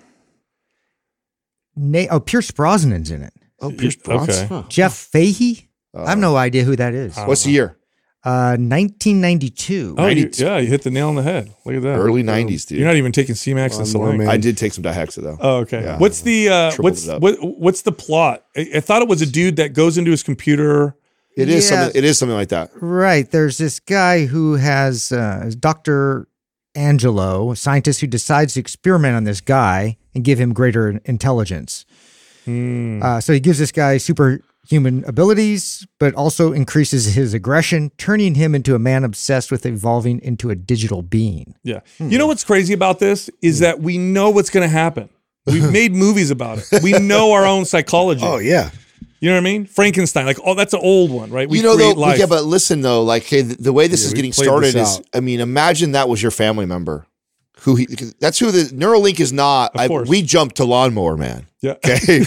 [1.77, 3.33] Na- oh, Pierce Brosnan's in it.
[3.61, 4.37] Oh, Pierce Brosnan.
[4.37, 4.47] Okay.
[4.47, 4.63] Huh.
[4.69, 5.69] Jeff Fahey.
[5.95, 7.17] I Uh, have no idea who that is.
[7.17, 7.77] What's the year?
[8.25, 9.97] Uh, 1992.
[9.99, 11.53] Oh, you, yeah, you hit the nail on the head.
[11.67, 11.99] Look at that.
[11.99, 12.79] Early 90s, dude.
[12.79, 14.19] You're not even taking Semax and Lawnmower Selank.
[14.19, 14.29] Man.
[14.29, 15.37] I did take some dihexa though.
[15.41, 15.83] Oh, okay.
[15.83, 15.99] Yeah.
[15.99, 18.45] What's the uh, what's what, what's the plot?
[18.57, 20.97] I, I thought it was a dude that goes into his computer.
[21.37, 21.83] It is Yeah.
[21.83, 21.99] something.
[21.99, 22.71] It is something like that.
[22.81, 23.31] Right.
[23.31, 26.27] There's this guy who has uh, Dr.
[26.75, 31.85] Angelo, a scientist who decides to experiment on this guy and give him greater intelligence.
[32.47, 33.97] Uh, so he gives this guy
[34.65, 40.21] superhuman abilities, but also increases his aggression, turning him into a man obsessed with evolving
[40.23, 41.55] into a digital being.
[41.63, 41.81] Yeah.
[41.99, 42.11] Hmm.
[42.11, 43.65] You know what's crazy about this is hmm.
[43.65, 45.09] that we know what's going to happen.
[45.47, 46.83] We've made movies about it.
[46.83, 48.25] We know our own psychology.
[48.25, 48.71] Oh yeah.
[49.21, 49.65] You know what I mean?
[49.65, 51.49] Frankenstein, like, oh, that's an old one, right?
[51.49, 52.19] We you know, create though, life.
[52.19, 54.99] yeah, but listen though, like, hey, the, the way this Yeah, is getting started is,
[54.99, 55.07] out.
[55.15, 57.07] I mean, imagine that was your family member,
[57.65, 57.87] who he,
[58.21, 59.73] that's who the Neuralink is not.
[59.75, 61.47] I, we jumped to lawnmower man.
[61.61, 61.73] yeah.
[61.73, 62.21] Okay,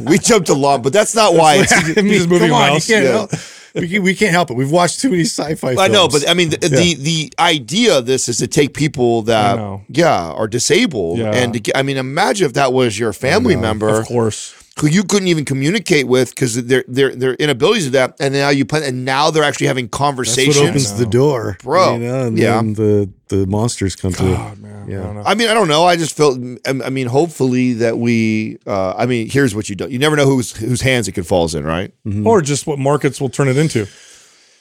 [0.02, 1.56] we jumped to lawn, but that's not why.
[1.58, 2.86] It's, Him just moving Come on, mouse.
[2.86, 3.10] can't Yeah.
[3.12, 3.30] help.
[3.76, 4.54] We, can, we can't help it.
[4.54, 5.74] We've watched too many sci-fi.
[5.76, 9.22] I know, but I mean, the, the the idea of this is to take people
[9.22, 11.32] that, yeah, are disabled, Yeah.
[11.34, 14.54] and to, get- I mean, imagine if that was your family member Of course.
[14.80, 18.48] Who you couldn't even communicate with because their their their inabilities of that, and now
[18.48, 20.58] you plan, and now they're actually having That's conversations.
[20.58, 22.56] what opens the door, Bro, You know, and yeah.
[22.56, 24.60] then the the monsters come God, to.
[24.62, 24.90] man.
[24.90, 25.22] Yeah.
[25.24, 25.30] I.
[25.30, 25.84] I mean, I don't know.
[25.84, 26.38] I just felt.
[26.66, 28.58] I I mean, hopefully that we.
[28.66, 29.88] Uh, I mean, here's what you do.
[29.88, 31.92] You never know whose whose hands it could falls in, right?
[32.24, 33.86] Or just what markets will turn it into.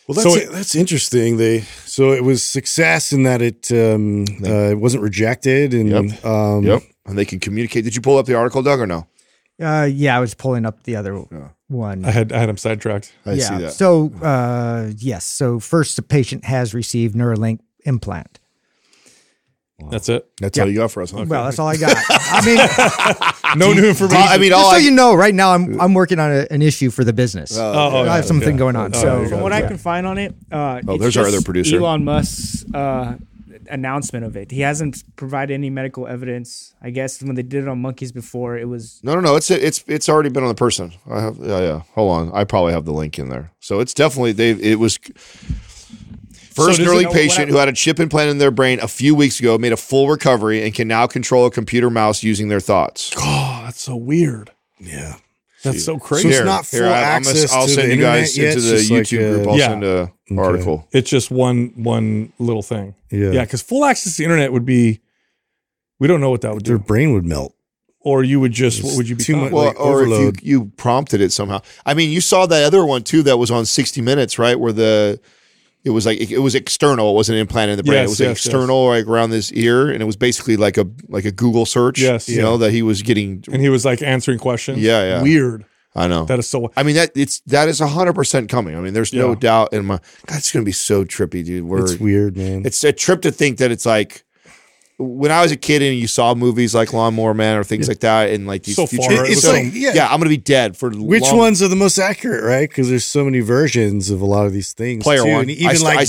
[0.08, 1.38] Well, that's So it- that's interesting.
[1.38, 6.26] They so it was success in that it um, uh, it wasn't rejected and Yep.
[6.26, 6.84] um, Yep.
[7.06, 7.84] And they can communicate.
[7.84, 9.08] Did you pull up the article, Doug, or no?
[9.62, 11.24] Uh, yeah, I was pulling up the other
[11.68, 12.06] one.
[12.06, 13.14] I had I had him sidetracked.
[13.26, 13.48] I yeah.
[13.50, 13.74] see that.
[13.74, 15.26] So, uh, yes.
[15.26, 18.40] So, first, the patient has received Neuralink implant.
[19.90, 20.30] That's it.
[20.40, 20.64] That's Yeah.
[20.64, 21.26] all you got for us, huh?
[21.28, 21.96] Well, that's all I got.
[22.10, 24.24] I mean, No new information.
[24.28, 26.62] I mean, just so I, you know, right now I'm I'm working on a, an
[26.62, 27.58] issue for the business.
[27.58, 28.58] Oh, oh, I yeah, have something yeah.
[28.58, 28.96] going on.
[28.96, 29.56] Oh, so, From what it.
[29.56, 31.78] I can find on it, uh, Oh, it's there's our just other producer.
[31.78, 33.16] Elon Musk's uh,
[33.70, 34.52] announcement of it.
[34.52, 36.74] He hasn't provided any medical evidence.
[36.82, 39.36] I guess when they did it on monkeys before, it was no, no, no.
[39.36, 40.94] It's it's it's already been on the person.
[41.10, 41.38] I have.
[41.40, 41.82] Yeah, yeah.
[41.96, 42.32] Hold on.
[42.34, 43.52] I probably have the link in there.
[43.60, 44.52] So it's definitely they.
[44.52, 44.98] It was.
[46.54, 48.88] First does it- Neuralink patient I- who had a chip implanted in their brain a
[48.88, 52.48] few weeks ago made a full recovery and can now control a computer mouse using
[52.50, 53.12] their thoughts.
[53.18, 54.52] Oh, that's so weird.
[54.80, 55.16] yeah.
[55.64, 56.24] That's so crazy.
[56.24, 56.38] So crazy.
[56.40, 58.64] it's not full I- I'm gonna- access I'll to send the you guys internet yet,
[58.64, 59.48] into the YouTube like, group.
[59.48, 59.68] uh, I'll Yeah.
[59.68, 60.88] send a article.
[60.92, 62.96] It's just one one little thing.
[63.12, 63.32] Yeah.
[63.32, 65.00] Yeah, because full access to the internet would be.
[66.00, 66.82] We don't know what that would Their do.
[66.82, 67.54] Your brain would melt.
[68.02, 68.84] Or you would just.
[68.84, 69.24] What would you be?
[69.24, 70.38] Too much- Well, like or overload.
[70.40, 71.62] if you, you prompted it somehow.
[71.86, 74.60] I mean, you saw that other one too that was on 60 Minutes, right?
[74.60, 75.20] Where the
[75.84, 78.02] it was like it was external, it wasn't implanted in the brain.
[78.02, 78.46] Yes, it was like yes, yes.
[78.46, 82.00] external, like around this ear, and it was basically like a like a Google search.
[82.00, 82.30] Yes.
[82.30, 82.44] you Yeah.
[82.44, 83.44] know that he was getting.
[83.52, 84.80] and he was like answering questions.
[84.80, 85.22] Yeah, yeah.
[85.22, 85.66] Weird.
[85.96, 86.26] I know.
[86.26, 86.72] That is so.
[86.76, 88.76] I mean that it's that is hundred percent coming.
[88.76, 90.00] I mean, there's no doubt in my.
[90.26, 91.66] God, it's gonna be so trippy, dude.
[91.66, 92.64] We're, It's weird, man.
[92.66, 94.24] it's a trip to think that it's like
[94.98, 98.00] when I was a kid and you saw movies like Lawnmower Man or things like
[98.02, 99.92] that, and like these So future, far, so- like- yeah.
[99.96, 102.70] yeah, I'm gonna be dead for Which long- ones are the most accurate, right?
[102.70, 105.04] Because there's so many versions of a lot of these things.
[105.04, 105.30] Player too.
[105.32, 105.42] one.
[105.42, 106.06] and even st- like I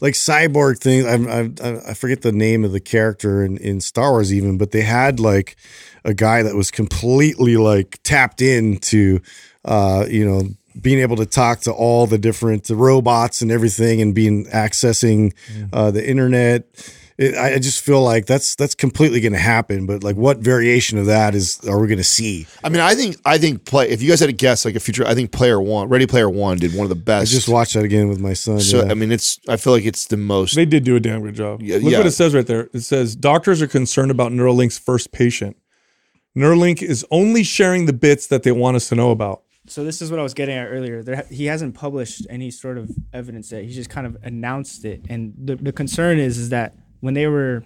[0.00, 1.04] like cyborg things.
[1.04, 4.70] I, I I forget the name of the character in, in Star Wars, even, but
[4.70, 5.56] they had like
[6.04, 9.20] a guy that was completely like tapped into,
[9.64, 10.48] uh, you know,
[10.80, 15.32] being able to talk to all the different robots and everything, and being accessing
[15.72, 16.64] uh, the internet.
[17.22, 20.38] It, I I just feel like that's that's completely going to happen, but like, what
[20.38, 22.46] variation of that is are we going to see?
[22.64, 23.88] I mean, I think I think play.
[23.88, 26.28] If you guys had a guess, like a future, I think Player One, Ready Player
[26.28, 27.30] One, did one of the best.
[27.30, 28.60] I just watched that again with my son.
[28.60, 28.90] So yeah.
[28.90, 29.38] I mean, it's.
[29.48, 30.56] I feel like it's the most.
[30.56, 31.62] They did do a damn good job.
[31.62, 31.98] Yeah, Look yeah.
[31.98, 32.68] what it says right there.
[32.72, 35.56] It says doctors are concerned about Neuralink's first patient.
[36.36, 39.42] Neuralink is only sharing the bits that they want us to know about.
[39.66, 41.02] So this is what I was getting at earlier.
[41.02, 45.02] There, he hasn't published any sort of evidence that He just kind of announced it,
[45.08, 47.64] and the, the concern is is that when they were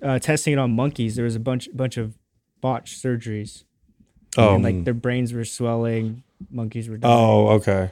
[0.00, 2.14] uh, testing it on monkeys, there was a bunch bunch of
[2.60, 3.64] botched surgeries,
[4.38, 7.12] Oh, and like their brains were swelling, monkeys were dying.
[7.12, 7.90] oh, okay.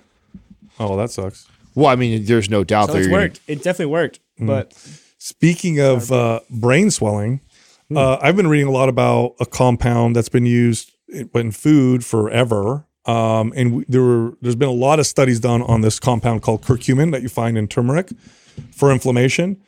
[0.78, 1.48] Oh, that sucks.
[1.74, 3.40] well, I mean, there's no doubt so that it's you're gonna- worked.
[3.48, 4.72] It definitely worked, but
[5.22, 7.40] Speaking of uh, brain swelling,
[7.94, 12.06] uh, I've been reading a lot about a compound that's been used in, in food
[12.06, 12.86] forever.
[13.04, 16.40] Um, and we, there were there's been a lot of studies done on this compound
[16.40, 18.10] called curcumin that you find in turmeric
[18.74, 19.60] for inflammation.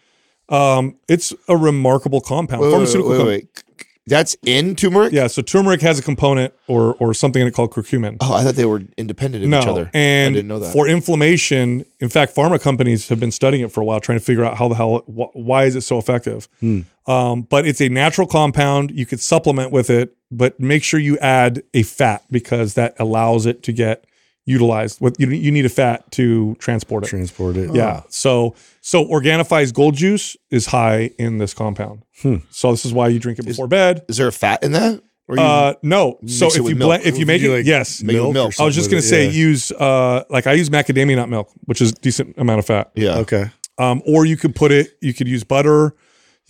[0.49, 3.11] Um, it's a remarkable compound, Wait, pharmaceutical.
[3.13, 3.65] wait, wait, wait.
[4.05, 5.13] That's in turmeric.
[5.13, 8.17] Yeah, so turmeric has a component or or something in it called curcumin.
[8.21, 9.91] Oh, I thought they were independent of no, each other.
[9.95, 10.73] and I didn't know that.
[10.73, 14.25] for inflammation, in fact, pharma companies have been studying it for a while, trying to
[14.25, 16.49] figure out how the hell, wh- why is it so effective?
[16.59, 16.81] Hmm.
[17.07, 18.91] Um, but it's a natural compound.
[18.91, 23.47] You could supplement with it, but make sure you add a fat because that allows
[23.47, 24.05] it to get
[24.45, 25.01] utilized.
[25.01, 27.09] What you you need a fat to transport it.
[27.09, 27.75] transport it.
[27.75, 28.03] Yeah.
[28.09, 32.03] So so Organifi's gold juice is high in this compound.
[32.23, 32.37] Hmm.
[32.51, 34.05] So this is why you drink it before bed.
[34.09, 35.03] Is there a fat in that?
[35.29, 36.19] Or you, Uh, no.
[36.27, 38.59] So if you blend, if you make You it, like yes, Make it milk.
[38.59, 39.31] I was just gonna it, say yeah.
[39.31, 42.91] use uh like I use macadamia nut milk, which is decent amount of fat.
[42.95, 43.19] yeah.
[43.19, 43.51] Okay.
[43.79, 45.95] Um, or you could put it, you could use butter,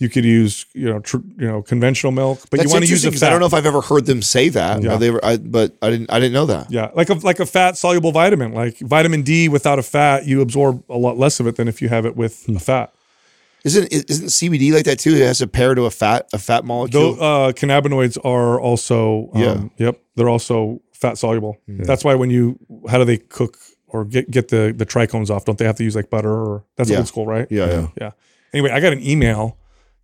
[0.03, 2.91] You could use you know tr- you know conventional milk, but That's you want to
[2.91, 3.27] use a fat.
[3.27, 4.83] I don't know if I've ever heard them say that.
[4.83, 4.97] Yeah.
[4.97, 6.11] They were, I, but I didn't.
[6.11, 6.69] I didn't know that.
[6.69, 10.41] yeah, like a like a fat soluble vitamin, like vitamin D without a fat, you
[10.41, 12.57] absorb a lot less of it than if you have it with Hmm.
[12.57, 12.93] a fat.
[13.63, 15.15] Isn't isn't CBD like that too?
[15.15, 17.15] It has to pair to a fat a fat molecule.
[17.15, 19.85] Though uh, cannabinoids are also um, Yeah.
[19.85, 21.57] yep, they're also fat soluble.
[21.67, 25.45] That's why when you how do they cook or get get the the trichomes off?
[25.45, 26.97] Don't they have to use like butter or that's Yeah.
[26.97, 27.47] old school, right?
[27.49, 27.87] yeah, yeah.
[28.01, 28.11] Yeah.
[28.53, 29.57] Anyway, I got an email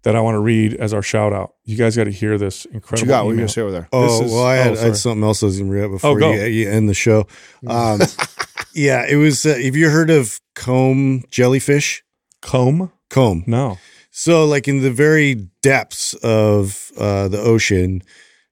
[0.03, 1.55] that I want to read as our shout out.
[1.65, 2.91] You guys got to hear this incredible.
[2.91, 3.25] What you got?
[3.25, 3.89] What you gonna say over there?
[3.91, 5.75] Oh This is- well, I had, oh, I had something else I was going to
[5.77, 6.31] read up before go.
[6.31, 7.27] you, you end the show.
[7.67, 7.99] Um,
[8.73, 9.45] yeah, it was.
[9.45, 12.03] Uh, have you heard of comb jellyfish?
[12.41, 12.91] Comb?
[13.09, 13.43] Comb.
[13.47, 13.77] No.
[14.11, 18.01] So, like in the very depths of uh, the ocean,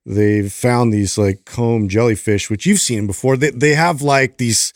[0.06, 3.38] they've found these like comb jellyfish, which you've seen before.
[3.38, 4.74] They they have like these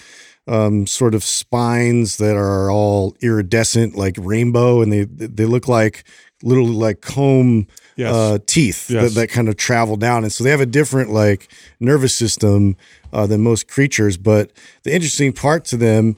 [0.48, 6.04] um, sort of spines that are all iridescent, like rainbow, and they they look like
[6.44, 7.68] little like comb
[7.98, 8.14] Yes.
[8.16, 9.14] uh, teeth Yes.
[9.14, 12.78] that, that kind of travel down, and so they have a different like nervous system
[13.14, 14.18] uh, than most creatures.
[14.18, 14.52] But
[14.84, 16.16] the interesting part to them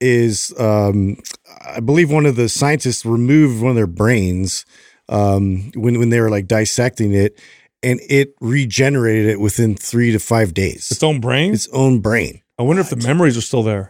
[0.00, 1.16] is, um,
[1.66, 4.64] I believe one of the scientists removed one of their brains
[5.08, 7.38] um, when when they were like dissecting it,
[7.82, 10.90] and it regenerated it within three to five days.
[10.90, 11.52] Its own brain?
[11.54, 12.40] its own brain.
[12.58, 13.88] I wonder if the memories are still there.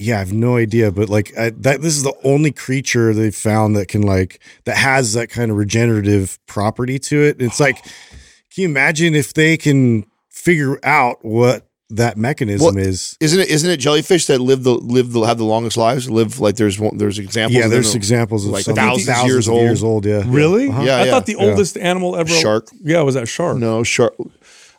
[0.00, 3.34] Yeah, I have no idea, but like I, that, this is the only creature they've
[3.34, 7.42] found that can like that has that kind of regenerative property to it.
[7.42, 13.16] It's like, can you imagine if they can figure out what that mechanism Well, is?
[13.18, 13.48] Isn't it?
[13.48, 16.08] Isn't it jellyfish that live the live the have the longest lives?
[16.10, 17.58] Live like there's one, there's examples.
[17.58, 17.96] Yeah, of there's them.
[17.96, 19.62] examples of like some thousands, thousands years of old.
[19.62, 20.04] years old.
[20.06, 20.68] Yeah, Really?
[20.68, 20.82] Uh-huh.
[20.82, 21.10] Yeah, I yeah.
[21.10, 21.46] thought the Yeah.
[21.50, 22.28] oldest animal ever.
[22.28, 22.68] Shark.
[22.82, 23.56] Yeah, was that shark?
[23.58, 24.14] No shark.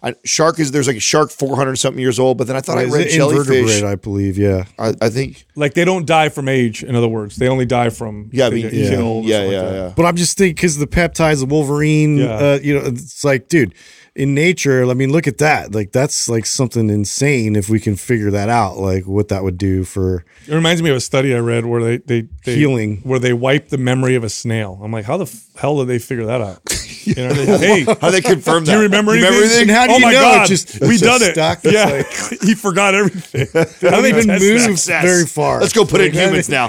[0.01, 2.77] I, shark is there's like a shark 400 something years old, but then I thought
[2.77, 3.83] I read it jellyfish.
[3.83, 4.37] I believe.
[4.37, 6.83] Yeah, I, I think Like they don't die from age.
[6.83, 9.73] In other words, they only die from yeah, I they mean yeah, yeah, yeah, like
[9.73, 9.93] yeah.
[9.97, 12.27] But I'm just thinking because the peptides, the Wolverine, Yeah.
[12.31, 13.73] uh, you know, it's like, dude,
[14.15, 15.73] in nature, I mean, look at that.
[15.73, 19.57] Like, that's like something insane if we can figure that out, like what that would
[19.57, 22.97] do for It reminds me of a study I read where they they, they Healing.
[23.03, 24.79] where they wipe the memory of a snail.
[24.83, 26.59] I'm like, how the f- hell did they figure that out?
[27.05, 27.45] You know, they,
[27.85, 28.71] hey, How they confirm that?
[28.71, 29.33] do you remember anything?
[29.33, 29.61] everything?
[29.63, 30.21] And how do oh you my know?
[30.21, 31.33] god, just- we it's done just it.
[31.33, 31.59] stuck.
[31.63, 33.47] It's Yeah, he forgot everything.
[33.55, 35.59] I don't even test move very far.
[35.61, 36.67] Let's go put it in humans now.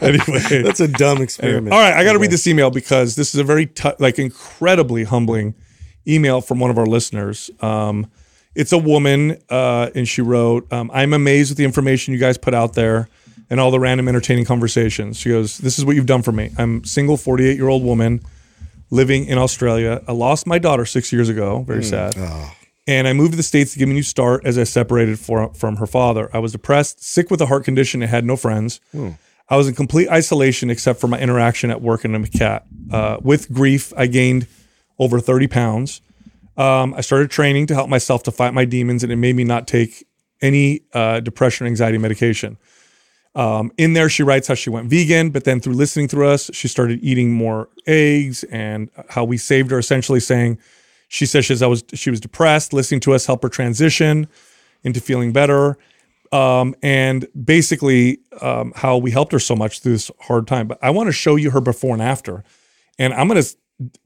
[0.00, 1.72] anyway, That's a dumb experiment.
[1.74, 4.18] All right, I got to read this email because this is a very t- like
[4.18, 5.54] incredibly humbling
[6.06, 7.50] email from one of our listeners.
[7.60, 8.06] Um,
[8.54, 12.38] it's a woman, uh, and she wrote, um, "I'm amazed with the information you guys
[12.38, 13.08] put out there
[13.50, 16.50] and all the random entertaining conversations." She goes, "This is what you've done for me.
[16.56, 18.20] I'm a single, 48 year old woman
[18.90, 20.00] living in Australia.
[20.08, 21.64] I lost my daughter six years ago.
[21.66, 22.14] Very sad."
[22.88, 25.18] And I moved to the States to give me a new start as I separated
[25.18, 26.30] for, from her father.
[26.32, 28.80] I was depressed, sick with a heart condition, and had no friends.
[29.48, 32.64] I was in complete isolation except for my interaction at work and a cat.
[32.90, 34.46] Uh, with grief, I gained
[34.98, 36.00] over 30 pounds.
[36.56, 39.44] Um, I started training to help myself to fight my demons, and it made me
[39.44, 40.06] not take
[40.40, 42.56] any uh, depression or anxiety medication.
[43.34, 46.50] Um, in there, she writes how she went vegan, but then through listening through us,
[46.54, 49.78] she started eating more eggs, and how we saved her.
[49.78, 50.58] Essentially, saying
[51.08, 52.72] she says she's I was she was depressed.
[52.72, 54.26] Listening to us help her transition
[54.82, 55.76] into feeling better,
[56.32, 60.66] um, and basically um, how we helped her so much through this hard time.
[60.66, 62.42] But I want to show you her before and after,
[62.98, 63.42] and I'm gonna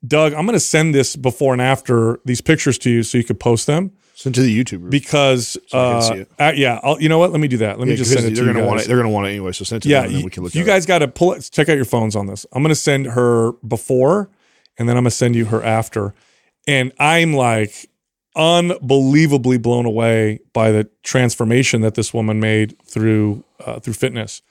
[0.07, 3.39] Doug, I'm gonna send this before and after these pictures to you so you could
[3.39, 4.91] post them Send to the YouTuber.
[4.91, 7.31] because can uh, uh, yeah, I'll, you know what?
[7.31, 7.79] Let me do that.
[7.79, 8.89] Let me just send it to they're you gonna want it.
[8.89, 9.53] They're gonna want it anyway.
[9.53, 10.55] So send it to Yeah, then you, we can look.
[10.55, 11.49] you guys got to pull it.
[11.53, 12.45] Check out your phones on this.
[12.53, 14.29] I'm going to send her before,
[14.77, 16.15] and then I'm going to send you her after.
[16.67, 17.89] And I'm like
[18.37, 24.39] unbelievably blown away by the transformation that this woman made through uh, through fitness.
[24.41, 24.45] it.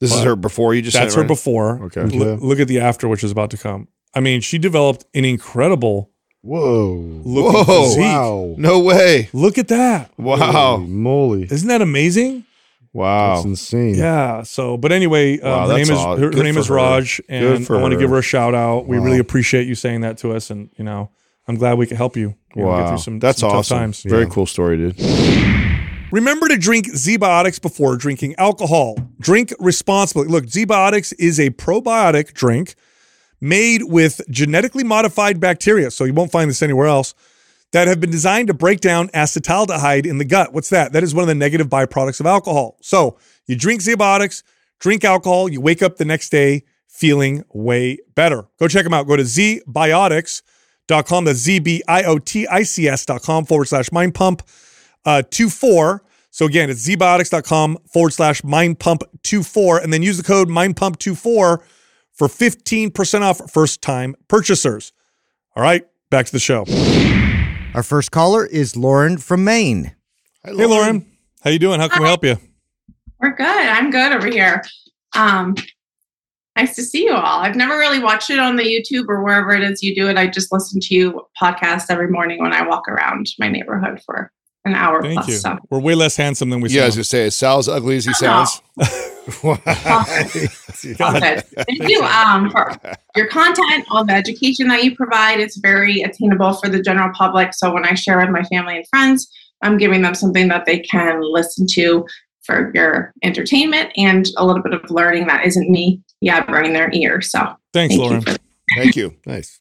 [0.00, 0.74] This is her before.
[0.74, 1.28] You just That's sent her right?
[1.28, 1.84] before.
[1.84, 2.00] Okay.
[2.02, 3.88] L- look at the after, which is about to come.
[4.14, 6.10] I mean, she developed an incredible
[6.42, 6.94] Whoa.
[7.24, 7.84] looking Whoa.
[7.84, 8.00] physique.
[8.02, 8.54] Wow.
[8.58, 9.28] No way!
[9.32, 10.10] Look at that.
[10.16, 10.76] Holy Wow!
[10.78, 11.44] moly.
[11.50, 12.44] Isn't that amazing?
[12.92, 13.34] Wow!
[13.36, 13.94] That's insane.
[13.94, 14.42] Yeah.
[14.42, 16.74] So, but anyway, uh, Wow, her name is aw- her, her name is her.
[16.74, 18.86] Raj, Good and for I want to give her a shout out.
[18.88, 21.10] We really appreciate you saying that to us, and you know,
[21.46, 22.34] I'm glad we could help you.
[22.56, 22.88] you know, get Wow!
[22.88, 23.78] through some, That's some tough awesome.
[23.78, 24.02] times.
[24.02, 24.98] Very cool story, dude.
[26.10, 28.96] Remember to drink Zbiotics before drinking alcohol.
[29.20, 30.26] Drink responsibly.
[30.26, 32.74] Look, Zbiotics is a probiotic drink
[33.40, 37.14] made with genetically modified bacteria, so you won't find this anywhere else,
[37.72, 40.52] that have been designed to break down acetaldehyde in the gut.
[40.52, 40.92] What's that?
[40.92, 42.76] That is one of the negative byproducts of alcohol.
[42.82, 43.16] So
[43.46, 44.42] you drink Zbiotics,
[44.80, 48.46] drink alcohol, you wake up the next day feeling way better.
[48.58, 49.06] Go check them out.
[49.06, 51.24] Go to zbiotics.com.
[51.24, 54.42] That's Z-B-I-O-T-I-C-S.com forward slash mind pump
[55.04, 56.02] uh, 24.
[56.30, 59.78] So again, it's zbiotics.com forward slash mind pump 24.
[59.78, 61.64] And then use the code mind pump 24
[62.20, 64.92] for 15% off first time purchasers.
[65.56, 66.66] All right, back to the show.
[67.74, 69.96] Our first caller is Lauren from Maine.
[70.44, 71.06] Hi, Hey, Lauren.
[71.42, 71.80] How you doing?
[71.80, 72.36] How can we help you?
[73.20, 73.46] We're good.
[73.46, 74.62] I'm good over here.
[75.16, 75.54] Um,
[76.56, 77.40] nice to see you all.
[77.40, 80.18] I've never really watched it on the YouTube or wherever it is you do it.
[80.18, 84.30] I just listen to you podcast every morning when I walk around my neighborhood for
[84.66, 85.28] an hour Thank plus.
[85.28, 85.34] you.
[85.36, 86.98] So We're way less handsome than we Yeah, I was sound.
[86.98, 88.60] gonna say, is Sal ugly as he sounds?
[91.66, 92.78] Thank you um, for
[93.16, 95.40] your content, all the education that you provide.
[95.40, 97.54] It's very attainable for the general public.
[97.54, 99.30] So when I share with my family and friends,
[99.62, 102.06] I'm giving them something that they can listen to
[102.42, 107.20] for your entertainment and a little bit of learning that isn't me yabbering their ear.
[107.20, 108.22] So Thanks, thank Lauren.
[108.26, 108.36] you
[108.76, 109.16] Thank you.
[109.26, 109.60] Nice.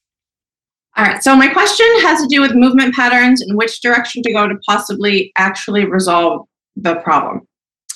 [0.97, 1.23] All right.
[1.23, 4.55] So my question has to do with movement patterns and which direction to go to
[4.67, 7.47] possibly actually resolve the problem.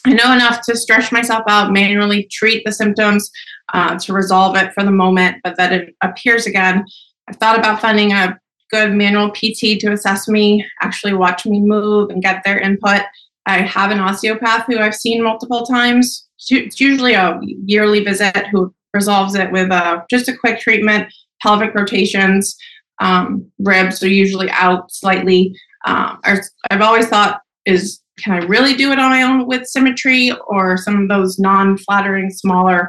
[0.05, 3.29] I know enough to stretch myself out, manually treat the symptoms
[3.73, 6.85] uh, to resolve it for the moment, but that it appears again.
[7.27, 8.37] I've thought about finding a
[8.69, 13.01] good manual PT to assess me, actually watch me move and get their input.
[13.45, 16.27] I have an osteopath who I've seen multiple times.
[16.49, 21.11] It's usually a yearly visit who resolves it with uh, just a quick treatment,
[21.41, 22.57] pelvic rotations,
[22.99, 25.55] um, ribs are usually out slightly.
[25.85, 30.31] Um, I've always thought is can I really do it on my own with symmetry
[30.47, 32.87] or some of those non-flattering, smaller,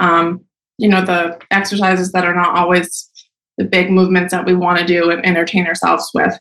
[0.00, 0.44] um,
[0.78, 3.10] you know, the exercises that are not always
[3.58, 6.38] the big movements that we want to do and entertain ourselves with.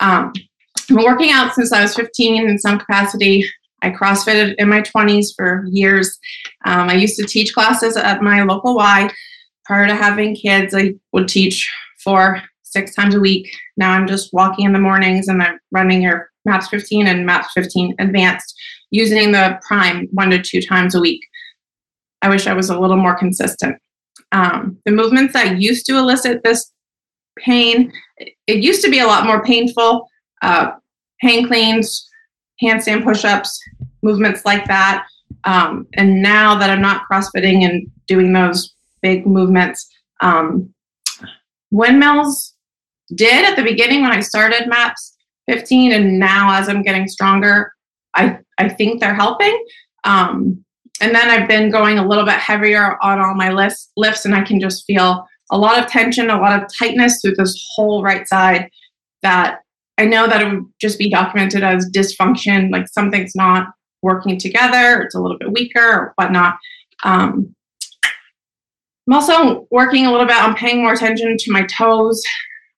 [0.00, 0.32] Um,
[0.78, 3.48] I've been working out since I was 15 in some capacity.
[3.82, 6.18] I CrossFitted in my 20s for years.
[6.64, 9.10] Um, I used to teach classes at my local Y.
[9.64, 11.70] Prior to having kids, I would teach
[12.02, 13.50] four, six times a week.
[13.76, 17.52] Now I'm just walking in the mornings and I'm running your MAPS 15 and MAPS
[17.52, 18.54] 15 advanced
[18.90, 21.20] using the prime one to two times a week.
[22.22, 23.76] I wish I was a little more consistent.
[24.32, 26.72] Um, the movements that used to elicit this
[27.38, 30.08] pain, it used to be a lot more painful.
[30.42, 30.72] Uh,
[31.20, 32.08] hang cleans,
[32.62, 33.58] handstand push ups,
[34.02, 35.06] movements like that.
[35.44, 39.88] Um, and now that I'm not CrossFitting and doing those big movements,
[40.20, 40.72] um,
[41.70, 42.54] windmills
[43.14, 45.16] did at the beginning when I started MAPS
[45.48, 47.72] 15, and now as I'm getting stronger,
[48.14, 49.56] I I think they're helping.
[50.04, 50.64] Um,
[51.00, 54.34] and then I've been going a little bit heavier on all my lifts, lifts, and
[54.34, 58.02] I can just feel a lot of tension, a lot of tightness through this whole
[58.02, 58.68] right side.
[59.22, 59.60] That
[59.98, 63.68] I know that it would just be documented as dysfunction, like something's not
[64.02, 66.56] working together, it's a little bit weaker or whatnot.
[67.04, 67.54] Um,
[69.08, 72.22] I'm also working a little bit on paying more attention to my toes,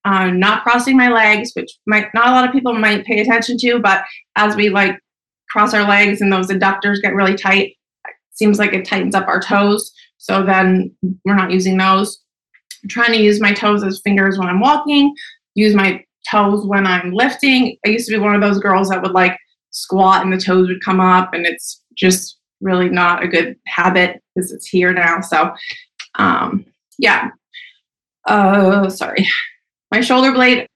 [0.05, 3.57] um, not crossing my legs, which might not a lot of people might pay attention
[3.59, 4.03] to, but
[4.35, 4.99] as we like
[5.49, 7.75] cross our legs and those adductors get really tight,
[8.07, 9.91] it seems like it tightens up our toes.
[10.17, 10.95] So then
[11.25, 12.19] we're not using those.
[12.83, 15.13] I'm trying to use my toes as fingers when I'm walking,
[15.55, 17.77] use my toes when I'm lifting.
[17.85, 19.37] I used to be one of those girls that would like
[19.71, 24.21] squat and the toes would come up, and it's just really not a good habit
[24.35, 25.21] because it's here now.
[25.21, 25.53] So
[26.15, 26.65] um,
[26.97, 27.29] yeah.
[28.27, 29.27] Uh, sorry.
[29.91, 30.67] My shoulder blade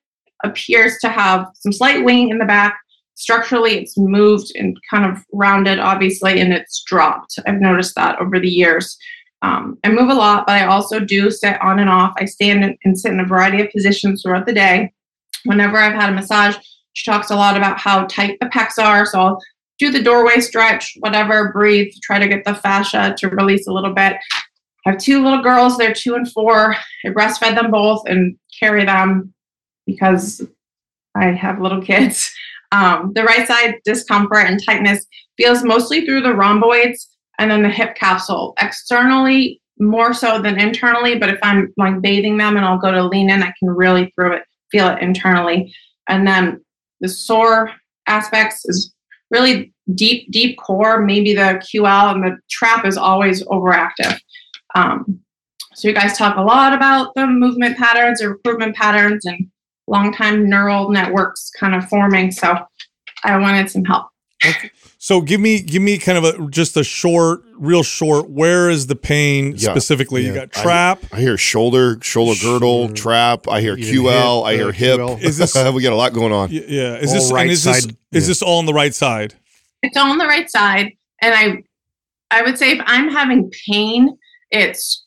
[0.43, 2.77] appears to have some slight wing in the back.
[3.15, 7.39] Structurally, it's moved and kind of rounded, obviously, and it's dropped.
[7.47, 8.97] I've noticed that over the years.
[9.41, 12.13] Um, I move a lot, but I also do sit on and off.
[12.17, 14.91] I stand and sit in a variety of positions throughout the day.
[15.45, 16.57] Whenever I've had a massage,
[16.93, 19.05] she talks a lot about how tight the pecs are.
[19.05, 19.41] So I'll
[19.79, 23.93] do the doorway stretch, whatever, breathe, try to get the fascia to release a little
[23.93, 24.17] bit.
[24.85, 26.75] I have two little girls, they're two and four.
[27.05, 29.33] I breastfed them both and carry them
[29.85, 30.41] because
[31.15, 32.31] I have little kids.
[32.71, 35.05] Um, the right side discomfort and tightness
[35.37, 37.07] feels mostly through the rhomboids
[37.39, 38.53] and then the hip capsule.
[38.59, 43.03] Externally, more so than internally, but if I'm like bathing them and I'll go to
[43.03, 45.73] lean in, I can really feel it, feel it internally.
[46.09, 46.63] And then
[47.01, 47.71] the sore
[48.07, 48.93] aspects is
[49.31, 51.01] really deep, deep core.
[51.01, 54.19] Maybe the QL and the trap is always overactive.
[54.75, 55.21] Um,
[55.75, 59.47] so you guys talk a lot about the movement patterns or recruitment patterns and
[59.87, 62.31] long time neural networks kind of forming.
[62.31, 62.55] So
[63.23, 64.07] I wanted some help.
[64.97, 68.29] So give me give me kind of a just a short, real short.
[68.29, 69.71] Where is the pain Yeah.
[69.71, 70.25] specifically?
[70.25, 70.99] You got trap.
[71.11, 72.93] I hear shoulder, shoulder girdle, Shoulder.
[72.93, 73.47] trap.
[73.47, 74.39] I hear QL.
[74.39, 74.99] hip, I hear uh, hip.
[74.99, 75.21] QL.
[75.23, 76.49] Is this- we got a lot going on.
[76.51, 76.95] Yeah.
[76.97, 78.19] Is All this right and is this is yeah.
[78.21, 79.35] this all on the right side?
[79.83, 80.91] It's on the right side.
[81.21, 81.63] And I
[82.31, 84.17] I would say if I'm having pain,
[84.51, 85.04] it's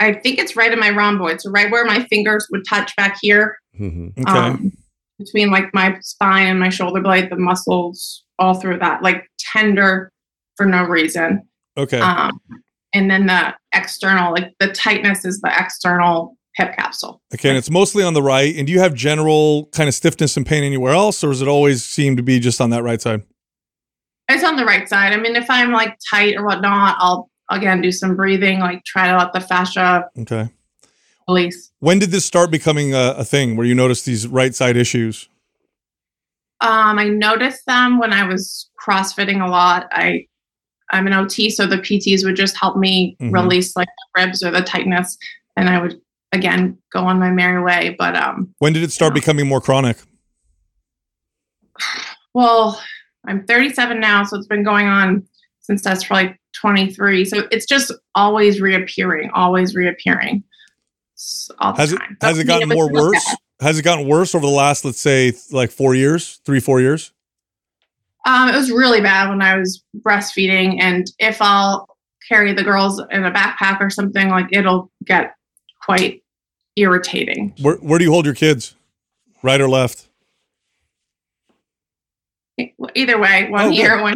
[0.00, 1.40] I think it's right in my rhomboid.
[1.40, 3.56] So right where my fingers would touch back here.
[3.80, 4.18] Mhm.
[4.18, 4.30] Okay.
[4.38, 4.72] um,
[5.18, 10.10] between like my spine and my shoulder blade, the muscles all through that, like tender
[10.56, 11.42] for no reason.
[11.76, 12.00] okay.
[12.00, 12.40] Um,
[12.92, 17.20] and then the external, like the tightness is the external hip capsule.
[17.34, 18.54] Okay, and it's mostly on the right.
[18.56, 21.48] And do you have general kind of stiffness and pain anywhere else, or does it
[21.48, 23.22] always seem to be just on that right side?
[24.28, 25.12] It's on the right side.
[25.12, 29.10] I mean, if I'm like tight or whatnot, I'll again do some breathing, like try
[29.10, 30.48] to let the fascia Okay.
[31.28, 31.70] release.
[31.80, 35.28] When did this start becoming a, a thing where you noticed these right side issues?
[36.60, 39.88] Um, I noticed them when I was crossfitting a lot.
[39.92, 40.26] I
[40.92, 43.32] I'm an OT, so the PTs would just help me Mhm.
[43.32, 45.16] release like the ribs or the tightness,
[45.56, 46.00] and I would
[46.32, 47.96] again go on my merry way.
[47.98, 49.20] But um, When did it start Yeah.
[49.20, 49.96] becoming more chronic?
[52.34, 52.80] well,
[53.26, 55.26] I'm 37 now, so it's been going on
[55.60, 57.24] since that's probably 23.
[57.24, 60.44] So it's just always reappearing, always reappearing.
[61.60, 62.16] Has it time.
[62.20, 63.24] has it gotten more worse?
[63.60, 67.12] Has it gotten worse over the last, let's say, like four years, three, four years?
[68.26, 71.86] Um, it was really bad when I was breastfeeding, and if I'll
[72.28, 75.34] carry the girls in a backpack or something, like it'll get
[75.82, 76.22] quite
[76.76, 77.54] irritating.
[77.60, 78.74] Where where do you hold your kids?
[79.42, 80.08] Right or left?
[82.94, 84.14] Either way, one Oh, ear, one.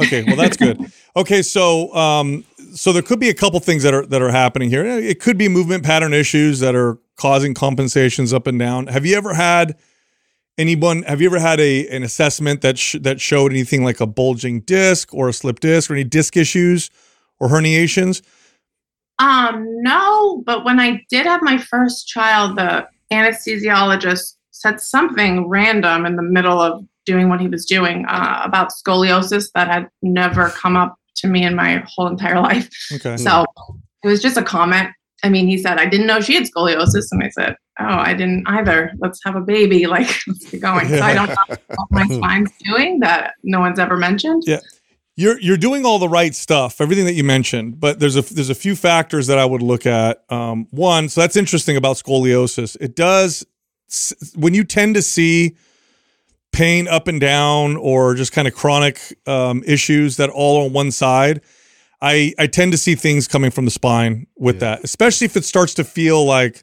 [0.00, 0.92] Okay, well that's good.
[1.16, 4.70] Okay, so um, so there could be a couple things that are that are happening
[4.70, 4.84] here.
[4.84, 8.86] It could be movement pattern issues that are causing compensations up and down.
[8.86, 9.76] Have you ever had
[10.56, 11.02] anyone?
[11.02, 14.60] Have you ever had a an assessment that sh- that showed anything like a bulging
[14.60, 16.90] disc or a slip disc or any disc issues
[17.40, 18.22] or herniations?
[19.18, 26.06] Um, no, but when I did have my first child, the anesthesiologist said something random
[26.06, 30.50] in the middle of doing what he was doing uh, about scoliosis that had never
[30.50, 32.68] come up to me in my whole entire life.
[32.92, 33.44] Okay, So
[34.04, 34.90] it was just a comment.
[35.24, 37.06] I mean, he said, I didn't know she had scoliosis.
[37.10, 38.92] And I said, Oh, I didn't either.
[38.98, 39.86] Let's have a baby.
[39.96, 40.88] Like, let's get going.
[40.88, 44.42] So I don't know what my spine's doing that no one's ever mentioned.
[44.46, 44.60] Yeah.
[45.16, 48.50] you're you're doing all the right stuff, everything that you mentioned, but there's a there's
[48.50, 50.24] a few factors that I would look at.
[50.28, 52.76] Um, one, so that's interesting about scoliosis.
[52.80, 53.46] It does
[54.34, 55.56] when you tend to see
[56.52, 60.90] pain up and down or just kind of chronic um, issues that all on one
[60.90, 61.40] side.
[62.00, 65.44] I I tend to see things coming from the spine with that, especially if it
[65.44, 66.62] starts to feel like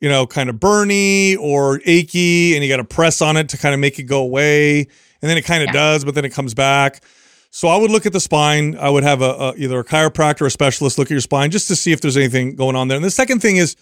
[0.00, 3.56] you know, kind of burny or achy, and you got to press on it to
[3.56, 4.80] kind of make it go away.
[4.80, 5.72] And then it kind of Yeah.
[5.72, 7.02] does, but then it comes back.
[7.50, 8.76] So I would look at the spine.
[8.78, 11.50] I would have a, a either a chiropractor or a specialist look at your spine
[11.50, 12.96] just to see if there's anything going on there.
[12.96, 13.74] And the second thing is,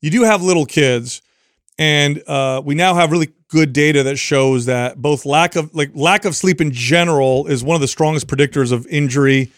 [0.00, 1.22] you do have little kids,
[1.76, 5.90] and uh, we now have really good data that shows that both lack of like
[5.94, 9.50] lack of sleep in general is one of the strongest predictors of injury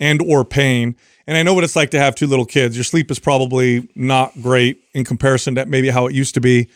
[0.00, 0.96] and or pain.
[1.26, 2.76] And I know what it's like to have two little kids.
[2.76, 6.68] Your sleep is probably not great in comparison to maybe how it used to be.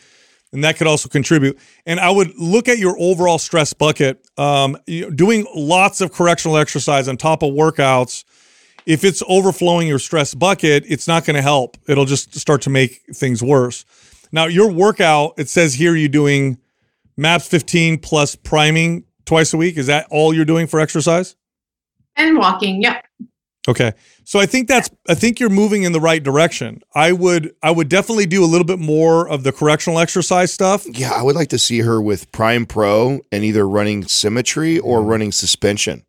[0.51, 1.57] And that could also contribute.
[1.85, 4.25] And I would look at your overall stress bucket.
[4.37, 8.25] Um, doing lots of correctional exercise on top of workouts,
[8.85, 11.77] if it's overflowing your stress bucket, it's not going to help.
[11.87, 13.85] It'll just start to make things worse.
[14.31, 16.57] Now, your workout, it says here you're doing
[17.17, 19.77] MAPS 15 plus priming twice a week.
[19.77, 21.35] Is that all you're doing for exercise?
[22.15, 22.81] And walking.
[22.81, 23.05] Yep.
[23.67, 23.93] Okay.
[24.23, 26.81] So I think that's I think you're moving in the right direction.
[26.95, 30.85] I would I would definitely do a little bit more of the correctional exercise stuff.
[30.87, 35.03] Yeah, I would like to see her with Prime Pro and either running symmetry or
[35.03, 36.05] running suspension.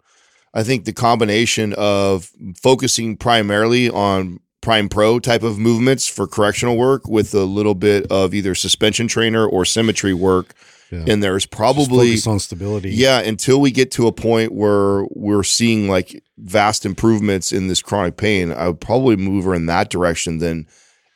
[0.54, 6.76] I think the combination of focusing primarily on Prime Pro type of movements for correctional
[6.78, 10.54] work with a little bit of either suspension trainer or symmetry work
[10.90, 11.04] Yeah.
[11.06, 12.90] in there is Just probably on stability.
[12.92, 17.82] yeah, until we get to a point where we're seeing like vast improvements in this
[17.82, 20.66] chronic pain, I would probably move her in that direction than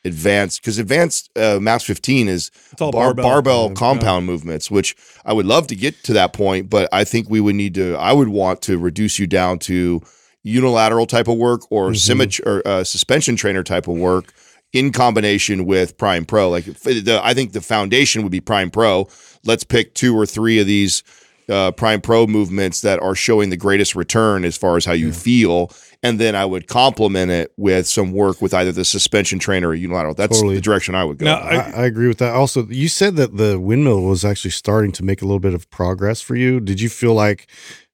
[0.05, 3.25] advanced because advanced uh, MAPS 15 is bar- barbell.
[3.25, 3.75] barbell Yeah.
[3.75, 7.41] compound movements, which I would love to get to that point, but I think we
[7.41, 7.95] would need to.
[7.97, 10.03] I would want to reduce you down to
[10.47, 14.33] unilateral type of work or symmetry or uh, suspension trainer type of work
[14.73, 16.49] in combination with Prime Pro.
[16.49, 19.09] Like the, I think the foundation would be Prime Pro.
[19.45, 21.03] Let's pick two or three of these
[21.49, 25.13] uh, Prime Pro movements that are showing the greatest return as far as how you
[25.13, 25.71] feel,
[26.03, 29.75] and then I would complement it with some work with either the suspension trainer or
[29.75, 30.15] unilateral.
[30.15, 30.57] That's Totally.
[30.57, 31.27] the direction I would go.
[31.27, 32.35] Now, I, I agree with that.
[32.35, 35.69] Also, you said that the windmill was actually starting to make a little bit of
[35.71, 36.61] progress for you.
[36.61, 37.49] Did you feel like,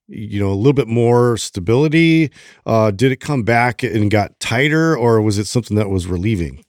[0.07, 2.31] you know, a little bit more stability?
[2.65, 6.63] Uh, did it come back and got tighter, or was it something that was relieving?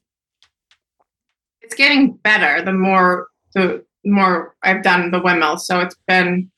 [1.63, 5.57] It's getting better the more the more I've done the windmill.
[5.59, 6.51] So it's been,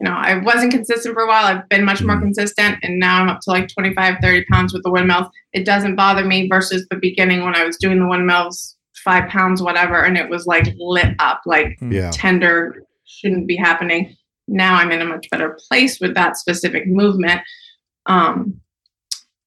[0.00, 1.44] you know, I wasn't consistent for a while.
[1.46, 2.20] I've been much more Mhm.
[2.22, 5.26] consistent and now I'm up to like 25, 30 pounds with the windmills.
[5.52, 9.60] It doesn't bother me versus the beginning when I was doing the windmills, five pounds,
[9.60, 11.90] whatever, and it was like lit up, like Hmm.
[11.92, 12.10] Yeah.
[12.12, 14.14] tender shouldn't be happening.
[14.48, 17.40] Now I'm in a much better place with that specific movement.
[18.06, 18.60] Um,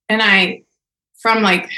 [0.10, 0.64] and I
[1.22, 1.70] from like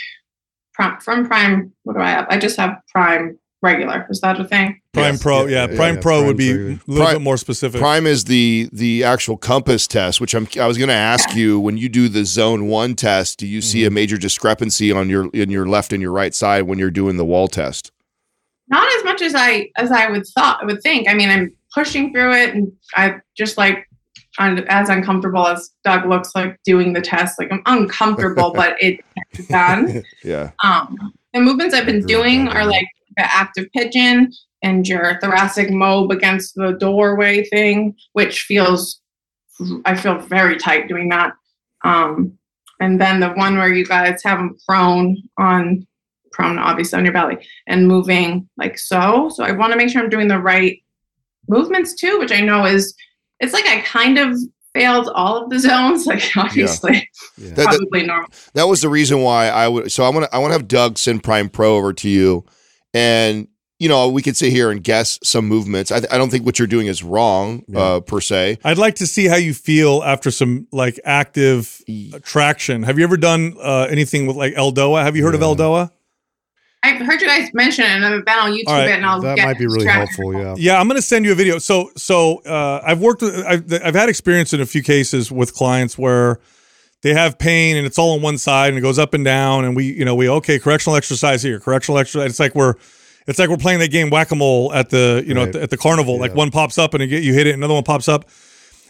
[0.73, 1.71] prime, from Prime.
[1.83, 2.27] What do I have?
[2.29, 4.05] I just have Prime regular.
[4.09, 4.81] Is that a thing?
[4.93, 7.21] Prime Yes, Pro, yeah, yeah, yeah, Prime yeah, Pro would be a little Prime- bit
[7.21, 7.79] more specific.
[7.79, 11.59] Prime is the the actual compass test, which I'm I was going to ask you
[11.59, 13.93] when you do the zone 1 test, do you see a Mm-hmm.
[13.95, 17.25] major discrepancy on your in your left and your right side when you're doing the
[17.25, 17.91] wall test?
[18.67, 21.07] Not as much as I as I would thought would think.
[21.09, 23.87] I mean, I'm pushing through it, and I just like
[24.39, 27.39] I'm as uncomfortable as Doug looks like doing the test.
[27.39, 30.03] Like I'm uncomfortable, but it's done.
[30.23, 30.51] Yeah.
[30.63, 32.87] Um, the movements I've been doing are like
[33.17, 34.31] the active pigeon
[34.61, 39.01] and your thoracic mob against the doorway thing, which feels
[39.85, 41.33] I feel very tight doing that.
[41.83, 42.37] Um,
[42.79, 45.85] and then the one where you guys have them prone on
[46.31, 47.37] prone obviously on your belly
[47.67, 49.29] and moving like so.
[49.33, 50.82] So I want to make sure I'm doing the right
[51.47, 52.93] movements too, which I know is
[53.39, 54.37] it's like I kind of
[54.73, 57.49] failed all of the zones, like obviously Yeah.
[57.49, 58.29] That- that- probably normal.
[58.53, 59.91] that was the reason why I would.
[59.91, 62.45] So I want to I want to have Doug send Prime Pro over to you,
[62.93, 63.47] and
[63.79, 65.91] you know we could sit here and guess some movements.
[65.91, 68.59] I, I don't think what you're doing is wrong uh, per se.
[68.63, 71.81] I'd like to see how you feel after some like active
[72.23, 72.83] traction.
[72.83, 75.03] Have you ever done uh, anything with like Eldoa?
[75.03, 75.45] Have you heard Yeah.
[75.51, 75.91] of Eldoa?
[76.85, 79.21] I've heard you guys mention it, and then I'll YouTube All right, it, and I'll
[79.21, 80.33] that get might be really helpful.
[80.33, 80.55] Yeah.
[80.57, 81.57] Yeah, I'm going to send you a video.
[81.57, 85.53] So, so uh, I've worked with, I've, I've had experience in a few cases with
[85.53, 86.41] clients where
[87.01, 89.63] they have pain and it's all on one side and it goes up and down,
[89.63, 92.31] and we, you know, we okay, correctional exercise here, correctional exercise.
[92.31, 92.75] It's like we're,
[93.27, 95.61] it's like we're playing that game whack a mole at the, you know, at, the,
[95.61, 96.19] at the carnival.
[96.19, 98.25] Like one pops up and you get you hit it, another one pops up.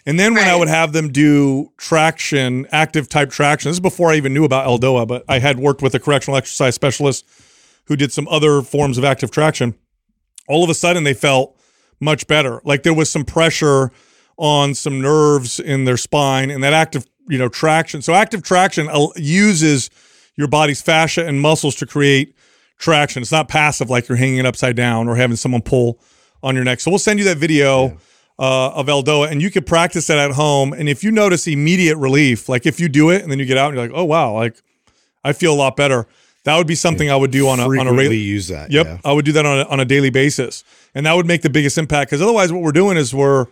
[0.08, 4.12] And then when I would have them do traction, active type traction, this is before
[4.12, 7.26] I even knew about Eldoa, but I had worked with a correctional exercise specialist
[7.86, 9.76] who did some other forms of active traction.
[10.48, 11.58] All of a sudden, they felt
[12.00, 12.62] much better.
[12.64, 13.92] Like there was some pressure
[14.38, 18.02] on some nerves in their spine, and that active, you know, traction.
[18.02, 19.90] So active traction uh, uses
[20.36, 22.36] your body's fascia and muscles to create
[22.78, 23.22] traction.
[23.22, 26.00] It's not passive like you're hanging it upside down or having someone pull
[26.42, 26.80] on your neck.
[26.80, 27.98] So we'll send you that video
[28.40, 30.74] uh, of Eldoa, and you could practice that at home.
[30.74, 33.58] And if you notice immediate relief, like if you do it and then you get
[33.58, 34.62] out and you're like, oh wow, like
[35.24, 36.08] I feel a lot better.
[36.46, 38.16] That would be something I would do on a on a Frequently regular.
[38.16, 38.70] use that.
[38.72, 38.98] Yep, Yeah.
[39.06, 40.64] I would do that on a, on a daily basis,
[40.94, 42.10] and that would make the biggest impact.
[42.10, 43.46] Because otherwise, what we're doing is we're,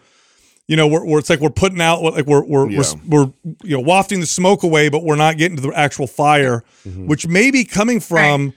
[0.67, 2.81] you know, we're, we're it's like we're putting out like we're we're, Yeah.
[3.07, 3.31] we're we're
[3.63, 7.07] you know wafting the smoke away, but we're not getting to the actual fire, mm-hmm.
[7.07, 8.53] which may be coming from y-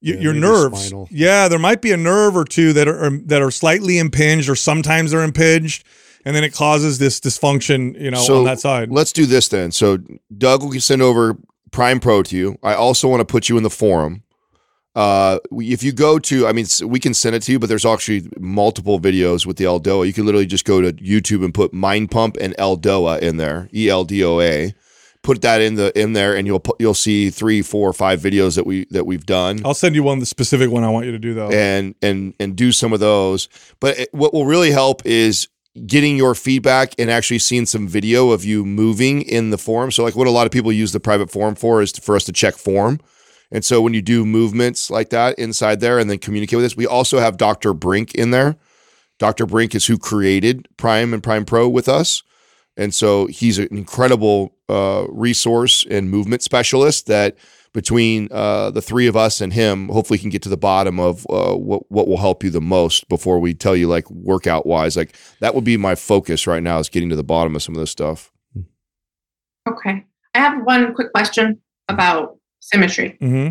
[0.00, 0.86] Yeah, your nerves.
[0.86, 1.08] spinal.
[1.12, 4.48] Yeah, there might be a nerve or two that are um, that are slightly impinged,
[4.48, 5.84] or sometimes they're impinged,
[6.24, 8.90] and then it causes this dysfunction, you know, so on that side.
[8.90, 9.70] let's do this then.
[9.70, 9.98] So
[10.36, 11.36] Doug will send over
[11.76, 12.58] Prime Pro to you.
[12.62, 14.22] I also want to put you in the forum.
[14.94, 17.84] Uh, if you go to, I mean, we can send it to you, but there's
[17.84, 20.06] actually multiple videos with the Eldoa.
[20.06, 23.68] You can literally just go to YouTube and put Mind Pump and Eldoa in there,
[23.74, 24.74] E L D O A.
[25.22, 28.54] Put that in the in there, and you'll you'll see three, four, or five videos
[28.54, 31.12] that we that we've done I'll send you one, the specific one I want you
[31.12, 31.50] to do though.
[31.50, 33.50] and and and do some of those.
[33.80, 35.48] But it, what will really help is
[35.84, 39.90] getting your feedback and actually seeing some video of you moving in the forum.
[39.90, 42.16] So like what a lot of people use the private forum for is to, for
[42.16, 43.00] us to check form.
[43.50, 46.76] And so when you do movements like that inside there and then communicate with us,
[46.76, 47.74] we also have Dr.
[47.74, 48.56] Brink in there.
[49.18, 49.46] Dr.
[49.46, 52.22] Brink is who created Prime and Prime Pro with us.
[52.76, 57.36] And so he's an incredible uh, resource and movement specialist that
[57.72, 61.26] between uh, the three of us and him, hopefully can get to the bottom of
[61.28, 64.96] uh, what, what will help you the most before we tell you like workout wise.
[64.96, 67.74] Like that would be my focus right now is getting to the bottom of some
[67.74, 68.32] of this stuff.
[69.68, 70.04] Okay.
[70.34, 73.16] I have one quick question about symmetry.
[73.20, 73.48] hmm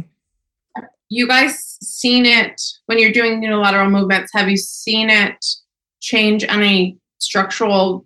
[1.09, 4.31] You guys seen it when you're doing unilateral movements?
[4.33, 5.43] Have you seen it
[6.01, 8.05] change any structural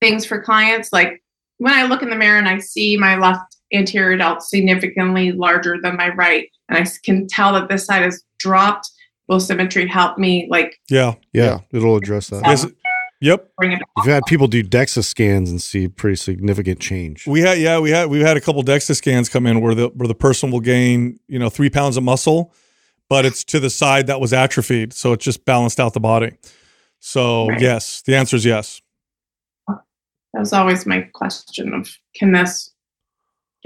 [0.00, 0.92] things for clients?
[0.92, 1.22] Like
[1.58, 5.76] when I look in the mirror and I see my left anterior delt significantly larger
[5.82, 8.88] than my right, and I can tell that this side is dropped,
[9.28, 11.14] will symmetry help me like Yeah.
[11.32, 11.58] yeah, Yeah.
[11.78, 12.42] it'll address that.
[12.44, 12.66] Yes.
[13.22, 13.48] Yep.
[13.56, 17.26] bring it We've had people do DEXA scans and see pretty significant change.
[17.26, 19.88] We had yeah we had we've had a couple DEXA scans come in where the
[19.88, 22.52] where the person will gain you know three pounds of muscle,
[23.08, 26.32] but it's to the side that was atrophied, so it just balanced out the body.
[27.00, 27.60] So Right.
[27.60, 28.82] yes, the answer is yes.
[29.66, 32.70] That was always my question of can this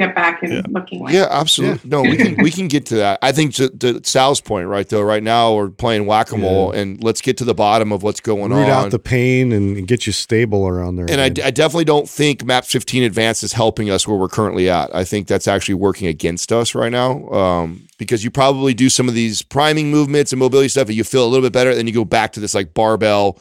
[0.00, 0.62] get back and Yeah.
[0.68, 1.88] looking like Yeah, absolutely.
[1.88, 3.18] No, we can we can get to that.
[3.22, 5.02] I think to, to Sal's point, right though.
[5.02, 8.20] Right now we're playing whack a mole, and let's get to the bottom of what's
[8.20, 8.70] going Root on.
[8.70, 11.06] out the pain and get you stable around there.
[11.10, 11.26] and I.
[11.46, 14.94] I definitely don't think Map 15 Advance is helping us where we're currently at.
[14.94, 19.08] I think that's actually working against us right now um, because you probably do some
[19.08, 21.74] of these priming movements and mobility stuff, and you feel a little bit better.
[21.74, 23.38] Then you go back to this like barbell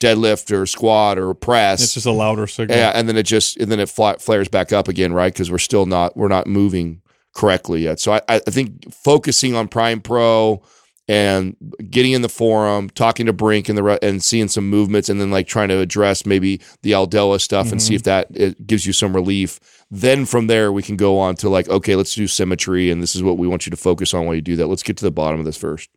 [0.00, 1.82] deadlift or squat or press.
[1.82, 2.76] It's just a louder signal.
[2.76, 5.32] Yeah, and then it just and then it fla- flares back up again, right?
[5.32, 7.02] Because we're still not we're not moving
[7.34, 8.00] correctly yet.
[8.00, 10.62] So I, I think focusing on Prime Pro
[11.06, 11.56] and
[11.90, 15.20] getting in the forum, talking to Brink and the re- and seeing some movements, and
[15.20, 17.96] then like trying to address maybe the Eldoa stuff and see mm-hmm.
[17.96, 19.60] if that it gives you some relief.
[19.90, 23.14] Then from there we can go on to like okay, let's do symmetry, and this
[23.14, 24.66] is what we want you to focus on while you do that.
[24.66, 25.90] Let's get to the bottom of this first.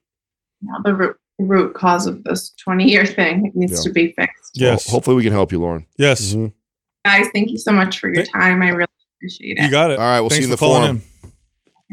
[0.61, 3.83] Now the root, root cause of this 20 year thing it needs Yeah.
[3.83, 4.51] to be fixed.
[4.55, 4.87] Yes.
[4.87, 5.85] Well, hopefully we can help you, Lauren.
[5.97, 6.33] yes.
[6.33, 6.53] Mhm.
[7.05, 8.61] Guys, thank you so much for your time.
[8.61, 8.87] I really
[9.17, 9.63] appreciate it.
[9.63, 9.99] You got it.
[9.99, 11.01] All right, we'll see you in the forum.
[11.23, 11.29] in.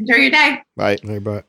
[0.07, 0.59] Enjoy your day.
[0.77, 0.97] Bye.
[1.03, 1.45] Hey, but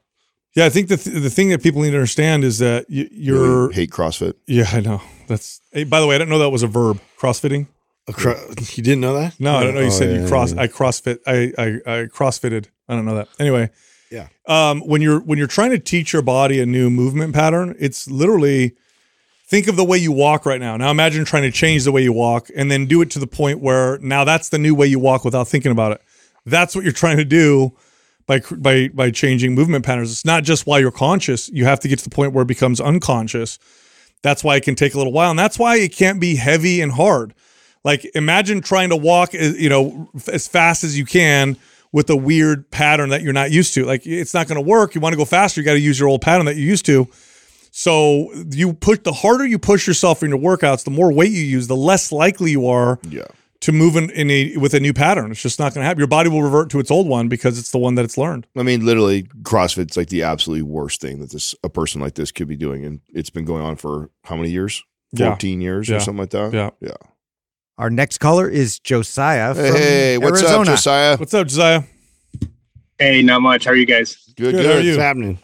[0.55, 3.09] Yeah, I think the th- the thing that people need to understand is that you,
[3.10, 3.70] you're.
[3.73, 4.35] hate CrossFit.
[4.47, 5.01] Yeah, I know.
[5.27, 5.60] That's.
[5.73, 7.01] Hey, by the way, I didn't know that was a verb.
[7.19, 7.69] Crossfitting.
[8.09, 8.36] Acro-
[8.74, 9.39] you didn't know that?
[9.40, 9.81] No, I don't know.
[9.81, 10.52] You Oh, said yeah, you cross.
[10.52, 10.60] yeah.
[10.62, 11.20] I CrossFit.
[11.27, 12.66] I, I I CrossFitted.
[12.89, 13.28] I don't know that.
[13.39, 13.70] Anyway.
[14.12, 14.28] Yeah.
[14.47, 18.09] Um, when you're when you're trying to teach your body a new movement pattern, it's
[18.10, 18.76] literally
[19.47, 20.76] think of the way you walk right now.
[20.76, 23.26] Now imagine trying to change the way you walk and then do it to the
[23.26, 26.02] point where now that's the new way you walk without thinking about it.
[26.44, 27.72] That's what you're trying to do
[28.26, 30.12] by by by changing movement patterns.
[30.12, 31.48] It's not just while you're conscious.
[31.48, 33.59] You have to get to the point where it becomes unconscious.
[34.20, 36.82] That's why it can take a little while, and that's why it can't be heavy
[36.82, 37.32] and hard.
[37.82, 41.56] Like imagine trying to walk, uh, you know, as fast as you can
[41.93, 43.85] with a weird pattern that you're not used to.
[43.85, 44.94] Like it's not going to work.
[44.94, 46.86] You want to go faster, you got to use your old pattern that you're used
[46.86, 47.06] to.
[47.70, 51.43] So you push the harder you push yourself in your workouts, the more weight you
[51.43, 53.24] use, the less likely you are Yeah.
[53.60, 55.31] to move in, in a with a new pattern.
[55.31, 55.98] It's just not going to happen.
[55.98, 58.47] Your body will revert to its old one because it's the one that it's learned.
[58.56, 62.31] I mean, literally, CrossFit's like the absolutely worst thing that this a person like this
[62.32, 64.82] could be doing, and it's been going on for how many years?
[65.12, 65.28] Yeah.
[65.28, 65.97] Fourteen years Yeah.
[65.97, 66.52] or something like that.
[66.52, 66.70] Yeah.
[66.81, 66.97] yeah.
[67.78, 70.60] Our next caller is Josiah from Hey, what's Arizona.
[70.60, 71.16] up, Josiah?
[71.16, 71.82] What's up, Josiah?
[72.98, 73.64] Hey, not much.
[73.64, 74.16] How are you guys?
[74.36, 74.90] Good, Good, how are you?
[74.92, 75.38] What's happening?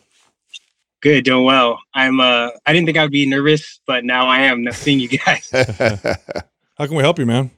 [1.01, 1.79] Good, doing well.
[1.95, 5.09] I'm uh I didn't think I would be nervous, but now I am seeing you
[5.09, 5.49] guys.
[5.53, 7.51] How can we help you, man?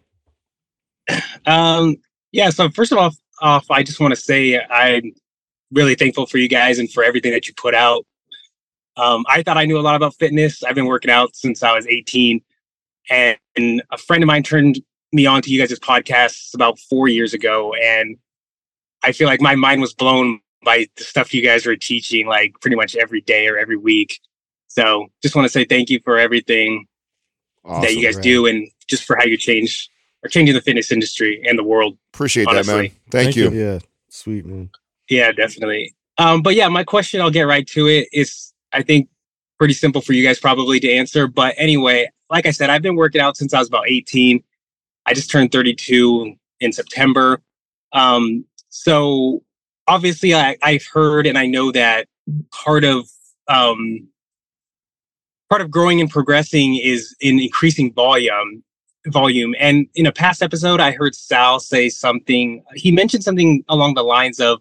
[1.47, 1.97] Um
[2.33, 3.11] yeah, so first of all
[3.41, 5.13] off I just want to say I'm
[5.73, 8.05] really thankful for you guys and for everything that you put out.
[8.97, 10.63] Um I thought I knew a lot about fitness.
[10.63, 12.41] I've been working out since I was 18
[13.11, 14.81] and, and a friend of mine turned
[15.13, 18.17] me on to you guys' podcasts about 4 years ago and
[19.03, 22.55] I feel like my mind was blown by the stuff you guys were teaching like
[22.61, 24.21] pretty much every day or every week.
[24.69, 26.87] So just want to say thank you for everything
[27.65, 28.23] that you guys man.
[28.23, 29.89] do and just for how you change
[30.25, 31.97] are changing the fitness industry and the world.
[32.13, 32.77] Appreciate that, man.
[32.77, 33.51] Thank, Thank you.
[33.51, 33.79] Yeah,
[34.09, 34.71] sweet man.
[35.09, 35.95] Yeah, definitely.
[36.19, 37.87] Um, but yeah, my question, I'll get right to.
[37.89, 39.09] It's I think
[39.59, 41.27] pretty simple for you guys probably to answer.
[41.27, 44.43] But anyway, like I said, I've been working out since I was about 18.
[45.07, 47.43] I just turned 32 in September.
[47.93, 49.43] Um, so
[49.89, 52.07] obviously I, I've heard and I know that
[52.53, 53.09] part of
[53.49, 54.07] um
[55.49, 58.63] part of growing and progressing is in increasing volume
[59.07, 59.55] volume.
[59.59, 62.63] And in a past episode, I heard Sal say something.
[62.75, 64.61] He mentioned something along the lines of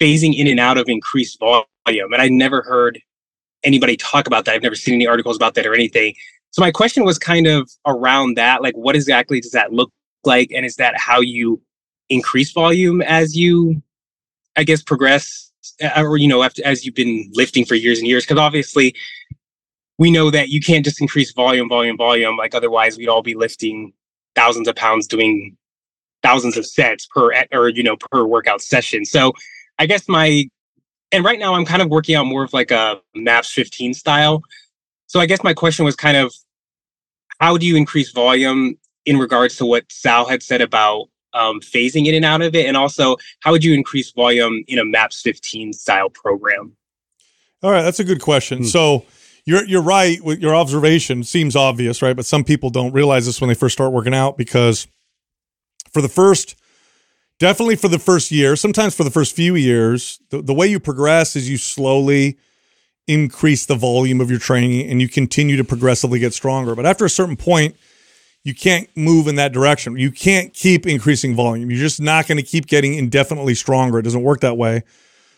[0.00, 2.12] phasing in and out of increased volume.
[2.12, 3.00] And I never heard
[3.62, 4.54] anybody talk about that.
[4.54, 6.14] I've never seen any articles about that or anything.
[6.54, 8.62] So my question was kind of around that.
[8.62, 9.90] Like, what exactly does that look
[10.24, 10.52] like?
[10.52, 11.60] And is that how you
[12.08, 13.82] increase volume as you,
[14.54, 15.50] I guess, progress?
[15.96, 18.24] Or, you know, after, as you've been lifting for years and years?
[18.24, 18.94] Because obviously,
[19.98, 22.36] we know that you can't just increase volume, volume, volume.
[22.36, 23.92] Like otherwise, we'd all be lifting
[24.36, 25.56] thousands of pounds, doing
[26.22, 29.04] thousands of sets per or you know per workout session.
[29.04, 29.32] So
[29.80, 30.44] I guess my
[31.10, 34.40] and right now I'm kind of working out more of like a MAPS 15 style.
[35.06, 36.32] So I guess my question was kind of
[37.44, 42.06] how do you increase volume in regards to what Sal had said about um, phasing
[42.06, 45.20] in and out of it, and also how would you increase volume in a MAPS
[45.20, 46.74] 15 style program?
[47.62, 48.58] All right, that's a good question.
[48.58, 48.64] Hmm.
[48.64, 49.04] So
[49.44, 51.22] you're you're right your observation.
[51.22, 52.16] Seems obvious, right?
[52.16, 54.86] But some people don't realize this when they first start working out because
[55.92, 56.56] for the first,
[57.38, 60.80] definitely for the first year, sometimes for the first few years, the, the way you
[60.80, 62.38] progress is you slowly
[63.06, 66.74] increase the volume of your training and you continue to progressively get stronger.
[66.74, 67.76] But after a certain point,
[68.44, 69.96] you can't move in that direction.
[69.96, 71.70] You can't keep increasing volume.
[71.70, 73.98] You're just not going to keep getting indefinitely stronger.
[73.98, 74.82] It doesn't work that way.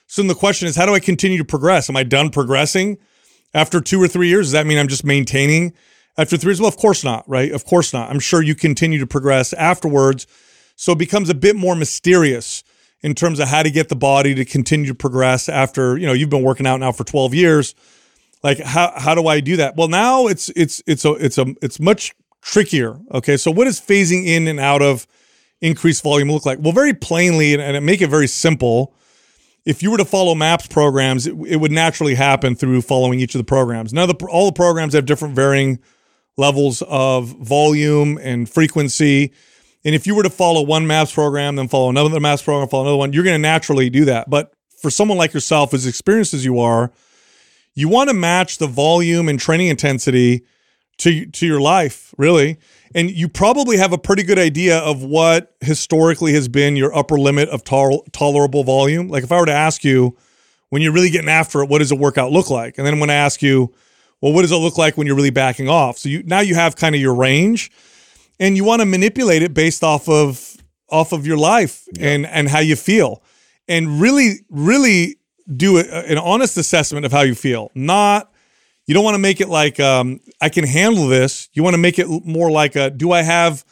[0.08, 1.88] So then the question is, how do I continue to progress?
[1.88, 2.98] Am I done progressing
[3.54, 4.46] after two or three years?
[4.46, 5.72] Does that mean I'm just maintaining
[6.18, 6.60] after three years?
[6.60, 7.50] Well, of course not, right?
[7.52, 8.10] Of course not.
[8.10, 10.26] I'm sure you continue to progress afterwards.
[10.76, 12.62] So it becomes a bit more mysterious
[13.06, 16.12] in terms of how to get the body to continue to progress after, you know,
[16.12, 17.76] you've been working out now for 12 years.
[18.42, 19.76] Like how how do I do that?
[19.76, 22.98] Well, now it's it's it's a it's a it's much trickier.
[23.12, 23.36] Okay.
[23.36, 25.06] So what does phasing in and out of
[25.60, 26.58] increased volume look like?
[26.60, 28.92] Well, very plainly, and, and make it very simple
[29.64, 33.36] if you were to follow maps programs, it, it would naturally happen through following each
[33.36, 33.92] of the programs.
[33.92, 35.78] Now, the, all the programs have different varying
[36.36, 39.32] levels of volume and frequency.
[39.86, 42.82] And if you were to follow one MAPS program, then follow another MAPS program, follow
[42.82, 44.28] another one, you're going to naturally do that.
[44.28, 44.52] But
[44.82, 46.92] for someone like yourself, as experienced as you are,
[47.74, 50.44] you want to match the volume and training intensity
[50.98, 52.58] to to your life, really.
[52.94, 57.18] And you probably have a pretty good idea of what historically has been your upper
[57.18, 59.08] limit of tol- tolerable volume.
[59.08, 60.16] Like if I were to ask you,
[60.70, 62.78] when you're really getting after it, what does a workout look like?
[62.78, 63.72] And then when I ask you,
[64.20, 65.98] well, what does it look like when you're really backing off?
[65.98, 67.70] So you now you have kind of your range,
[68.38, 70.56] and you want to manipulate it based off of
[70.88, 73.22] off of your life and and how you feel,
[73.68, 75.16] and really really
[75.54, 77.70] do a, an honest assessment of how you feel.
[77.74, 78.32] Not
[78.86, 81.48] you don't want to make it like um, I can handle this.
[81.52, 83.64] You want to make it more like a do I have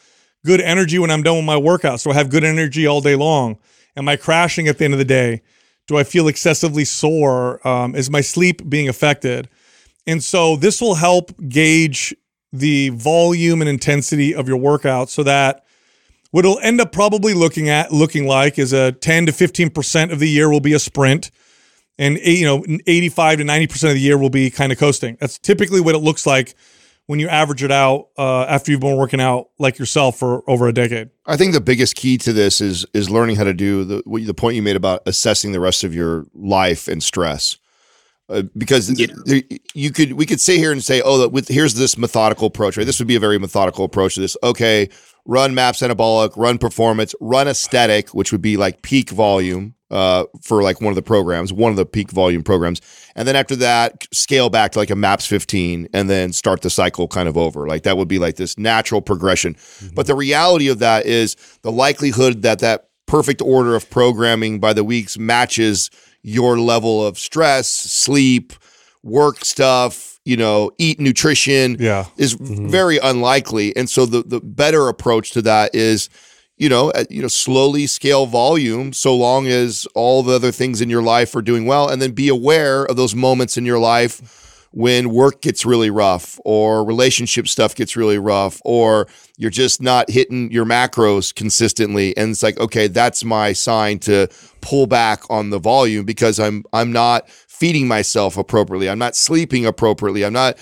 [0.45, 2.01] good energy when I'm done with my workout?
[2.01, 3.57] So I have good energy all day long.
[3.97, 5.41] Am I crashing at the end of the day?
[5.87, 7.65] Do I feel excessively sore?
[7.65, 9.47] Um, is my sleep being affected?
[10.05, 12.13] And so this will help gauge
[12.59, 15.63] the volume and intensity of your workout so that
[16.31, 20.19] what it'll end up probably looking at looking like is a 10 to 15% of
[20.19, 21.31] the year will be a sprint
[21.97, 25.17] and you know 85 to 90% of the year will be kind of coasting.
[25.19, 26.55] That's typically what it looks like
[27.07, 30.67] when you average it out uh, after you've been working out like yourself for over
[30.67, 31.09] a decade.
[31.25, 34.33] I think the biggest key to this is is learning how to do the the
[34.33, 37.57] point you made about assessing the rest of your life and stress.
[38.27, 39.07] Uh, because Yeah.
[39.25, 39.43] there-
[39.75, 42.75] you could we could sit here and say, oh, with here's this methodical approach.
[42.77, 44.35] Right, this would be a very methodical approach to this.
[44.41, 44.89] Okay,
[45.25, 50.63] run maps anabolic, run performance, run aesthetic, which would be like peak volume uh, for
[50.63, 52.81] like one of the programs, one of the peak volume programs,
[53.15, 56.69] and then after that, scale back to like a maps 15, and then start the
[56.71, 57.67] cycle kind of over.
[57.67, 59.55] Like that would be like this natural progression.
[59.93, 64.73] But the reality of that is the likelihood that that perfect order of programming by
[64.73, 65.91] the weeks matches
[66.25, 68.51] your level of stress, sleep,
[69.03, 72.05] work stuff, you know, eat nutrition Yeah.
[72.17, 73.75] is very unlikely.
[73.75, 76.09] And so the the better approach to that is,
[76.57, 80.81] you know, uh, you know, slowly scale volume so long as all the other things
[80.81, 83.79] in your life are doing well and then be aware of those moments in your
[83.79, 84.41] life
[84.75, 89.07] when work gets really rough or relationship stuff gets really rough or
[89.37, 92.15] you're just not hitting your macros consistently.
[92.17, 94.27] And it's like okay that's my sign to
[94.59, 98.89] pull back on the volume because I'm I'm not feeding myself appropriately.
[98.89, 100.25] I'm not sleeping appropriately.
[100.25, 100.57] I'm not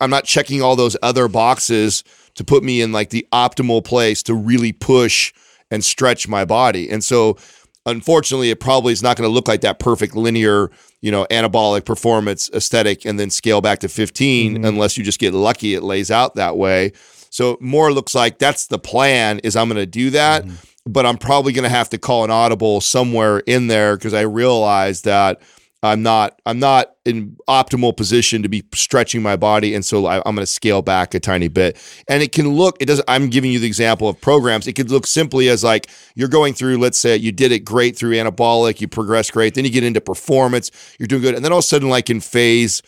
[0.00, 2.04] I'm not checking all those other boxes
[2.36, 5.34] to put me in like the optimal place to really push
[5.70, 6.88] and stretch my body.
[6.88, 7.36] And so
[7.84, 11.84] unfortunately it probably is not going to look like that perfect linear you know anabolic
[11.84, 14.64] performance aesthetic and then scale back to 15 mm-hmm.
[14.64, 16.92] unless you just get lucky it lays out that way.
[17.30, 20.54] So more looks like that's the plan is i'm going to do that mm-hmm.
[20.86, 24.22] but i'm probably going to have to call an audible somewhere in there because i
[24.22, 25.42] realize that
[25.82, 30.16] i'm not i'm not in optimal position to be stretching my body and so I,
[30.26, 31.76] i'm going to scale back a tiny bit.
[32.08, 34.66] And it can look it doesn't i'm giving you the example of programs.
[34.66, 37.96] It could look simply as like you're going through let's say you did it great
[37.96, 41.52] through anabolic you progress great then you get into performance you're doing good and then
[41.52, 42.82] all of a sudden like in phase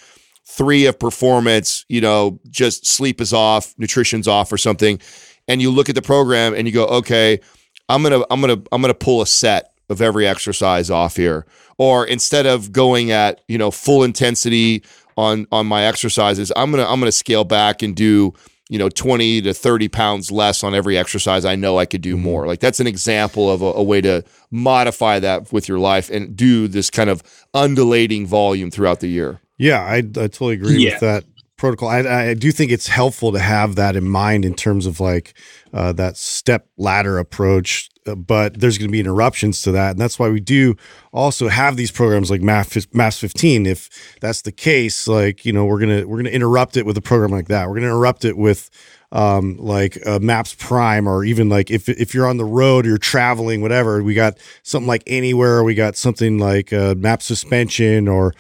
[0.51, 5.01] three of performance, you know, just sleep is off, nutrition's off or something,
[5.47, 7.41] and you look at the program and you go, okay,
[7.89, 11.45] I'm gonna, I'm gonna, I'm gonna pull a set of every exercise off here,
[11.77, 14.83] or instead of going at you know full intensity
[15.17, 18.33] on on my exercises, I'm gonna, I'm gonna scale back and do
[18.71, 22.15] you know 20 to 30 pounds less on every exercise i know i could do
[22.15, 22.23] mm-hmm.
[22.23, 22.47] more.
[22.47, 26.37] Like that's an example of a, a way to modify that with your life and
[26.37, 27.23] do this kind of
[27.53, 29.41] undulating volume throughout the year.
[29.59, 30.93] Yeah, I, I totally agree Yeah.
[30.93, 31.30] with that
[31.61, 31.89] protocol.
[31.89, 35.35] I, I do think it's helpful to have that in mind in terms of like
[35.75, 37.91] uh, that step ladder approach.
[38.07, 40.75] uh, But there's going to be interruptions to that, and that's why we do
[41.13, 43.67] also have these programs like Math Mass 15.
[43.67, 47.03] If that's the case, like you know, we're gonna we're gonna interrupt it with a
[47.03, 47.69] program like that.
[47.69, 48.71] We're gonna interrupt it with
[49.13, 52.97] um, like uh, Maps Prime, or even like if if you're on the road, you're
[52.99, 54.03] traveling, whatever.
[54.03, 55.63] We got something like Anywhere.
[55.63, 58.33] We got something like uh, Maps Suspension, or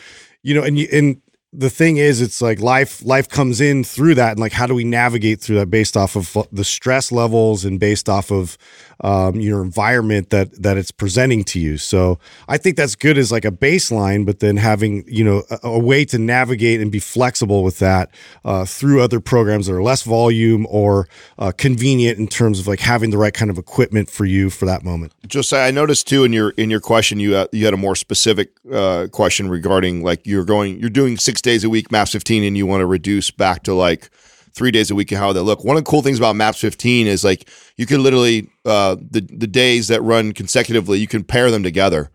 [0.42, 1.20] you know, and you, and
[1.52, 4.74] the thing is, it's like life life comes in through that, and like how do
[4.74, 8.56] we navigate through that based off of uh, the stress levels and based off of
[9.02, 11.78] um, your environment that that it's presenting to you.
[11.78, 12.18] So
[12.48, 15.78] I think that's good as like a baseline, but then having you know a, a
[15.78, 18.10] way to navigate and be flexible with that
[18.44, 21.08] uh, through other programs that are less volume or
[21.38, 24.66] uh, convenient in terms of like having the right kind of equipment for you for
[24.66, 25.12] that moment.
[25.26, 27.96] Josiah, I noticed too in your in your question you uh, you had a more
[27.96, 32.44] specific uh, question regarding like you're going you're doing six days a week Maps 15
[32.44, 34.10] and you want to reduce back to like
[34.54, 35.64] three days a week and how they look.
[35.64, 39.20] One of the cool things about Maps 15 is like you can literally uh, the
[39.20, 42.10] the days that run consecutively you can pair them together.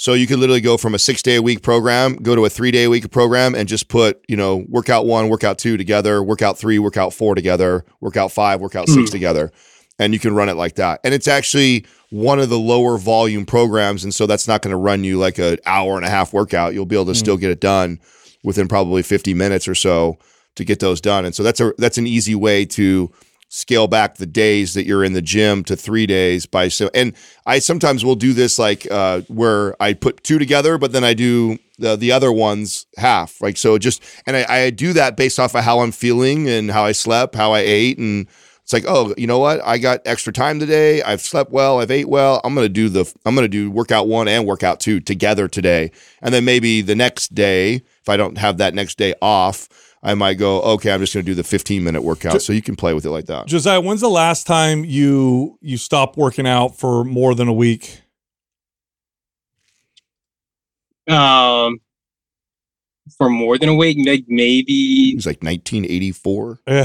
[0.00, 2.50] So you could literally go from a six day a week program, go to a
[2.50, 6.22] three day a week program, and just put you know workout one, workout two together,
[6.22, 9.50] workout three, workout four together, workout five, workout six together,
[9.98, 11.00] and you can run it like that.
[11.02, 14.76] And it's actually one of the lower volume programs, and so that's not going to
[14.76, 16.74] run you like an hour and a half workout.
[16.74, 18.00] You'll be able to still get it done
[18.44, 20.16] within probably 50 minutes or so
[20.56, 21.24] to get those done.
[21.24, 23.10] And so that's a that's an easy way to
[23.50, 27.14] scale back the days that you're in the gym to three days by so and
[27.46, 31.14] I sometimes will do this like uh where I put two together, but then I
[31.14, 33.40] do the the other ones half.
[33.40, 36.70] Like so just and I, I do that based off of how I'm feeling and
[36.70, 38.28] how I slept, how I ate and
[38.68, 39.64] it's like, oh, you know what?
[39.64, 41.00] I got extra time today.
[41.00, 41.80] I've slept well.
[41.80, 42.42] I've ate well.
[42.44, 45.90] I'm gonna do the I'm gonna do workout one and workout two together today.
[46.20, 49.70] And then maybe the next day, if I don't have that next day off,
[50.02, 52.40] I might go, okay, I'm just gonna do the 15 minute workout.
[52.42, 53.46] So you can play with it like that.
[53.46, 58.02] Josiah, when's the last time you you stopped working out for more than a week?
[61.08, 61.80] Um,
[63.16, 66.60] for more than a week, like maybe It was like 1984.
[66.66, 66.84] Yeah.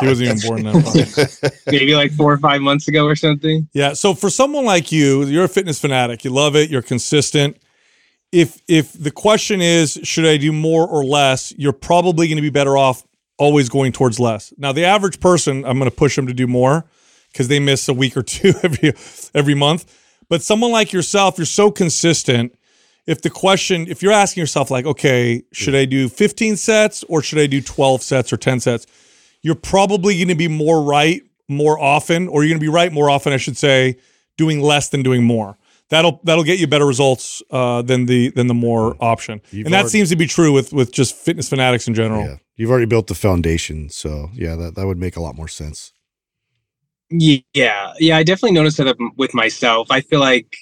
[0.00, 1.28] he wasn't even born then.
[1.66, 3.68] maybe like four or five months ago or something.
[3.72, 3.92] Yeah.
[3.92, 6.24] So for someone like you, you're a fitness fanatic.
[6.24, 6.70] You love it.
[6.70, 7.56] You're consistent.
[8.32, 11.52] If if the question is, should I do more or less?
[11.56, 13.04] You're probably going to be better off
[13.38, 14.52] always going towards less.
[14.56, 16.84] Now, the average person, I'm going to push them to do more
[17.30, 18.92] because they miss a week or two every
[19.34, 19.98] every month.
[20.28, 22.58] But someone like yourself, you're so consistent.
[23.04, 27.20] If the question, if you're asking yourself, like, okay, should I do 15 sets or
[27.20, 28.86] should I do 12 sets or 10 sets?
[29.42, 32.92] You're probably going to be more right more often, or you're going to be right
[32.92, 33.96] more often, I should say,
[34.36, 35.58] doing less than doing more.
[35.92, 39.74] That'll that'll get you better results uh, than the than the more option, You've and
[39.74, 42.24] that already- seems to be true with with just fitness fanatics in general.
[42.24, 42.36] Yeah.
[42.56, 43.90] You've already built the foundation.
[43.90, 45.92] So yeah, that, that would make a lot more sense.
[47.10, 49.88] Yeah, yeah, I definitely noticed that with myself.
[49.90, 50.56] I feel like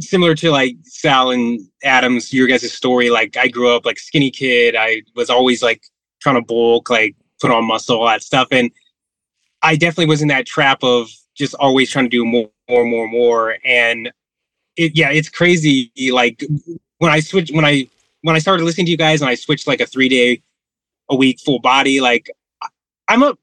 [0.00, 3.10] similar to like Sal and Adams, your guys' story.
[3.10, 4.76] Like I grew up like skinny kid.
[4.78, 5.82] I was always like
[6.22, 8.70] trying to bulk, like put on muscle, all that stuff, and
[9.62, 13.08] I definitely was in that trap of just always trying to do more, more, more,
[13.08, 13.56] more.
[13.64, 14.12] And
[14.76, 15.90] it, yeah, it's crazy.
[16.12, 16.44] Like
[16.98, 17.88] when I switched, when I
[18.22, 20.42] when I started listening to you guys, and I switched like a three day
[21.10, 22.30] a week full body, like
[23.08, 23.36] I'm a,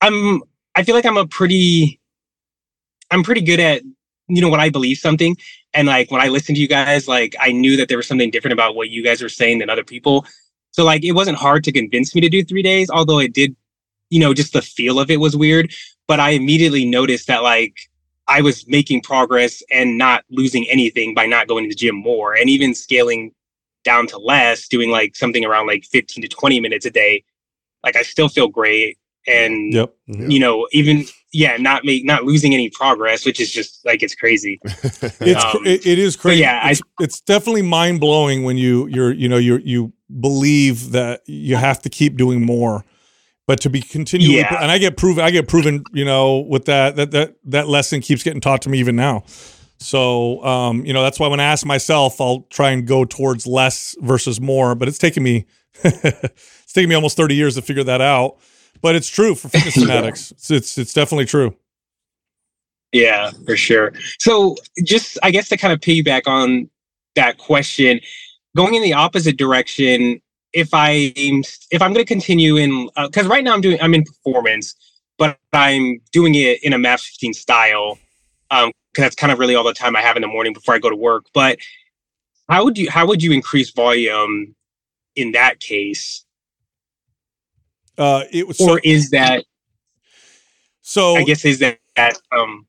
[0.00, 0.42] I'm
[0.74, 2.00] I feel like I'm a pretty
[3.10, 3.82] I'm pretty good at
[4.28, 5.36] you know when I believe something
[5.74, 8.30] and like when I listen to you guys like I knew that there was something
[8.30, 10.26] different about what you guys were saying than other people.
[10.72, 13.56] So like it wasn't hard to convince me to do 3 days although it did
[14.08, 15.72] you know just the feel of it was weird,
[16.06, 17.76] but I immediately noticed that like
[18.30, 22.34] I was making progress and not losing anything by not going to the gym more
[22.34, 23.32] and even scaling
[23.84, 27.24] down to less doing like something around like 15 to 20 minutes a day
[27.84, 29.94] like I still feel great and Yep.
[30.06, 34.14] you know even yeah not make not losing any progress which is just like it's
[34.14, 34.60] crazy
[35.20, 36.40] It's Um, it, it is crazy.
[36.42, 40.92] yeah, I- it's, it's definitely mind blowing when you you're you know you you believe
[40.92, 42.84] that you have to keep doing more,
[43.50, 44.62] but to be continually Yeah.
[44.62, 48.00] and I get proven I get proven you know with that that that that lesson
[48.00, 49.24] keeps getting taught to me even now.
[49.78, 53.48] So um you know that's why when I ask myself I'll try and go towards
[53.48, 55.46] less versus more, but it's taken me
[55.82, 58.36] it's taken me almost thirty years to figure that out.
[58.82, 60.30] But it's true for fitness fanatics.
[60.30, 61.56] It's, it's it's definitely true.
[62.92, 64.54] yeah for sure so
[64.84, 66.68] just i guess to kind of piggyback on
[67.16, 68.00] that question
[68.56, 70.20] going in the opposite direction
[70.52, 74.02] if i if i'm going to continue in because right now i'm doing i'm in
[74.04, 74.74] performance
[75.18, 77.98] but i'm doing it in a maps 15 style
[78.50, 80.74] um because that's kind of really all the time i have in the morning before
[80.74, 81.58] i go to work but
[82.48, 84.54] how would you how would you increase volume
[85.16, 86.24] in that case
[87.98, 89.44] Uh, it was so, or is that
[90.82, 91.78] so I guess is that
[92.32, 92.66] um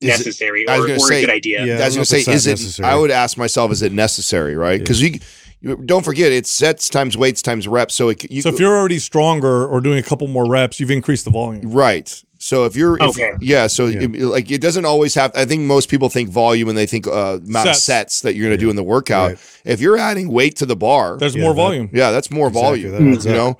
[0.00, 1.64] Is it- necessary I or, or gonna a good idea?
[1.64, 1.78] Yeah.
[1.78, 2.52] I was gonna say, is that it?
[2.52, 2.88] necessary.
[2.88, 4.54] I would ask myself, is it necessary?
[4.56, 4.78] Right?
[4.80, 5.20] Because you, you
[5.62, 7.94] don't forget, it's sets times weights times reps.
[7.94, 10.90] So it, you, So if you're already stronger or doing a couple more reps, you've
[10.90, 11.70] increased the volume.
[11.70, 12.22] right.
[12.40, 13.32] So if you're, if, Okay.
[13.40, 13.66] yeah.
[13.66, 14.02] So Yeah.
[14.02, 15.32] it- like it doesn't always have.
[15.34, 17.82] I think most people think volume and they think uh, amount of Sets.
[17.82, 19.30] sets that you're going to do in the workout.
[19.30, 19.38] Right.
[19.64, 21.90] If you're adding weight to the bar, There's Yeah, more that- volume.
[21.92, 22.92] yeah, that's more Exactly, volume.
[22.92, 23.36] that adds you up.
[23.36, 23.58] know.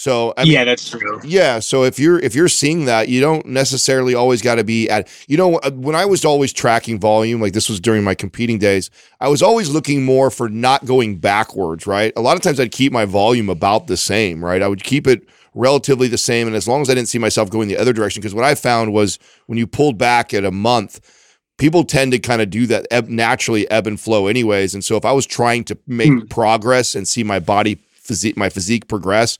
[0.00, 1.20] So I mean, yeah, that's true.
[1.24, 4.88] Yeah, so if you're if you're seeing that, you don't necessarily always got to be
[4.88, 5.08] at.
[5.26, 8.60] You know, uh, when I was always tracking volume, like this was during my competing
[8.60, 11.84] days, I was always looking more for not going backwards.
[11.84, 14.44] Right, a lot of times I'd keep my volume about the same.
[14.44, 17.18] Right, I would keep it relatively the same, and as long as I didn't see
[17.18, 20.44] myself going the other direction, because what I found was when you pulled back at
[20.44, 21.00] a month.
[21.58, 24.74] People tend to kind of do that ebb, naturally ebb and flow, anyways.
[24.74, 26.20] And so, if I was trying to make Hmm.
[26.30, 29.38] progress and see my body physique, my physique progress,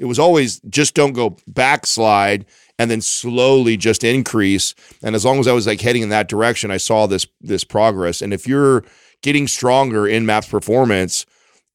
[0.00, 2.46] it was always just don't go backslide
[2.78, 4.74] and then slowly just increase.
[5.02, 7.62] And as long as I was like heading in that direction, I saw this this
[7.62, 8.22] progress.
[8.22, 8.82] And if you're
[9.20, 11.26] getting stronger in maps performance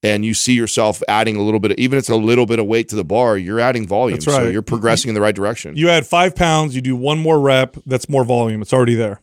[0.02, 2.58] and you see yourself adding a little bit of, even if it's a little bit
[2.58, 4.18] of weight to the bar, you're adding volume.
[4.18, 5.78] That's So you're progressing in the right direction.
[5.78, 7.78] You add five pounds, you do one more rep.
[7.86, 8.64] That's more volume.
[8.64, 9.22] It's already there.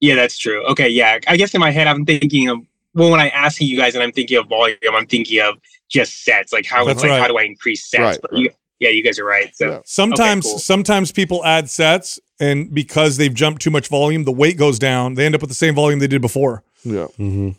[0.00, 0.66] Yeah, that's true.
[0.66, 1.20] Okay, yeah.
[1.28, 2.58] I guess in my head, I'm thinking of
[2.94, 5.56] well, when I ask you guys, and I'm thinking of volume, I'm thinking of
[5.94, 6.52] just sets.
[6.52, 7.20] Like how, That's like right.
[7.20, 8.00] how do I increase sets?
[8.00, 8.40] Right, but right.
[8.42, 8.50] You,
[8.80, 9.54] yeah, you guys are right.
[9.56, 9.80] So Yeah.
[9.84, 10.58] Sometimes, cool.
[10.58, 15.14] sometimes people add sets, and because they've jumped too much volume, the weight goes down.
[15.14, 16.62] They end up with the same volume they did before.
[16.84, 17.06] Yeah.
[17.16, 17.50] hmm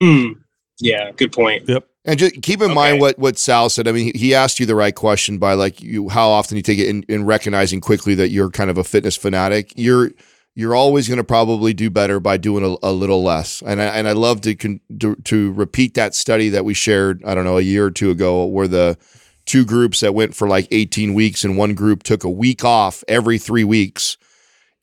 [0.00, 0.32] Hmm.
[0.80, 1.68] yeah, good point.
[1.68, 1.86] Yep.
[2.04, 3.86] And just keep in mind what what Sal said.
[3.86, 6.62] I mean, he- he asked you the right question by like you how often you
[6.62, 9.72] take it in, in recognizing quickly that you're kind of a fitness fanatic.
[9.76, 10.10] You're
[10.54, 13.62] you're always going to probably do better by doing a, a little less.
[13.64, 17.24] And I, and I love to, con, to to repeat that study that we shared.
[17.24, 18.98] I don't know a year or two ago, where the
[19.46, 23.02] two groups that went for like 18 weeks, and one group took a week off
[23.08, 24.16] every three weeks.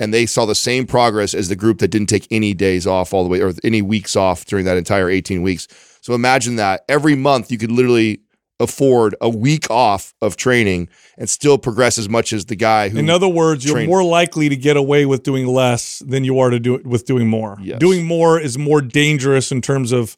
[0.01, 3.13] And they saw the same progress as the group that didn't take any days off
[3.13, 5.67] all the way or any weeks off during that entire 18 weeks.
[6.01, 8.21] So imagine that every month you could literally
[8.59, 12.97] afford a week off of training and still progress as much as the guy who
[12.97, 16.49] In other words, you're more likely to get away with doing less than you are
[16.49, 17.57] to do it with doing more.
[17.61, 17.79] Yes.
[17.79, 20.17] Doing more is more dangerous in terms of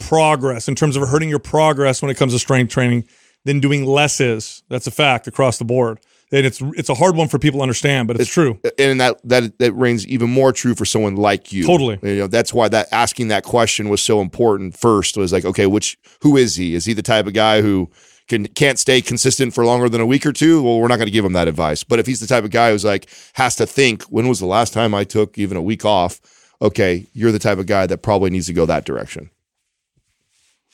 [0.00, 3.04] progress, in terms of hurting your progress when it comes to strength training
[3.44, 4.62] than doing less is.
[4.68, 5.98] That's a fact across the board.
[6.32, 8.58] And it's it's a hard one for people to understand, but it's, true.
[8.78, 11.64] and that that that reigns even more true for someone like you.
[11.64, 11.98] Totally.
[12.02, 15.66] You know, that's why that asking that question was so important first was like, okay,
[15.66, 16.74] which who is he?
[16.74, 17.90] Is he the type of guy who
[18.28, 20.62] can can't stay consistent for longer than a week or two?
[20.62, 21.84] Well, we're not going to give him that advice.
[21.84, 24.46] But if he's the type of guy who's like has to think, when was the
[24.46, 26.18] last time I took even a week off?
[26.62, 29.30] Okay, you're the type of guy that probably needs to go that direction.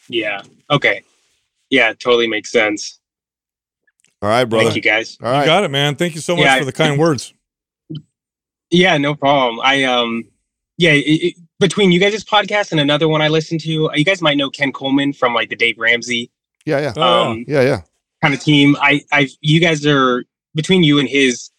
[0.09, 0.43] Yeah.
[0.71, 1.03] Okay.
[1.71, 2.98] Yeah, totally makes sense.
[4.21, 4.65] All right, brother.
[4.65, 5.17] Thank you guys.
[5.23, 5.95] All You got it, man.
[5.95, 6.59] Thank you so much Yeah.
[6.59, 7.33] for the kind words.
[8.71, 9.61] Yeah, no problem.
[9.63, 10.25] I um,
[10.77, 14.21] yeah, it, it, between you guys' podcast and another one I listened to, you guys
[14.21, 16.31] might know Ken Coleman from like the Dave Ramsey
[16.67, 16.93] Yeah, yeah.
[16.97, 17.81] Oh, um Yeah, yeah.
[18.23, 18.77] kind of team.
[18.81, 20.25] I I you guys are
[20.55, 21.51] between you and his.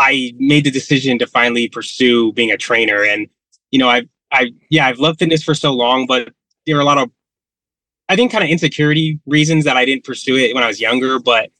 [0.00, 3.28] I made the decision to finally pursue being a trainer, and
[3.70, 6.32] you know, I I yeah, I've loved fitness for so long, but
[6.66, 7.10] there are a lot of
[8.08, 11.18] I think kind of insecurity reasons that I didn't pursue it when I was younger,
[11.18, 11.50] but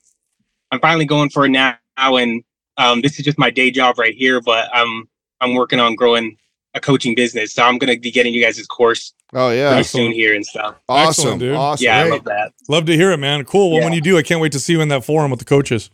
[0.70, 2.42] I'm finally going for it now and
[2.76, 5.08] um, this is just my day job right here, but I'm
[5.40, 6.36] I'm working on growing
[6.74, 7.52] a coaching business.
[7.54, 9.70] So I'm gonna be getting you guys' course Oh yeah.
[9.70, 10.76] pretty soon here and stuff.
[10.88, 11.08] Awesome.
[11.08, 11.54] Excellent, dude.
[11.56, 11.84] Awesome.
[11.84, 12.52] Yeah, I love that.
[12.68, 13.44] Love to hear it, man.
[13.44, 13.70] Cool.
[13.70, 13.84] Well, Yeah.
[13.86, 15.90] when you do, I can't wait to see you in that forum with the coaches.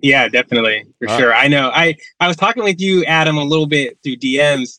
[0.00, 0.86] Yeah, definitely.
[0.98, 1.20] For All right.
[1.20, 1.34] sure.
[1.34, 1.70] I know.
[1.74, 4.78] I I was talking with you, Adam, a little bit through DMs,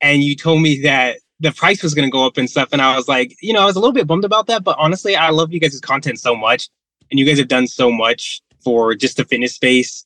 [0.00, 2.68] and you told me that the price was gonna go up and stuff.
[2.72, 4.76] And I was like, you know, I was a little bit bummed about that, but
[4.78, 6.68] honestly, I love you guys' content so much,
[7.10, 10.04] and you guys have done so much for just the fitness space.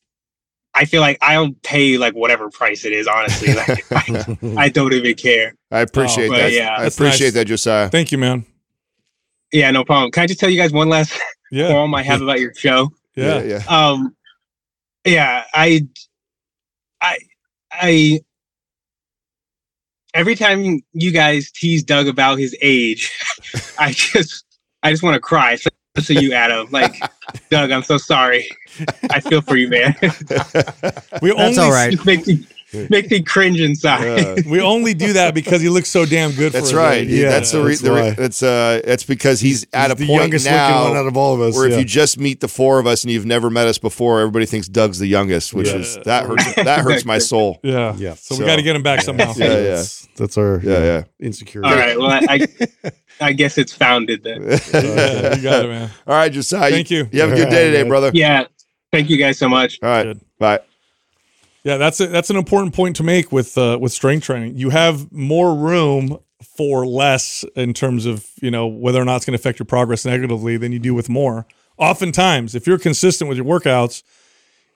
[0.73, 3.53] I feel like I'll pay like whatever price it is, honestly.
[3.53, 5.55] Like, I, I don't even care.
[5.71, 6.51] I appreciate Oh, that.
[6.51, 6.75] yeah.
[6.77, 7.33] I appreciate nice.
[7.33, 7.89] that, Josiah.
[7.89, 8.45] Thank you, man.
[9.51, 10.11] Yeah, no problem.
[10.11, 11.17] Can I just tell you guys one last
[11.51, 11.67] Yeah.
[11.71, 12.89] poem I have about your show?
[13.15, 13.41] Yeah.
[13.41, 13.63] yeah.
[13.67, 14.15] um
[15.05, 15.81] yeah i
[17.01, 17.17] i
[17.71, 18.19] i
[20.13, 23.11] every time you guys tease doug about his age
[23.79, 24.45] i just
[24.83, 25.69] i just want to cry so,
[26.01, 26.95] so you adam like
[27.49, 28.47] doug i'm so sorry.
[29.09, 29.95] I feel for you man.
[31.21, 31.93] We That's only all right.
[31.93, 32.56] it
[32.89, 36.51] makes me cringe inside Uh, we only do that because he looks so damn good.
[36.51, 37.07] that's for right.
[37.07, 40.05] Yeah, that's the, re- that's the re- that's uh that's because he's at a the
[40.07, 41.55] point youngest now looking one out of all of us.
[41.55, 41.75] where yeah.
[41.75, 44.45] if you just meet the four of us and you've never met us before, everybody
[44.45, 45.75] thinks Doug's the youngest, which Yeah.
[45.77, 47.59] is that hurts that hurts my soul.
[47.63, 47.95] yeah.
[47.97, 48.15] Yeah.
[48.15, 49.33] So, So- we got to get him back somehow.
[49.37, 49.53] Yeah, yeah.
[49.75, 51.03] That's, that's our Yeah, yeah.
[51.19, 51.69] insecurity.
[51.71, 52.47] all right well I,
[52.83, 52.91] I
[53.21, 55.89] i guess it's founded then Yeah, you got it, man.
[56.05, 56.69] All right, Josiah.
[56.69, 57.07] Thank you.
[57.11, 58.11] You have a good day today, brother.
[58.13, 58.45] yeah
[58.91, 60.03] thank you guys so much All right.
[60.03, 60.21] Good.
[60.39, 60.59] Bye.
[61.67, 64.55] Yeah, that's a, that's an important point to make with uh, with strength training.
[64.55, 66.17] You have more room
[66.55, 69.65] for less in terms of you know whether or not it's going to affect your
[69.65, 71.45] progress negatively than you do with more.
[71.77, 74.01] Oftentimes, if you're consistent with your workouts,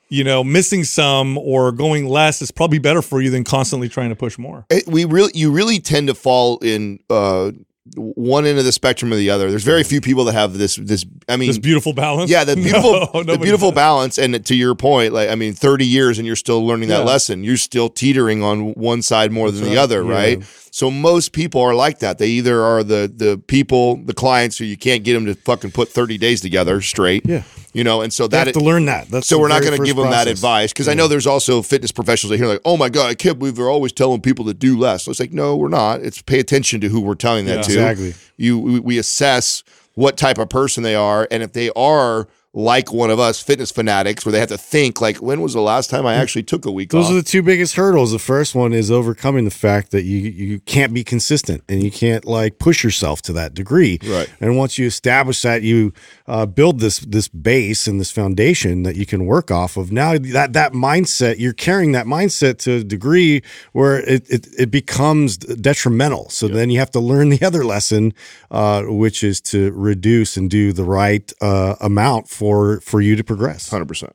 [0.09, 4.09] you know missing some or going less is probably better for you than constantly trying
[4.09, 4.65] to push more.
[4.69, 7.51] It- we really you really tend to fall in uh
[7.95, 9.49] one end of the spectrum or the other.
[9.49, 12.29] There's very few people that have this this I mean This beautiful balance.
[12.29, 13.75] Yeah, the beautiful, No, the beautiful does.
[13.75, 16.99] balance, and to your point, like I mean, thirty years and you're still learning that
[16.99, 17.05] Yeah.
[17.05, 17.43] lesson.
[17.43, 19.77] You're still teetering on one side more than the right.
[19.79, 20.11] other, Yeah.
[20.13, 20.43] right?
[20.69, 22.17] So most people are like that.
[22.17, 25.71] They either are the the people, the clients who you can't get them to fucking
[25.71, 27.43] put thirty days together straight, Yeah.
[27.73, 29.07] You know, and so They that have to learn that.
[29.09, 31.61] That's so we're not going to give them that advice because I know there's also
[31.61, 34.45] fitness professionals that hear like, oh my god, I can't believe they're always telling people
[34.45, 35.03] to do less.
[35.03, 36.01] So it's like, no, we're not.
[36.01, 37.61] It's pay attention to who we're telling that Yeah.
[37.61, 37.71] to.
[37.71, 38.13] Exactly.
[38.37, 39.63] You we, we assess
[39.95, 43.71] what type of person they are, and if they are like one of us fitness
[43.71, 46.19] fanatics where they have to think like when was the last time I mm.
[46.19, 47.11] actually took a week Those off?
[47.11, 48.11] are the two biggest hurdles.
[48.11, 51.91] The first one is overcoming the fact that you you can't be consistent and you
[51.91, 53.99] can't like push yourself to that degree.
[54.03, 54.29] Right.
[54.41, 55.93] And once you establish that, you
[56.31, 59.91] uh, build this this base and this foundation that you can work off of.
[59.91, 63.41] Now that that mindset, you're carrying that mindset to a degree
[63.73, 66.29] where it it, it becomes detrimental.
[66.29, 68.13] So then you have to learn the other lesson,
[68.49, 73.25] uh, which is to reduce and do the right uh, amount for for you to
[73.25, 73.69] progress.
[73.69, 74.11] 100%.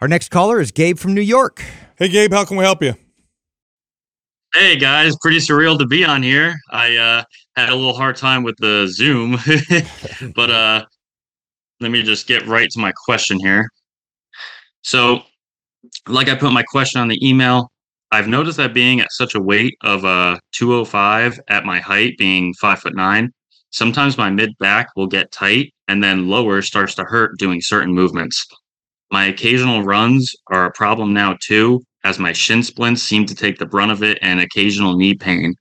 [0.00, 1.62] Our next caller is Gabe from New York.
[1.96, 2.94] Hey, Gabe, how can we help you?
[4.54, 6.54] Hey guys, pretty surreal to be on here.
[6.70, 7.24] I uh,
[7.56, 9.38] had a little hard time with the Zoom,
[10.34, 10.84] but uh,
[11.82, 13.68] let me just get right to my question here.
[14.82, 15.22] So,
[16.08, 17.70] like I put my question on the email,
[18.12, 22.54] I've noticed that being at such a weight of uh, 205 at my height, being
[22.54, 23.30] five foot nine,
[23.70, 27.92] sometimes my mid back will get tight and then lower starts to hurt doing certain
[27.92, 28.46] movements.
[29.10, 33.58] My occasional runs are a problem now too, as my shin splints seem to take
[33.58, 35.54] the brunt of it and occasional knee pain.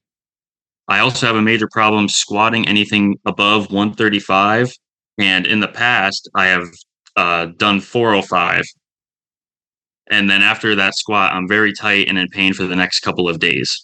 [0.87, 4.73] I also have a major problem squatting anything above 135,
[5.17, 6.67] and in the past, I have
[7.15, 8.63] uh, done 405.
[10.09, 13.29] And then after that squat, I'm very tight and in pain for the next couple
[13.29, 13.83] of days.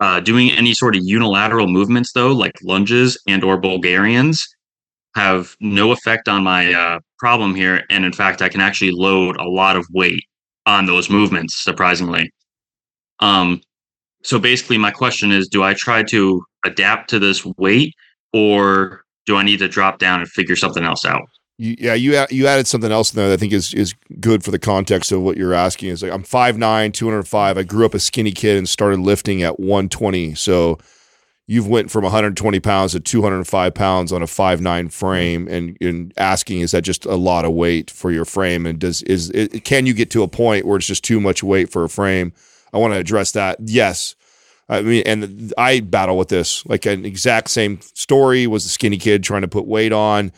[0.00, 4.46] Uh, doing any sort of unilateral movements, though, like lunges and or Bulgarians,
[5.14, 7.84] have no effect on my uh, problem here.
[7.90, 10.24] And in fact, I can actually load a lot of weight
[10.66, 12.30] on those movements, surprisingly.
[13.20, 13.60] Um,
[14.22, 17.94] so basically, my question is do I try to adapt to this weight
[18.32, 21.28] or do I need to drop down and figure something else out?
[21.56, 24.50] Yeah, you you added something else in there that I think is is good for
[24.50, 25.90] the context of what you're asking.
[25.90, 27.58] Is like I'm 5'9", 205.
[27.58, 30.34] I grew up a skinny kid and started lifting at 120.
[30.34, 30.78] So
[31.46, 36.60] you've went from 120 pounds to 205 pounds on a 5'9 frame and, and asking
[36.60, 39.86] is that just a lot of weight for your frame and does is it, can
[39.86, 42.32] you get to a point where it's just too much weight for a frame
[42.72, 44.14] i want to address that yes
[44.68, 48.98] i mean and i battle with this like an exact same story was a skinny
[48.98, 50.32] kid trying to put weight on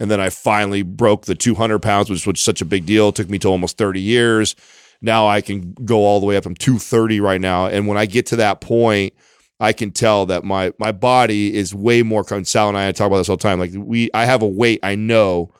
[0.00, 3.14] and then i finally broke the 200 pounds which was such a big deal it
[3.14, 4.56] took me to almost 30 years
[5.00, 8.06] now i can go all the way up i'm 230 right now and when i
[8.06, 9.12] get to that point
[9.58, 12.24] I can tell that my my body is way more.
[12.24, 13.58] com- Sal and I talk about this all the time.
[13.58, 15.50] Like we, I have a weight I know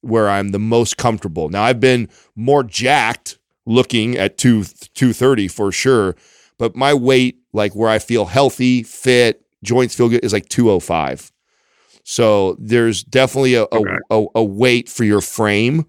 [0.00, 1.48] where I'm the most comfortable.
[1.48, 6.16] Now I've been more jacked looking at two two thirty for sure,
[6.62, 10.70] but my weight, like where I feel healthy, fit, joints feel good, is like two
[10.70, 11.32] oh five.
[12.04, 13.98] So there's definitely a, a, Okay.
[14.10, 15.86] a a weight for your frame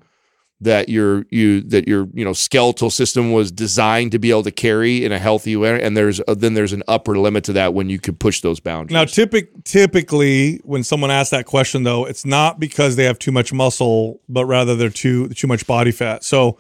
[0.62, 4.52] that your you that your you know skeletal system was designed to be able to
[4.52, 7.74] carry in a healthy way and there's uh, then there's an upper limit to that
[7.74, 12.06] when you could push those boundaries Now, typic- typically, when someone asks that question, though,
[12.06, 15.92] it's not because they have too much muscle, but rather they're too too much body
[15.92, 16.24] fat.
[16.24, 16.58] So,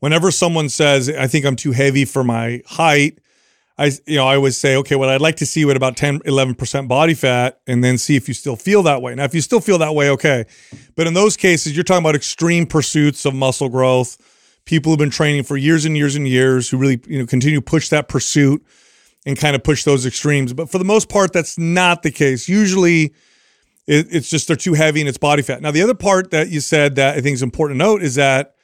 [0.00, 3.18] whenever someone says, "I think I'm too heavy for my height,"
[3.78, 5.96] I you know I always say, "Okay, well, I'd like to see you at about
[5.96, 9.24] 10, 11 percent body fat, and then see if you still feel that way." Now,
[9.24, 10.44] if you still feel that way, okay,
[10.94, 14.18] but in those cases, you're talking about extreme pursuits of muscle growth.
[14.64, 17.58] People who've been training for years and years and years who really you know continue
[17.58, 18.64] to push that pursuit
[19.24, 20.52] and kind of push those extremes.
[20.52, 22.48] But for the most part, that's not the case.
[22.48, 23.14] Usually,
[23.86, 25.62] it, it's just they're too heavy and it's body fat.
[25.62, 28.16] Now, the other part that you said that I think is important to note is
[28.16, 28.54] that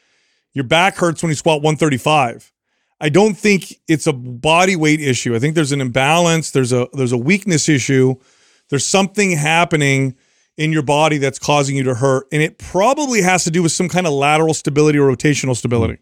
[0.53, 2.53] your back hurts when you squat 135.
[3.01, 5.35] I don't think it's a body weight issue.
[5.35, 6.51] I think there's an imbalance.
[6.51, 8.17] There's a there's a weakness issue.
[8.71, 10.17] There's something happening
[10.57, 13.73] in your body that's causing you to hurt, and it probably has to do with
[13.73, 15.99] some kind of lateral stability or rotational stability.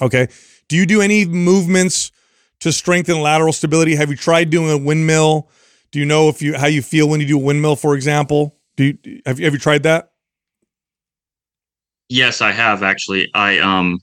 [0.00, 0.28] Okay.
[0.68, 2.12] Do you do any movements
[2.60, 3.96] to strengthen lateral stability?
[3.96, 5.50] Have you tried doing a windmill?
[5.90, 8.56] Do you know if you how you feel when you do a windmill, for example?
[8.76, 10.12] Do you have you have you tried that?
[12.08, 13.28] Yes, I have actually.
[13.34, 13.98] I um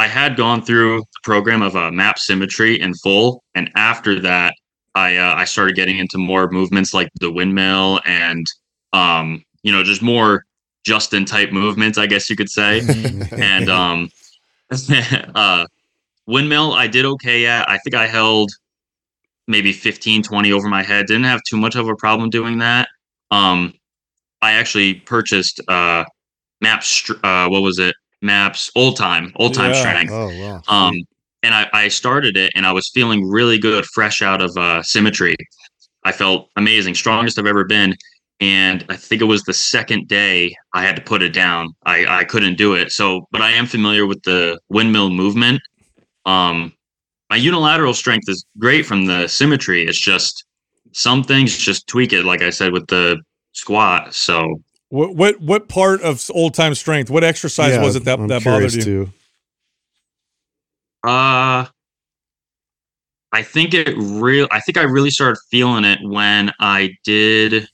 [0.00, 4.54] I had gone through the program of uh, Maps Symmetry in full, and after that,
[4.94, 8.46] I uh, I started getting into more movements like the windmill and
[8.94, 10.44] um you know just more
[10.86, 12.80] Justin type movements, I guess you could say.
[13.32, 14.08] and um
[15.34, 15.66] uh
[16.26, 17.68] windmill I did okay at.
[17.68, 18.50] I think I held
[19.48, 21.08] maybe 15 20 over my head.
[21.08, 22.88] Didn't have too much of a problem doing that.
[23.30, 23.74] Um
[24.40, 26.06] I actually purchased uh
[26.62, 29.80] maps str- uh what was it maps old time old time Yeah.
[29.80, 30.12] strength.
[30.12, 30.62] Oh wow.
[30.68, 30.94] um
[31.42, 34.82] and I, I started it and i was feeling really good fresh out of uh
[34.82, 35.36] symmetry.
[36.04, 37.94] I felt amazing strongest i've ever been
[38.40, 41.68] and i think it was the second day i had to put it down.
[41.84, 42.92] I i couldn't do it.
[42.92, 45.60] So but i am familiar with the windmill movement.
[46.26, 46.72] Um
[47.30, 49.86] my unilateral strength is great from the symmetry.
[49.86, 50.44] It's just
[50.92, 53.18] some things just tweak it like i said with the
[53.52, 54.14] squat.
[54.14, 54.60] So
[54.90, 57.10] What what what part of old time strength?
[57.10, 58.82] What exercise Yeah, was it that I'm that bothered you?
[58.82, 59.12] too.
[61.04, 61.66] Uh
[63.32, 67.68] I think it real I think I really started feeling it when I did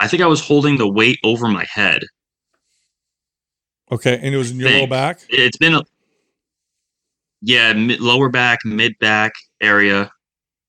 [0.00, 2.02] I think I was holding the weight over my head.
[3.90, 5.20] Okay, and it was in your low back.
[5.30, 5.82] It's been a
[7.40, 9.32] yeah, mid, lower back, mid back
[9.62, 10.10] area.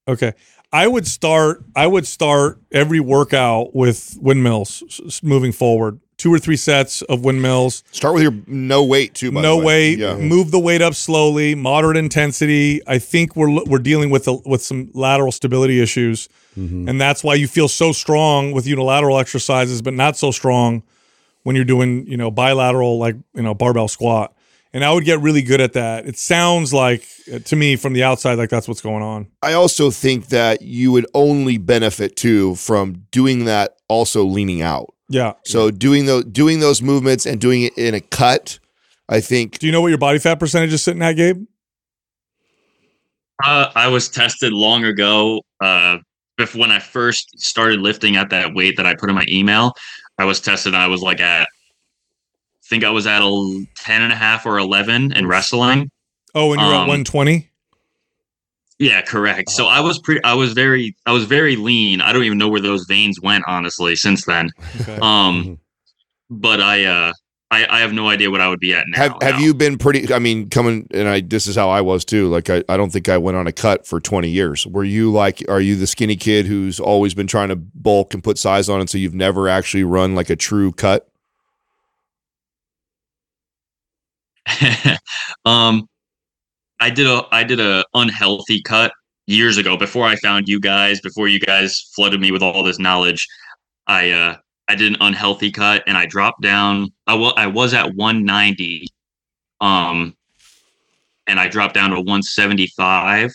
[0.07, 0.33] Okay.
[0.71, 5.99] I would start I would start every workout with windmills moving forward.
[6.17, 7.81] Two or three sets of windmills.
[7.91, 9.31] Start with your no weight too.
[9.31, 9.99] No weight.
[9.99, 10.17] Yeah.
[10.17, 11.55] Move the weight up slowly.
[11.55, 12.81] Moderate intensity.
[12.85, 16.27] I think we're we're dealing with a, with some lateral stability issues,
[16.57, 16.89] mm-hmm.
[16.89, 20.83] and that's why you feel so strong with unilateral exercises, but not so strong
[21.43, 24.33] when you're doing you know bilateral like you know barbell squat.
[24.71, 26.05] And I would get really good at that.
[26.05, 29.27] It sounds like uh, to me from the outside like that's what's going on.
[29.41, 33.75] I also think that you would only benefit too from doing that.
[33.87, 34.93] Also leaning out.
[35.07, 35.33] Yeah.
[35.43, 38.59] So doing those doing those movements and doing it in a cut,
[39.09, 41.43] I think Do you know what your body fat percentage is sitting at, Gabe?
[43.43, 45.41] Uh, I was tested long ago.
[45.59, 45.97] Uh,
[46.37, 49.73] if when I first started lifting at that weight that I put in my email,
[50.17, 50.73] I was tested.
[50.73, 51.47] And I was like at, I
[52.69, 55.89] think I was at a 10 and a half or 11 in wrestling.
[56.35, 57.49] Oh, and you're at Um, 120.
[58.77, 59.49] Yeah, correct.
[59.49, 61.99] So I was pretty, I was very, I was very lean.
[61.99, 64.51] I don't even know where those veins went, honestly, since then.
[64.81, 64.97] Okay.
[65.01, 65.59] Um,
[66.29, 67.13] but I, uh,
[67.51, 68.97] I, I have no idea what I would be at now.
[68.97, 69.39] have have now.
[69.39, 72.27] you been pretty I mean coming and I this is how I was too.
[72.29, 74.67] Like I, I don't think I went on a cut for 20 years.
[74.67, 78.23] Were you like are you the skinny kid who's always been trying to bulk and
[78.23, 81.08] put size on and so you've never actually run like a true cut?
[85.45, 85.87] um,
[86.79, 88.91] I did a I did a unhealthy cut
[89.27, 91.01] years ago before I found you guys.
[91.01, 93.27] Before you guys flooded me with all this knowledge,
[93.87, 96.89] I uh I did an unhealthy cut and I dropped down.
[97.07, 98.85] I wa- I was at 190,
[99.61, 100.15] um,
[101.27, 103.31] and I dropped down to 175,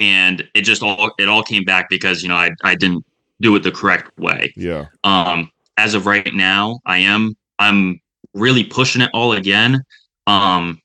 [0.00, 3.04] and it just all it all came back because you know I I didn't
[3.40, 4.86] do it the correct way Yeah.
[5.02, 8.00] um as of right now i am i'm
[8.32, 9.82] really pushing it all again
[10.26, 10.80] um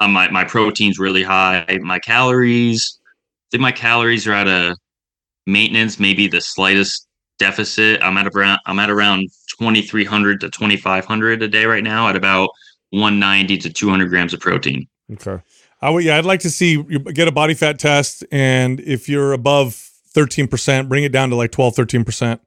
[0.00, 4.76] uh, my my protein's really high my calories i think my calories are at a
[5.46, 7.06] maintenance maybe the slightest
[7.38, 9.28] deficit i'm at around i'm at around
[9.58, 12.50] 2300 to 2500 a day right now at about
[12.90, 15.38] 190 to 200 grams of protein Okay.
[15.80, 19.08] I would, yeah, I'd like to see you get a body fat test, and if
[19.08, 22.40] you're above 13%, bring it down to like 12, 13%,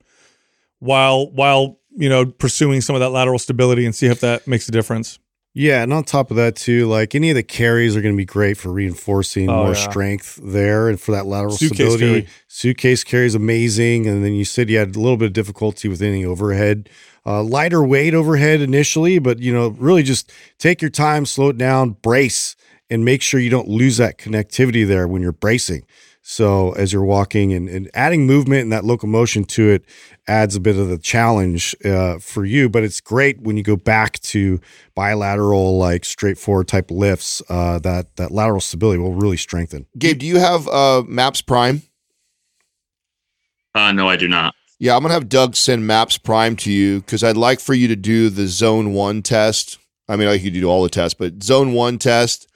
[0.79, 4.67] while while you know pursuing some of that lateral stability and see if that makes
[4.67, 5.17] a difference.
[5.53, 8.17] Yeah, and on top of that too, like any of the carries are going to
[8.17, 9.89] be great for reinforcing Oh, more yeah.
[9.89, 12.21] strength there and for that lateral Suitcase stability.
[12.21, 12.27] carry.
[12.47, 15.89] Suitcase carry is amazing, and then you said you had a little bit of difficulty
[15.89, 16.89] with any overhead,
[17.25, 21.57] uh, lighter weight overhead initially, but you know really just take your time, slow it
[21.57, 22.55] down, brace,
[22.89, 25.83] and make sure you don't lose that connectivity there when you're bracing.
[26.31, 29.83] So as you're walking and, and adding movement and that locomotion to it
[30.29, 32.69] adds a bit of the challenge uh, for you.
[32.69, 34.61] But it's great when you go back to
[34.95, 37.41] bilateral, like straightforward type lifts.
[37.49, 39.87] Uh, that that lateral stability will really strengthen.
[39.99, 41.81] Gabe, do you have uh Maps Prime?
[43.75, 47.01] uh no i do not Yeah, I'm gonna have Doug send Maps Prime to you
[47.01, 49.79] because I'd like for you to do the Zone One test.
[50.07, 52.47] I mean, I could do all the tests, but Zone One test,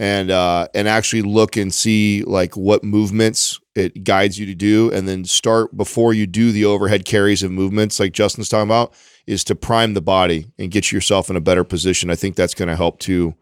[0.00, 4.90] and uh, and actually look and see like what movements it guides you to do,
[4.90, 8.94] and then start before you do the overhead carries and movements like Justin's talking about,
[9.26, 12.08] is to prime the body and get yourself in a better position.
[12.08, 13.34] I think that's going to help to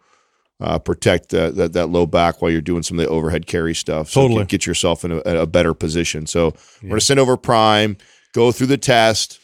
[0.61, 3.75] uh, protect uh, that that low back while you're doing some of the overhead carry
[3.75, 4.11] stuff.
[4.11, 4.45] So Totally.
[4.45, 6.27] get yourself in a, a better position.
[6.27, 7.97] So we're gonna send over Prime,
[8.33, 9.39] go through the test,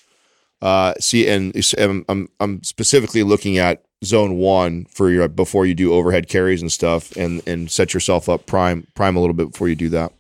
[0.63, 5.75] uh, see, and, and I'm I'm specifically looking at zone one for your before you
[5.75, 9.53] do overhead carries and stuff, and and set yourself up prime prime a little bit
[9.53, 10.13] before you do that.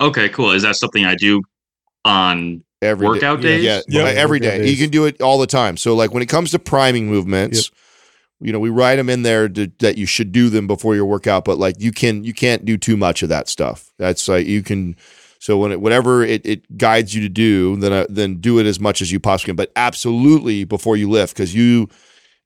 [0.00, 1.40] okay cool is that something i do
[2.04, 3.10] on Every day.
[3.10, 3.62] Workout days?
[3.62, 4.64] yeah, Yeah, yeah, every workout.
[4.64, 5.76] You can do it all the time.
[5.76, 7.70] So like when it comes to priming movements,
[8.40, 11.06] you know, we write them in there to, that you should do them before your
[11.06, 13.92] workout, but like you can you can't do too much of that stuff.
[13.98, 14.96] That's like you can.
[15.42, 18.64] So when it, whatever it, it guides you to do, then uh, then do it
[18.64, 19.56] as much as you possibly can.
[19.56, 21.88] But absolutely before you lift, because you,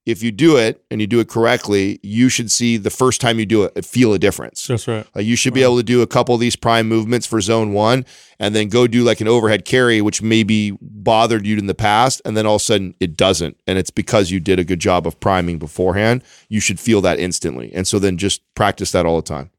[0.07, 3.39] if you do it and you do it correctly, you should see the first time
[3.39, 4.67] you do it feel a difference.
[4.67, 5.07] That's right.
[5.15, 7.75] Like you should be able to do a couple of these prime movements for zone
[7.75, 8.07] one
[8.39, 12.23] and then go do like an overhead carry, which maybe bothered you in the past.
[12.25, 13.61] And then all of a sudden it doesn't.
[13.67, 16.25] And it's because you did a good job of priming beforehand.
[16.49, 17.71] You should feel that instantly.
[17.75, 19.51] And so then just practice that all the time.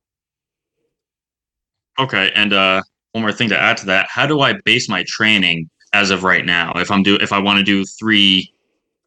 [1.99, 2.81] Okay, and uh,
[3.13, 6.23] one more thing to add to that: how do I base my training as of
[6.23, 6.73] right now.
[6.75, 8.53] If I'm do if I want to do three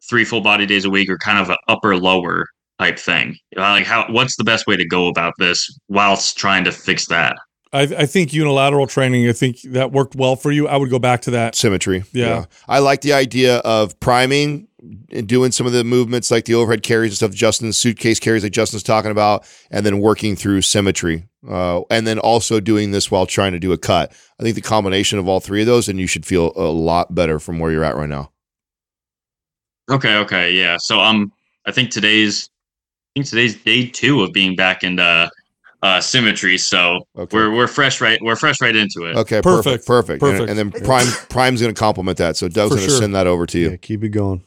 [0.09, 2.45] three full body days a week or kind of an upper lower
[2.79, 3.37] type thing.
[3.55, 7.37] Like how what's the best way to go about this whilst trying to fix that?
[7.73, 9.29] I, I think unilateral training.
[9.29, 10.67] I think that worked well for you.
[10.67, 11.55] I would go back to that.
[11.55, 12.03] Symmetry.
[12.11, 12.45] Yeah.
[12.67, 14.70] I like the idea of priming and
[15.25, 18.51] doing some of the movements like the overhead carries and stuff, Justin's suitcase carries like
[18.51, 21.27] Justin's talking about, and then working through symmetry.
[21.47, 24.11] Uh, and then also doing this while trying to do a cut.
[24.39, 27.15] I think the combination of all three of those, and you should feel a lot
[27.15, 28.31] better from where you're at right now.
[29.89, 30.77] Okay, okay, yeah.
[30.79, 31.31] So um
[31.65, 32.49] I think today's
[33.15, 35.29] I think today's day two of being back in uh,
[35.81, 36.57] uh symmetry.
[36.57, 37.35] So Okay.
[37.35, 39.15] we're we're fresh right we're fresh right into it.
[39.17, 39.85] Okay, Perfect.
[39.85, 40.19] perfect, perfect.
[40.21, 40.49] Perfect.
[40.49, 42.37] And, and then Prime Prime's going to complement that.
[42.37, 43.01] So Doug's For going to sure.
[43.01, 43.69] send that over to you.
[43.71, 44.43] Yeah, keep it going.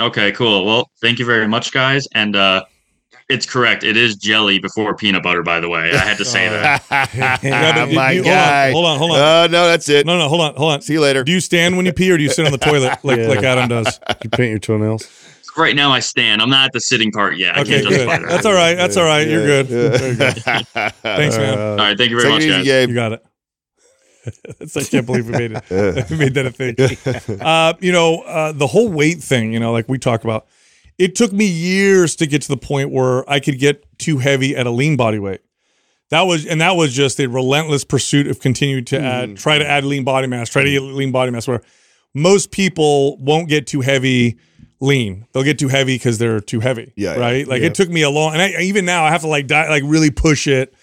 [0.00, 0.64] Okay, cool.
[0.64, 2.06] Well, thank you very much, guys.
[2.14, 2.64] And uh
[3.28, 3.84] it's correct.
[3.84, 5.92] It is jelly before peanut butter, by the way.
[5.92, 6.82] I had to say that.
[7.44, 8.72] Yeah, but My you- guy.
[8.72, 10.04] Hold on, hold on, hold Uh, no, that's it.
[10.04, 10.80] No, no, hold on, hold on.
[10.82, 11.22] See you later.
[11.22, 13.28] Do you stand when you pee, or do you sit on the toilet like Yeah.
[13.28, 14.00] like Adam does?
[14.24, 15.08] You paint your toenails.
[15.56, 16.40] Right now I stand.
[16.42, 17.56] I'm not at the sitting part yet.
[17.56, 18.08] I Okay, can't good.
[18.08, 18.22] that.
[18.28, 18.74] That's all right.
[18.76, 19.26] That's all right.
[19.28, 19.68] You're good.
[19.68, 19.98] Yeah.
[19.98, 20.34] Good.
[21.02, 21.58] Thanks, man.
[21.58, 22.64] all right, thank you very Take much, it easy, guys.
[22.64, 22.88] Gabe.
[22.88, 23.24] You got it.
[24.58, 26.10] That's, I can't believe we made it.
[26.10, 27.40] we made that a thing.
[27.40, 29.52] Uh, you know, uh, the whole weight thing.
[29.52, 30.46] You know, like we talk about.
[30.98, 34.54] It took me years to get to the point where I could get too heavy
[34.54, 35.40] at a lean body weight.
[36.10, 39.66] That was, and that was just a relentless pursuit of continuing to add, try to
[39.66, 41.48] add lean body mass, try to get lean body mass.
[41.48, 41.62] Where
[42.14, 44.38] most people won't get too heavy
[44.80, 46.92] lean; they'll get too heavy because they're too heavy.
[46.96, 47.20] Yeah, yeah.
[47.20, 47.48] right.
[47.48, 47.68] Like Yeah.
[47.68, 49.84] it took me a long, and I, even now I have to like die, like
[49.86, 50.74] really push it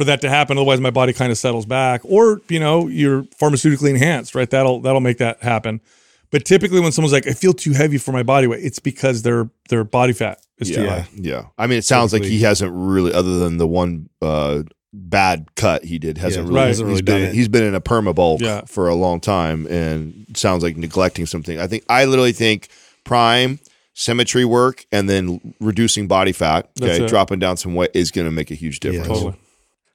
[0.00, 0.56] for that to happen.
[0.56, 2.00] Otherwise, my body kind of settles back.
[2.04, 4.48] Or you know, you're pharmaceutically enhanced, right?
[4.48, 5.82] That'll that'll make that happen.
[6.30, 9.20] But typically, when someone's like, "I feel too heavy for my body weight," it's because
[9.22, 11.06] their their body fat is too high.
[11.14, 11.46] yeah.
[11.58, 14.62] I mean, it sounds like he hasn't really, other than the one uh,
[14.94, 16.66] bad cut he did, hasn't Yeah, really, right.
[16.68, 17.34] Hasn't really been, done it.
[17.34, 18.62] he's been in a perma bulk Yeah.
[18.66, 21.58] for a long time, and sounds like neglecting something.
[21.60, 22.68] I think I literally think
[23.04, 23.58] prime
[23.92, 28.30] symmetry work and then reducing body fat, okay, dropping down some weight is going to
[28.30, 29.08] make a huge difference.
[29.08, 29.34] Totally.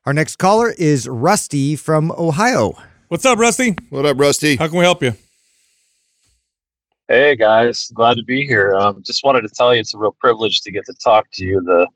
[0.06, 2.77] Our next caller is Rusty from Ohio.
[3.07, 3.76] What's up, Rusty?
[3.90, 4.56] What up, Rusty?
[4.56, 5.14] How can we help you?
[7.07, 8.76] Hey guys, glad to be here.
[8.76, 11.44] Um, just wanted to tell you it's a real privilege to get to talk to
[11.44, 11.60] you.
[11.60, 11.88] The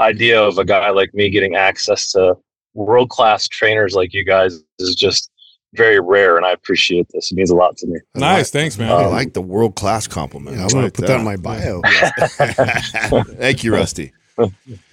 [0.00, 2.36] idea of a guy like me getting access to
[2.74, 5.30] world class trainers like you guys is just
[5.74, 7.30] very rare, and I appreciate this.
[7.30, 8.00] It means a lot to me.
[8.16, 8.90] Nice, thanks, man.
[8.90, 10.56] I like the world class compliment.
[10.56, 11.80] Yeah, I I'm gonna like put that in my bio.
[13.36, 14.12] Thank you, Rusty.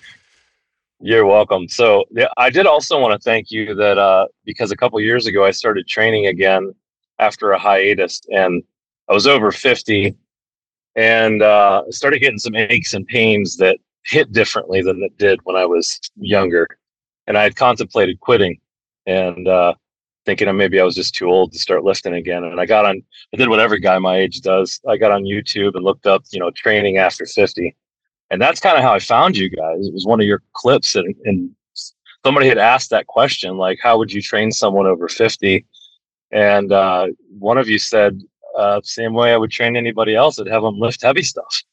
[1.02, 1.70] You're welcome.
[1.70, 5.28] So yeah, I did also want to thank you that uh, because a couple years
[5.28, 6.74] ago I started training again
[7.20, 8.62] after a hiatus, and
[9.08, 10.14] I was over 50,
[10.98, 15.56] and uh, started getting some aches and pains that hit differently than it did when
[15.56, 16.68] I was younger,
[17.28, 18.60] and I had contemplated quitting,
[19.06, 19.76] and uh,
[20.26, 22.44] thinking maybe I was just too old to start lifting again.
[22.44, 23.02] And I got on,
[23.34, 24.82] I did what every guy my age does.
[24.86, 27.74] I got on YouTube and looked up, you know, training after 50
[28.32, 29.88] and that's kind of how I found you guys.
[29.88, 31.50] It was one of your clips, and, and
[32.24, 35.66] somebody had asked that question, like, "How would you train someone over 50?
[36.32, 37.08] And uh,
[37.38, 38.22] one of you said,
[38.58, 40.40] uh, "Same way I would train anybody else.
[40.40, 41.64] I'd have them lift heavy stuff."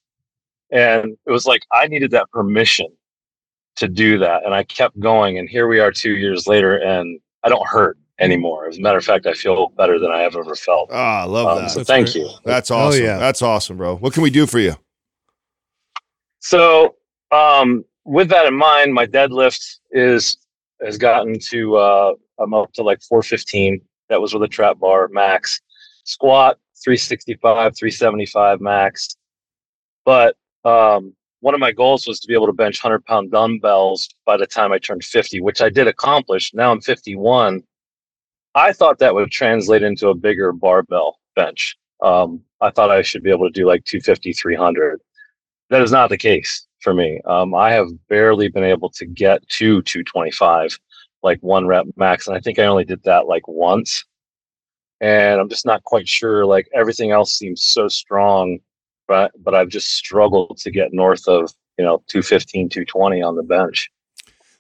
[0.72, 2.88] And it was like I needed that permission
[3.76, 5.38] to do that, and I kept going.
[5.38, 8.66] And here we are, two years later, and I don't hurt anymore.
[8.66, 10.88] As a matter of fact, I feel better than I have ever felt.
[10.90, 11.70] Oh, I love Um, that.
[11.70, 12.16] so That's thank great.
[12.16, 12.30] you.
[12.46, 13.04] That's Oh, awesome.
[13.04, 13.18] yeah.
[13.18, 13.96] That's awesome, bro.
[13.96, 14.74] What can we do for you?
[16.46, 16.94] So,
[17.32, 20.38] um, with that in mind, my deadlift is
[20.80, 23.80] has gotten to uh, I'm up to like 415.
[24.08, 25.60] That was with a trap bar max.
[26.04, 29.16] Squat 365, 375 max.
[30.04, 34.08] But um, one of my goals was to be able to bench 100 pound dumbbells
[34.24, 36.54] by the time I turned 50, which I did accomplish.
[36.54, 37.60] Now I'm 51.
[38.54, 41.76] I thought that would translate into a bigger barbell bench.
[42.04, 45.00] Um, I thought I should be able to do like 250, 300
[45.70, 47.20] that is not the case for me.
[47.24, 50.78] Um, I have barely been able to get to 225,
[51.22, 54.04] like one rep max, and I think I only did that like once.
[55.00, 56.46] And I'm just not quite sure.
[56.46, 58.60] Like everything else seems so strong,
[59.08, 63.42] but but I've just struggled to get north of you know 215, 220 on the
[63.42, 63.90] bench.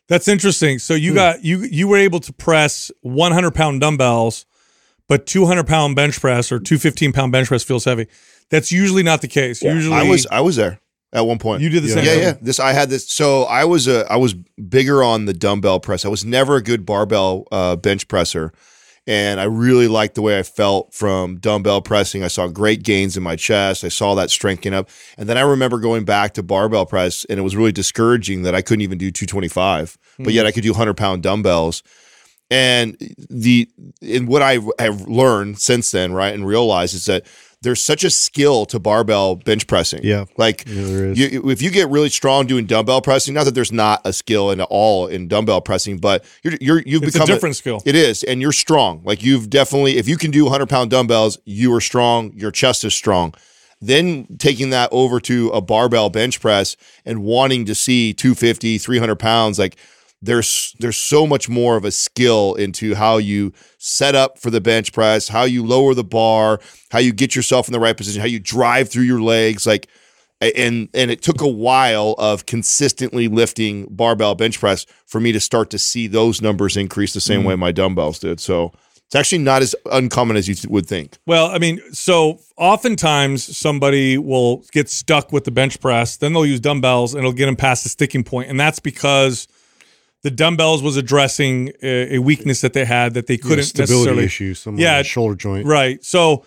[0.08, 0.78] That's interesting.
[0.78, 4.44] So you got you you were able to press 100 pound dumbbells,
[5.08, 8.08] but 200 pound bench press or 215 pound bench press feels heavy.
[8.50, 9.62] That's usually not the case.
[9.62, 9.72] Yeah.
[9.72, 10.80] Usually, I was I was there
[11.16, 11.62] at one point.
[11.62, 11.94] you did the Yeah.
[11.94, 12.04] same.
[12.04, 12.34] yeah, yeah.
[12.40, 13.08] This I had this.
[13.08, 16.04] So I was a I was bigger on the dumbbell press.
[16.04, 18.52] I was never a good barbell uh, bench presser,
[19.06, 22.22] and I really liked the way I felt from dumbbell pressing.
[22.22, 23.82] I saw great gains in my chest.
[23.84, 27.38] I saw that strengthening up, and then I remember going back to barbell press, and
[27.38, 30.70] it was really discouraging that I couldn't even do 225, but yet I could do
[30.72, 31.82] 100 pound dumbbells.
[32.48, 32.96] And
[33.28, 33.68] the
[34.00, 37.26] and what I have learned since then, right, and realized is that
[37.66, 40.00] there's such a skill to barbell bench pressing.
[40.04, 40.26] Yeah.
[40.36, 41.18] Like Yeah, there is.
[41.18, 44.52] you, if you get really strong doing dumbbell pressing, not that there's not a skill
[44.52, 47.82] in all in dumbbell pressing, but you're you're you've It's a become different skill.
[47.84, 49.02] It is, and you're strong.
[49.04, 52.32] Like you've definitely, if you can do 100 pound dumbbells, you are strong.
[52.36, 53.34] Your chest is strong.
[53.80, 59.16] Then taking that over to a barbell bench press and wanting to see 250, 300
[59.16, 59.76] pounds, like
[60.26, 64.60] there's there's so much more of a skill into how you set up for the
[64.60, 68.20] bench press, how you lower the bar, how you get yourself in the right position,
[68.20, 69.88] how you drive through your legs, like
[70.40, 75.40] and and it took a while of consistently lifting barbell bench press for me to
[75.40, 77.48] start to see those numbers increase the same mm-hmm.
[77.48, 78.40] way my dumbbells did.
[78.40, 78.72] So
[79.06, 81.16] it's actually not as uncommon as you th- would think.
[81.26, 86.44] Well, I mean, so oftentimes somebody will get stuck with the bench press, then they'll
[86.44, 89.46] use dumbbells and it'll get them past the sticking point, and that's because
[90.26, 94.24] the dumbbells was addressing a, a weakness that they had that they couldn't stability necessarily
[94.24, 95.68] issues, some Yeah, yeah, shoulder joint.
[95.68, 96.04] Right.
[96.04, 96.44] So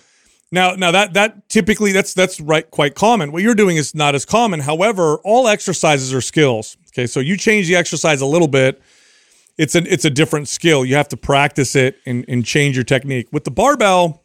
[0.52, 3.32] now now that that typically that's that's right quite common.
[3.32, 4.60] What you're doing is not as common.
[4.60, 6.76] However, all exercises are skills.
[6.90, 7.08] Okay.
[7.08, 8.82] So you change the exercise a little bit.
[9.58, 10.84] It's an it's a different skill.
[10.84, 13.30] You have to practice it and, and change your technique.
[13.32, 14.24] With the barbell,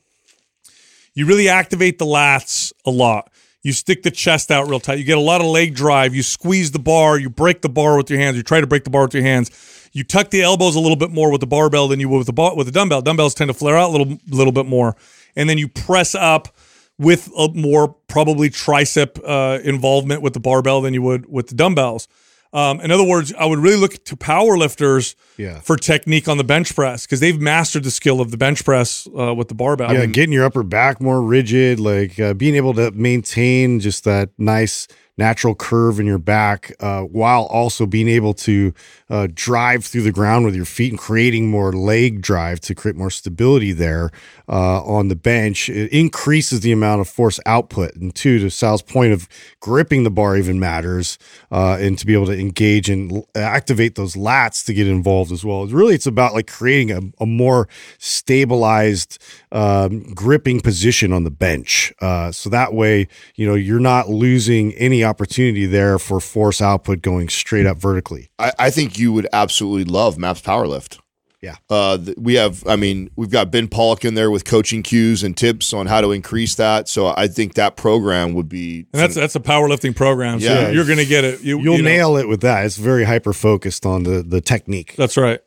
[1.14, 3.30] you really activate the lats a lot.
[3.64, 4.98] You stick the chest out real tight.
[4.98, 6.14] You get a lot of leg drive.
[6.14, 7.18] You squeeze the bar.
[7.18, 8.36] You break the bar with your hands.
[8.36, 9.50] You try to break the bar with your hands.
[9.94, 12.26] You tuck the elbows a little bit more with the barbell than you would with
[12.26, 13.00] the bar, with the dumbbell.
[13.00, 14.96] Dumbbells tend to flare out a little little bit more,
[15.34, 16.54] and then you press up
[16.98, 21.54] with a more probably tricep uh, involvement with the barbell than you would with the
[21.54, 22.06] dumbbells.
[22.54, 25.58] Um, in other words, I would really look to power lifters Yeah.
[25.60, 29.08] for technique on the bench press because they've mastered the skill of the bench press
[29.18, 29.92] uh, with the barbell.
[29.92, 34.30] Yeah, getting your upper back more rigid, like uh, being able to maintain just that
[34.38, 38.74] nice natural curve in your back, uh, while also being able to
[39.08, 42.96] uh, drive through the ground with your feet and creating more leg drive to create
[42.96, 44.10] more stability there
[44.48, 45.68] uh, on the bench.
[45.68, 47.94] It increases the amount of force output.
[47.94, 49.28] And two, to Sal's point of
[49.60, 51.18] gripping the bar even matters,
[51.52, 55.44] uh, and to be able to engage and activate those lats to get involved as
[55.44, 55.66] well.
[55.66, 57.68] Really, it's about like creating a, a more
[57.98, 59.22] stabilized
[59.52, 61.92] um, gripping position on the bench.
[62.00, 67.02] Uh, so that way, you know, you're not losing any opportunity there for force output
[67.02, 68.30] going straight up vertically.
[68.38, 70.98] I, I think you would absolutely love Maps Powerlift.
[71.42, 71.56] Yeah.
[71.68, 75.22] Uh, th- we have, I mean, we've got Ben Pollack in there with coaching cues
[75.22, 76.88] and tips on how to increase that.
[76.88, 78.86] So I think that program would be.
[78.94, 80.40] And that's that's a powerlifting program.
[80.40, 80.70] So Yeah.
[80.70, 81.42] you're going to get it.
[81.42, 81.88] You, You'll you know.
[81.90, 82.64] nail it with that.
[82.64, 84.94] It's very hyper focused on the the technique.
[84.96, 85.40] That's right.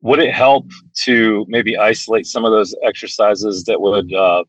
[0.00, 0.66] Would it help
[1.04, 4.44] to maybe isolate some of those exercises that would uh,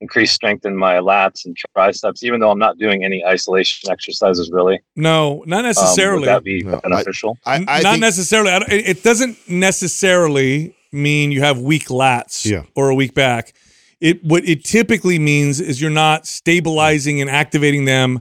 [0.00, 4.50] increase strength in my lats and triceps, even though I'm not doing any isolation exercises
[4.50, 4.80] really?
[4.96, 6.20] No, not Um, necessarily.
[6.20, 7.36] would that be No, beneficial?
[7.44, 8.50] I, I not think, necessarily.
[8.50, 9.36] I don't, it, it doesn't
[9.84, 12.62] necessarily mean you have weak lats Yeah.
[12.74, 13.52] or a weak back.
[14.00, 18.20] It what it typically means is you're not stabilizing and activating them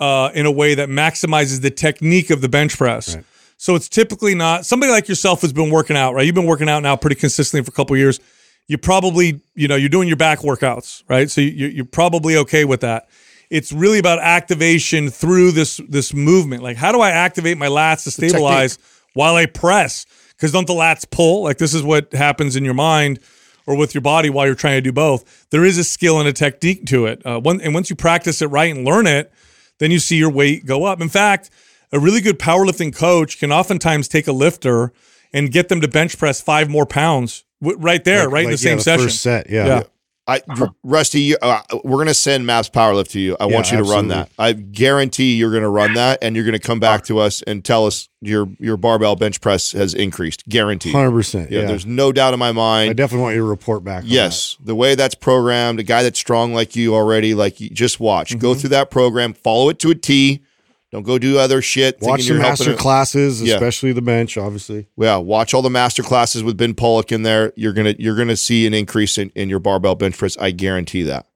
[0.00, 3.16] uh, in a way that maximizes the technique of the bench press.
[3.16, 3.24] Right.
[3.56, 6.24] So it's typically not somebody like yourself has been working out, right?
[6.24, 8.20] You've been working out now pretty consistently for a couple of years.
[8.68, 11.30] You probably, you know, you're doing your back workouts, right?
[11.30, 13.08] So you, you're probably okay with that.
[13.50, 16.62] It's really about activation through this this movement.
[16.62, 18.78] Like, how do I activate my lats to stabilize
[19.14, 20.04] while I press?
[20.36, 21.42] Because don't the lats pull?
[21.44, 23.20] Like this is what happens in your mind
[23.66, 25.48] or with your body while you're trying to do both.
[25.50, 27.24] There is a skill and a technique to it.
[27.24, 29.32] Uh, one, and once you practice it right and learn it,
[29.78, 31.00] then you see your weight go up.
[31.00, 31.50] In fact,
[31.90, 34.92] a really good powerlifting coach can oftentimes take a lifter
[35.32, 38.50] and get them to bench press five more pounds w- right there, Like- right in
[38.50, 39.06] the same yeah, session.
[39.06, 39.66] First set, yeah.
[39.66, 39.82] Yeah.
[40.30, 43.34] I, R- Rusty, you, uh, we're going to send Maps Powerlift to you.
[43.40, 44.28] I Yeah, want you to run that.
[44.38, 47.40] I guarantee you're going to run that, and you're going to come back to us
[47.40, 50.46] and tell us your your barbell bench press has increased.
[50.46, 50.92] Guaranteed.
[50.92, 51.50] Hundred percent.
[51.50, 52.90] Yeah, Yeah, there's no doubt in my mind.
[52.90, 54.02] I definitely want you to report back.
[54.02, 57.70] on Yes, the way that's programmed, a guy that's strong like you already, like you,
[57.70, 58.60] just watch, go Mm-hmm.
[58.60, 60.42] through that program, follow it to a T.
[60.90, 61.98] Don't go do other shit.
[62.00, 62.78] Watch thinking the master it.
[62.78, 63.54] classes, Yeah.
[63.54, 64.38] especially the bench.
[64.38, 67.52] Obviously, Yeah, watch all the master classes with Ben Pollack in there.
[67.56, 70.36] You're gonna you're gonna see an increase in, in your barbell bench press.
[70.38, 71.26] I guarantee that.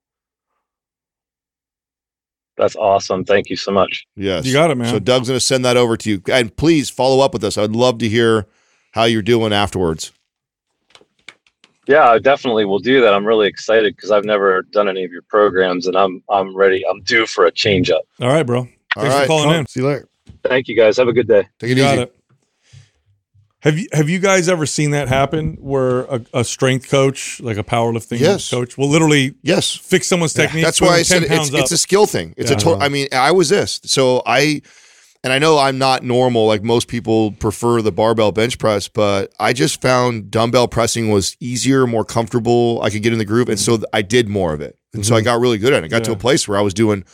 [2.56, 3.24] That's awesome.
[3.24, 4.06] Thank you so much.
[4.14, 4.88] Yes, You got it, man.
[4.92, 7.58] So Doug's gonna send that over to you, and please follow up with us.
[7.58, 8.46] I'd love to hear
[8.92, 10.12] how you're doing afterwards.
[11.88, 13.12] Yeah, I definitely will do that.
[13.12, 16.82] I'm really excited because I've never done any of your programs, and I'm I'm ready.
[16.88, 18.02] I'm due for a change up.
[18.20, 18.68] All right, bro.
[18.94, 19.23] Thanks right.
[19.23, 19.66] for calling Oh, in.
[19.66, 20.09] see you later.
[20.44, 20.97] Thank you guys.
[20.97, 21.48] Have a good day.
[21.59, 22.02] Take it You got easy.
[22.02, 22.16] it.
[23.60, 27.56] Have you have you guys ever seen that happen where a, a strength coach, like
[27.59, 28.51] a powerlifting Yes.
[28.51, 30.64] coach, will literally Yes, fix someone's technique?
[30.64, 32.35] That's why I said it's, it's a skill thing.
[32.36, 32.56] It's Yeah.
[32.56, 32.82] a total.
[32.82, 33.81] I mean, I was this.
[33.85, 34.62] So I,
[35.24, 39.32] And I know I'm not normal, like most people prefer the barbell bench press, but
[39.39, 42.81] I just found dumbbell pressing was easier, more comfortable.
[42.82, 43.48] I could get in the groove.
[43.48, 44.77] And so I did more of it.
[44.93, 45.27] And so I mm-hmm.
[45.27, 45.86] got really good at it.
[45.86, 47.05] I got to a place where I was doing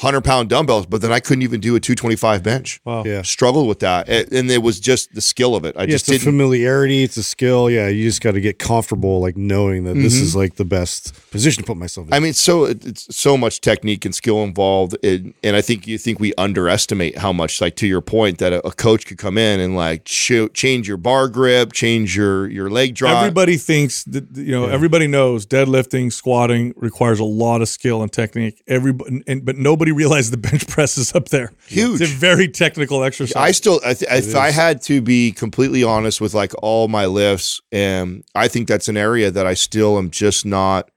[0.00, 2.80] 100 pound dumbbells, but then I couldn't even do a 225 bench.
[2.84, 3.04] Wow.
[3.04, 3.22] Yeah.
[3.22, 4.08] Struggled with that.
[4.08, 5.76] And and it was just the skill of it.
[5.76, 6.32] I yeah, just it's didn't.
[6.32, 7.02] familiarity.
[7.02, 7.68] It's a skill.
[7.70, 10.22] Yeah, you just got to get comfortable, like knowing that this Mhm.
[10.22, 12.14] is like the best position to put myself in.
[12.14, 15.98] I mean, so it's so much technique and skill involved, and, and I think you
[15.98, 19.36] think we underestimate how much, like to your point, that a, a coach could come
[19.36, 23.18] in and like ch- change your bar grip, change your your leg drop.
[23.18, 24.66] Everybody thinks that you know.
[24.66, 28.62] Everybody knows deadlifting, squatting requires a lot of skill and technique.
[28.66, 31.52] Everybody, and, but nobody realizes the bench press is up there.
[31.66, 32.00] Huge.
[32.00, 33.34] It's a very technical exercise.
[33.34, 37.06] I still, I th- if I had to be completely honest with like all my
[37.06, 40.90] lifts, and I think that's an area that I still am just not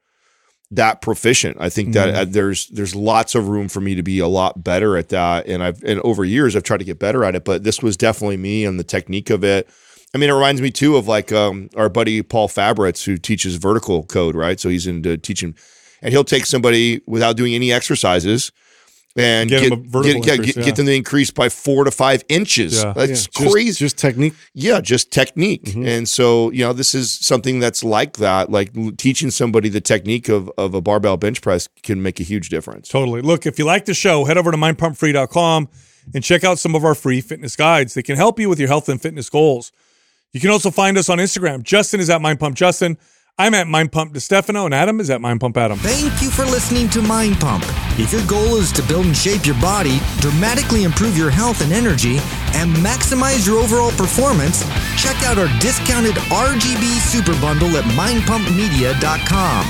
[0.72, 1.58] that proficient.
[1.60, 4.64] I think that uh, there's there's lots of room for me to be a lot
[4.64, 7.44] better at that, and I've and over years I've tried to get better at it.
[7.44, 9.70] But this was definitely me and the technique of it.
[10.14, 13.56] I mean, it reminds me too of like um, our buddy Paul Fabritz who teaches
[13.56, 14.60] vertical code, right?
[14.60, 15.56] So he's into teaching,
[16.02, 18.52] and he'll take somebody without doing any exercises.
[19.18, 20.66] And Get get, 'em a vertical get, yeah, increase, get, yeah.
[20.66, 22.84] get them to increase by four to five inches.
[22.84, 22.92] Yeah.
[22.94, 23.80] That's Yeah, just- crazy.
[23.80, 24.34] Just, technique.
[24.54, 25.64] Yeah, just technique.
[25.64, 25.86] Mm-hmm.
[25.88, 28.52] And so, you know, this is something that's like that.
[28.52, 32.50] Like teaching somebody the technique of, of a barbell bench press can make a huge
[32.50, 32.90] difference.
[32.90, 33.22] Totally.
[33.22, 35.70] Look, if you like the show, head over to mindpumpfree.com
[36.14, 38.68] and check out some of our free fitness guides that can help you with your
[38.68, 39.72] health and fitness goals.
[40.34, 41.64] You can also find us on Instagram.
[41.64, 42.98] Justin is at Mind Pump Justin.
[43.38, 45.78] I'm at Mind Pump DeStefano, and Adam is at Mind Pump Adam.
[45.80, 47.66] Thank you for listening to Mind Pump.
[48.00, 51.74] If your goal is to build and shape your body, dramatically improve your health and
[51.74, 52.16] energy,
[52.56, 54.64] and maximize your overall performance,
[54.96, 59.66] check out our discounted RGB Super Bundle at mindpumpmedia.com.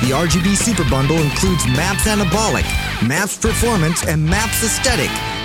[0.00, 2.64] The RGB Super Bundle includes MAPS Anabolic,
[3.06, 5.10] MAPS Performance, and MAPS Aesthetic.